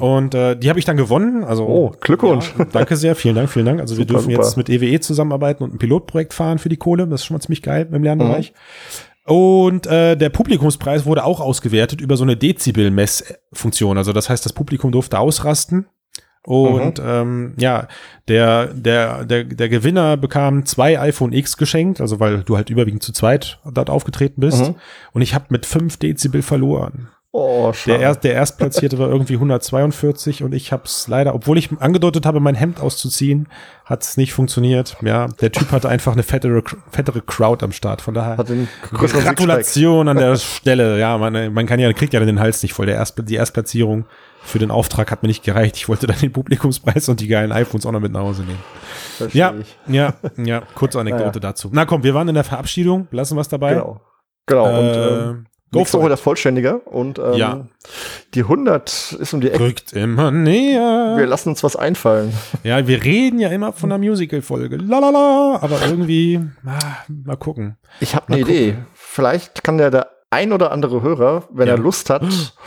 Und 0.00 0.34
äh, 0.34 0.56
die 0.56 0.68
habe 0.68 0.78
ich 0.78 0.84
dann 0.84 0.96
gewonnen. 0.96 1.44
Also 1.44 1.70
Mhm. 1.70 1.76
Oh, 1.76 1.92
Glückwunsch. 2.00 2.54
Ja, 2.58 2.64
danke 2.64 2.96
sehr, 2.96 3.14
vielen 3.14 3.34
Dank, 3.34 3.50
vielen 3.50 3.66
Dank. 3.66 3.80
Also 3.80 3.96
wir 3.96 4.02
Super, 4.02 4.14
dürfen 4.14 4.30
super. 4.30 4.42
jetzt 4.42 4.56
mit 4.56 4.68
EWE 4.68 5.00
zusammenarbeiten 5.00 5.62
und 5.62 5.74
ein 5.74 5.78
Pilotprojekt 5.78 6.34
fahren 6.34 6.58
für 6.58 6.68
die 6.68 6.76
Kohle. 6.76 7.06
Das 7.06 7.20
ist 7.20 7.26
schon 7.26 7.36
mal 7.36 7.40
ziemlich 7.40 7.62
geil 7.62 7.88
im 7.90 8.02
Lernbereich. 8.02 8.52
Mhm. 8.52 9.09
Und 9.26 9.86
äh, 9.86 10.16
der 10.16 10.30
Publikumspreis 10.30 11.06
wurde 11.06 11.24
auch 11.24 11.40
ausgewertet 11.40 12.00
über 12.00 12.16
so 12.16 12.24
eine 12.24 12.36
Dezibel-Messfunktion. 12.36 13.98
Also 13.98 14.12
das 14.12 14.28
heißt, 14.28 14.44
das 14.44 14.52
Publikum 14.52 14.92
durfte 14.92 15.18
ausrasten. 15.18 15.86
Und 16.42 16.98
Mhm. 16.98 17.04
ähm, 17.06 17.54
ja, 17.58 17.86
der, 18.28 18.68
der, 18.68 19.26
der, 19.26 19.44
der 19.44 19.68
Gewinner 19.68 20.16
bekam 20.16 20.64
zwei 20.64 20.98
iPhone 20.98 21.34
X 21.34 21.58
geschenkt, 21.58 22.00
also 22.00 22.18
weil 22.18 22.42
du 22.44 22.56
halt 22.56 22.70
überwiegend 22.70 23.02
zu 23.02 23.12
zweit 23.12 23.60
dort 23.70 23.90
aufgetreten 23.90 24.40
bist. 24.40 24.68
Mhm. 24.68 24.74
Und 25.12 25.20
ich 25.22 25.34
habe 25.34 25.46
mit 25.50 25.66
fünf 25.66 25.98
Dezibel 25.98 26.40
verloren. 26.40 27.08
Oh, 27.32 27.66
Der, 27.68 27.72
schade. 27.74 28.02
er, 28.02 28.14
der 28.16 28.34
Erstplatzierte 28.34 28.98
war 28.98 29.08
irgendwie 29.08 29.34
142 29.34 30.42
und 30.42 30.52
ich 30.52 30.72
habe 30.72 30.82
es 30.84 31.06
leider, 31.06 31.32
obwohl 31.32 31.58
ich 31.58 31.70
angedeutet 31.78 32.26
habe, 32.26 32.40
mein 32.40 32.56
Hemd 32.56 32.80
auszuziehen, 32.80 33.48
hat 33.84 34.02
es 34.02 34.16
nicht 34.16 34.32
funktioniert. 34.32 34.96
Ja, 35.00 35.28
der 35.40 35.52
Typ 35.52 35.70
hatte 35.70 35.88
einfach 35.88 36.12
eine 36.12 36.24
fettere, 36.24 36.64
fettere 36.90 37.20
Crowd 37.22 37.64
am 37.64 37.70
Start. 37.70 38.00
Von 38.02 38.14
daher. 38.14 38.36
Gratulation 38.92 40.08
an 40.08 40.16
der 40.16 40.36
Stelle. 40.36 40.98
Ja, 40.98 41.18
man, 41.18 41.52
man 41.52 41.66
kann 41.66 41.78
ja, 41.78 41.92
kriegt 41.92 42.12
ja 42.14 42.20
den 42.20 42.40
Hals 42.40 42.62
nicht 42.62 42.72
voll. 42.74 42.86
Der 42.86 42.96
Erst, 42.96 43.16
die 43.28 43.34
Erstplatzierung 43.36 44.06
für 44.42 44.58
den 44.58 44.70
Auftrag 44.70 45.10
hat 45.10 45.22
mir 45.22 45.28
nicht 45.28 45.44
gereicht. 45.44 45.76
Ich 45.76 45.88
wollte 45.88 46.06
dann 46.06 46.18
den 46.18 46.32
Publikumspreis 46.32 47.08
und 47.08 47.20
die 47.20 47.28
geilen 47.28 47.52
iPhones 47.52 47.86
auch 47.86 47.92
noch 47.92 48.00
mit 48.00 48.10
nach 48.12 48.22
Hause 48.22 48.42
nehmen. 48.42 48.58
Versteh 49.18 49.38
Ja, 49.38 49.54
ich. 49.60 49.76
ja, 49.86 50.14
ja, 50.36 50.62
kurze 50.74 50.98
Anekdote 50.98 51.26
Naja. 51.26 51.40
dazu. 51.40 51.68
Na 51.72 51.84
komm, 51.84 52.02
wir 52.02 52.14
waren 52.14 52.26
in 52.28 52.34
der 52.34 52.44
Verabschiedung, 52.44 53.06
lassen 53.10 53.36
wir 53.36 53.42
es 53.42 53.48
dabei. 53.48 53.74
Genau. 53.74 54.00
Genau. 54.46 54.64
und 54.80 54.86
Äh, 54.86 55.08
ähm, 55.28 55.46
go 55.72 55.78
nächste 55.78 55.98
Woche 55.98 56.08
das 56.08 56.20
Vollständige. 56.20 56.78
Und 56.80 57.18
ähm, 57.18 57.34
Ja. 57.34 57.66
die 58.34 58.40
100 58.42 59.16
ist 59.18 59.32
um 59.34 59.40
die 59.40 59.50
Ecke. 59.50 59.60
Rückt 59.64 59.92
immer 59.92 60.30
näher. 60.30 61.14
Wir 61.16 61.26
lassen 61.26 61.50
uns 61.50 61.62
was 61.62 61.76
einfallen. 61.76 62.32
Ja, 62.64 62.86
wir 62.86 63.02
reden 63.04 63.38
ja 63.38 63.48
immer 63.50 63.72
von 63.72 63.90
einer 63.92 63.98
Musical-Folge. 64.02 64.76
Lalala, 64.76 65.58
aber 65.62 65.78
irgendwie, 65.86 66.40
ah, 66.66 66.78
mal 67.08 67.36
gucken. 67.36 67.76
Ich 68.00 68.14
habe 68.14 68.28
eine 68.32 68.40
Idee. 68.42 68.76
Vielleicht 68.94 69.62
kann 69.64 69.78
der, 69.78 69.90
der 69.90 70.08
ein 70.30 70.52
oder 70.52 70.70
andere 70.72 71.02
Hörer, 71.02 71.44
wenn 71.50 71.66
Ja. 71.68 71.74
er 71.74 71.78
Lust 71.80 72.08
hat, 72.10 72.22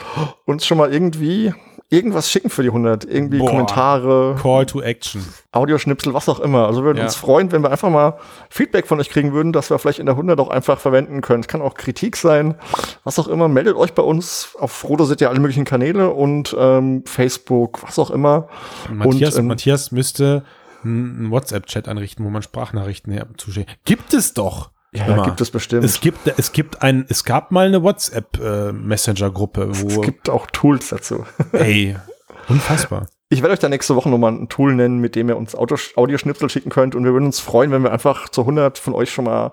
uns 0.45 0.65
schon 0.65 0.77
mal 0.77 0.93
irgendwie 0.93 1.53
irgendwas 1.93 2.29
schicken 2.29 2.49
für 2.49 2.63
die 2.63 2.69
100. 2.69 3.05
Irgendwie 3.05 3.37
Boah. 3.37 3.49
Kommentare, 3.49 4.35
Call 4.41 4.65
to 4.65 4.81
Action. 4.81 5.23
Audioschnipsel, 5.51 6.13
was 6.13 6.27
auch 6.27 6.39
immer. 6.39 6.65
Also 6.67 6.81
wir 6.81 6.85
würden 6.87 6.97
Ja. 6.97 7.03
uns 7.05 7.15
freuen, 7.15 7.51
wenn 7.51 7.61
wir 7.61 7.71
einfach 7.71 7.89
mal 7.89 8.17
Feedback 8.49 8.87
von 8.87 8.99
euch 8.99 9.09
kriegen 9.09 9.33
würden, 9.33 9.53
dass 9.53 9.69
wir 9.69 9.77
vielleicht 9.79 9.99
in 9.99 10.05
der 10.07 10.15
100 10.15 10.39
auch 10.39 10.49
einfach 10.49 10.79
verwenden 10.79 11.21
können. 11.21 11.41
Es 11.41 11.47
kann 11.47 11.61
auch 11.61 11.75
Kritik 11.75 12.17
sein, 12.17 12.55
was 13.03 13.19
auch 13.19 13.27
immer. 13.27 13.47
Meldet 13.47 13.75
euch 13.75 13.93
bei 13.93 14.03
uns. 14.03 14.55
Auf 14.59 14.71
Frodo 14.71 15.05
seht 15.05 15.21
ihr 15.21 15.29
alle 15.29 15.39
möglichen 15.39 15.65
Kanäle 15.65 16.09
und 16.09 16.55
ähm, 16.57 17.03
Facebook, 17.05 17.83
was 17.83 17.99
auch 17.99 18.09
immer. 18.11 18.47
Matthias, 18.91 19.35
Und, 19.35 19.39
ähm, 19.41 19.47
Matthias 19.47 19.91
müsste 19.91 20.43
einen 20.83 21.31
WhatsApp-Chat 21.31 21.87
einrichten, 21.87 22.25
wo 22.25 22.29
man 22.29 22.41
Sprachnachrichten 22.41 23.17
zuschickt. 23.37 23.69
Gibt 23.85 24.13
es 24.13 24.33
doch. 24.33 24.72
Ja, 24.95 25.23
gibt 25.23 25.41
es 25.41 25.51
bestimmt. 25.51 25.83
Es 25.83 25.99
gibt, 26.01 26.19
es 26.37 26.51
gibt 26.51 26.81
ein, 26.81 27.05
es 27.09 27.23
gab 27.23 27.51
mal 27.51 27.67
eine 27.67 27.81
WhatsApp-Messenger-Gruppe, 27.83 29.69
es 29.71 29.95
wo, 29.95 30.01
gibt 30.01 30.29
auch 30.29 30.47
Tools 30.51 30.89
dazu. 30.89 31.25
ey, 31.51 31.95
unfassbar. 32.47 33.07
Ich 33.29 33.41
werde 33.41 33.53
euch 33.53 33.59
da 33.59 33.69
nächste 33.69 33.95
Woche 33.95 34.09
nochmal 34.09 34.31
ein 34.33 34.49
Tool 34.49 34.75
nennen, 34.75 34.99
mit 34.99 35.15
dem 35.15 35.27
ihr 35.29 35.37
uns 35.37 35.55
Audioschnipsel 35.55 36.49
schicken 36.49 36.69
könnt. 36.69 36.93
Und 36.93 37.03
wir 37.03 37.13
würden 37.13 37.25
uns 37.25 37.39
freuen, 37.39 37.71
wenn 37.71 37.81
wir 37.81 37.91
einfach 37.91 38.29
zu 38.29 38.41
100 38.41 38.77
von 38.77 38.93
euch 38.93 39.11
schon 39.11 39.25
mal 39.25 39.51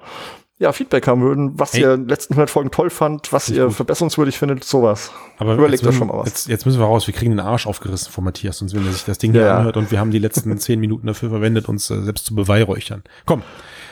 ja, 0.59 0.73
Feedback 0.73 1.07
haben 1.07 1.23
würden, 1.23 1.59
was 1.59 1.73
Hey. 1.73 1.81
ihr 1.81 1.95
in 1.95 2.01
den 2.03 2.09
letzten 2.11 2.35
100 2.35 2.51
Folgen 2.51 2.71
toll 2.71 2.91
fand, 2.91 3.33
was 3.33 3.49
ihr 3.49 3.67
gut. 3.67 3.75
verbesserungswürdig 3.77 4.39
findet, 4.39 4.63
sowas. 4.65 5.11
Aber 5.39 5.55
Überlegt 5.55 5.87
euch 5.87 5.97
schon 5.97 6.09
mal 6.09 6.19
was. 6.19 6.27
Jetzt, 6.29 6.49
jetzt 6.49 6.67
müssen 6.67 6.79
wir 6.79 6.85
raus. 6.85 7.07
Wir 7.07 7.15
kriegen 7.15 7.31
den 7.31 7.41
Arsch 7.41 7.67
aufgerissen 7.67 8.13
von 8.13 8.23
Matthias, 8.25 8.59
sonst 8.59 8.75
wenn 8.75 8.85
er 8.85 8.93
sich 8.93 9.07
das 9.07 9.17
Ding 9.17 9.33
Ja, 9.33 9.41
hier 9.41 9.55
anhört 9.55 9.79
und 9.79 9.91
wir 9.91 9.99
haben 9.99 10.11
die 10.11 10.19
letzten 10.19 10.55
zehn 10.59 10.79
Minuten 10.79 11.07
dafür 11.07 11.31
verwendet, 11.31 11.67
uns 11.67 11.89
äh, 11.89 12.03
selbst 12.03 12.27
zu 12.27 12.35
beweihräuchern. 12.35 13.03
Komm, 13.25 13.41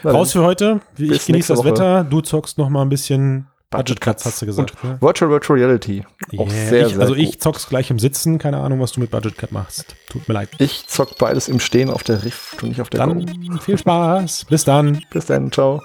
Na 0.03 0.11
raus 0.11 0.33
für 0.33 0.43
heute. 0.43 0.81
Ich 0.97 1.27
genieße 1.27 1.53
das 1.53 1.59
Woche. 1.59 1.71
Wetter. 1.71 2.05
Du 2.05 2.21
zockst 2.21 2.59
noch 2.59 2.69
mal 2.69 2.83
ein 2.83 2.89
bisschen 2.89 3.47
Budget 3.71 4.01
Cuts, 4.01 4.25
hast 4.25 4.41
du 4.41 4.47
gesagt. 4.47 4.83
Ne? 4.83 4.97
Virtual 5.01 5.31
Virtual 5.31 5.59
Reality. 5.59 6.03
Auch 6.39 6.49
Yeah. 6.51 6.69
sehr, 6.69 6.87
ich, 6.87 6.93
sehr 6.93 7.01
also 7.01 7.15
gut. 7.15 7.23
ich 7.23 7.41
zock's 7.41 7.69
gleich 7.69 7.91
im 7.91 7.99
Sitzen. 7.99 8.39
Keine 8.39 8.59
Ahnung, 8.59 8.81
was 8.81 8.93
du 8.93 9.01
mit 9.01 9.11
Budget 9.11 9.37
Cut 9.37 9.53
machst. 9.53 9.95
Tut 10.09 10.27
mir 10.27 10.35
leid. 10.35 10.49
Ich 10.59 10.87
zock 10.87 11.19
beides 11.19 11.49
im 11.49 11.61
Stehen 11.61 11.91
auf 11.91 12.03
der 12.03 12.25
Rift 12.25 12.63
und 12.63 12.71
nicht 12.71 12.81
auf 12.81 12.89
der 12.89 13.07
Go. 13.07 13.15
Dann 13.15 13.61
viel 13.61 13.77
Spaß. 13.77 14.47
Bis 14.49 14.65
dann. 14.65 15.03
Bis 15.11 15.27
dann, 15.27 15.53
ciao. 15.53 15.83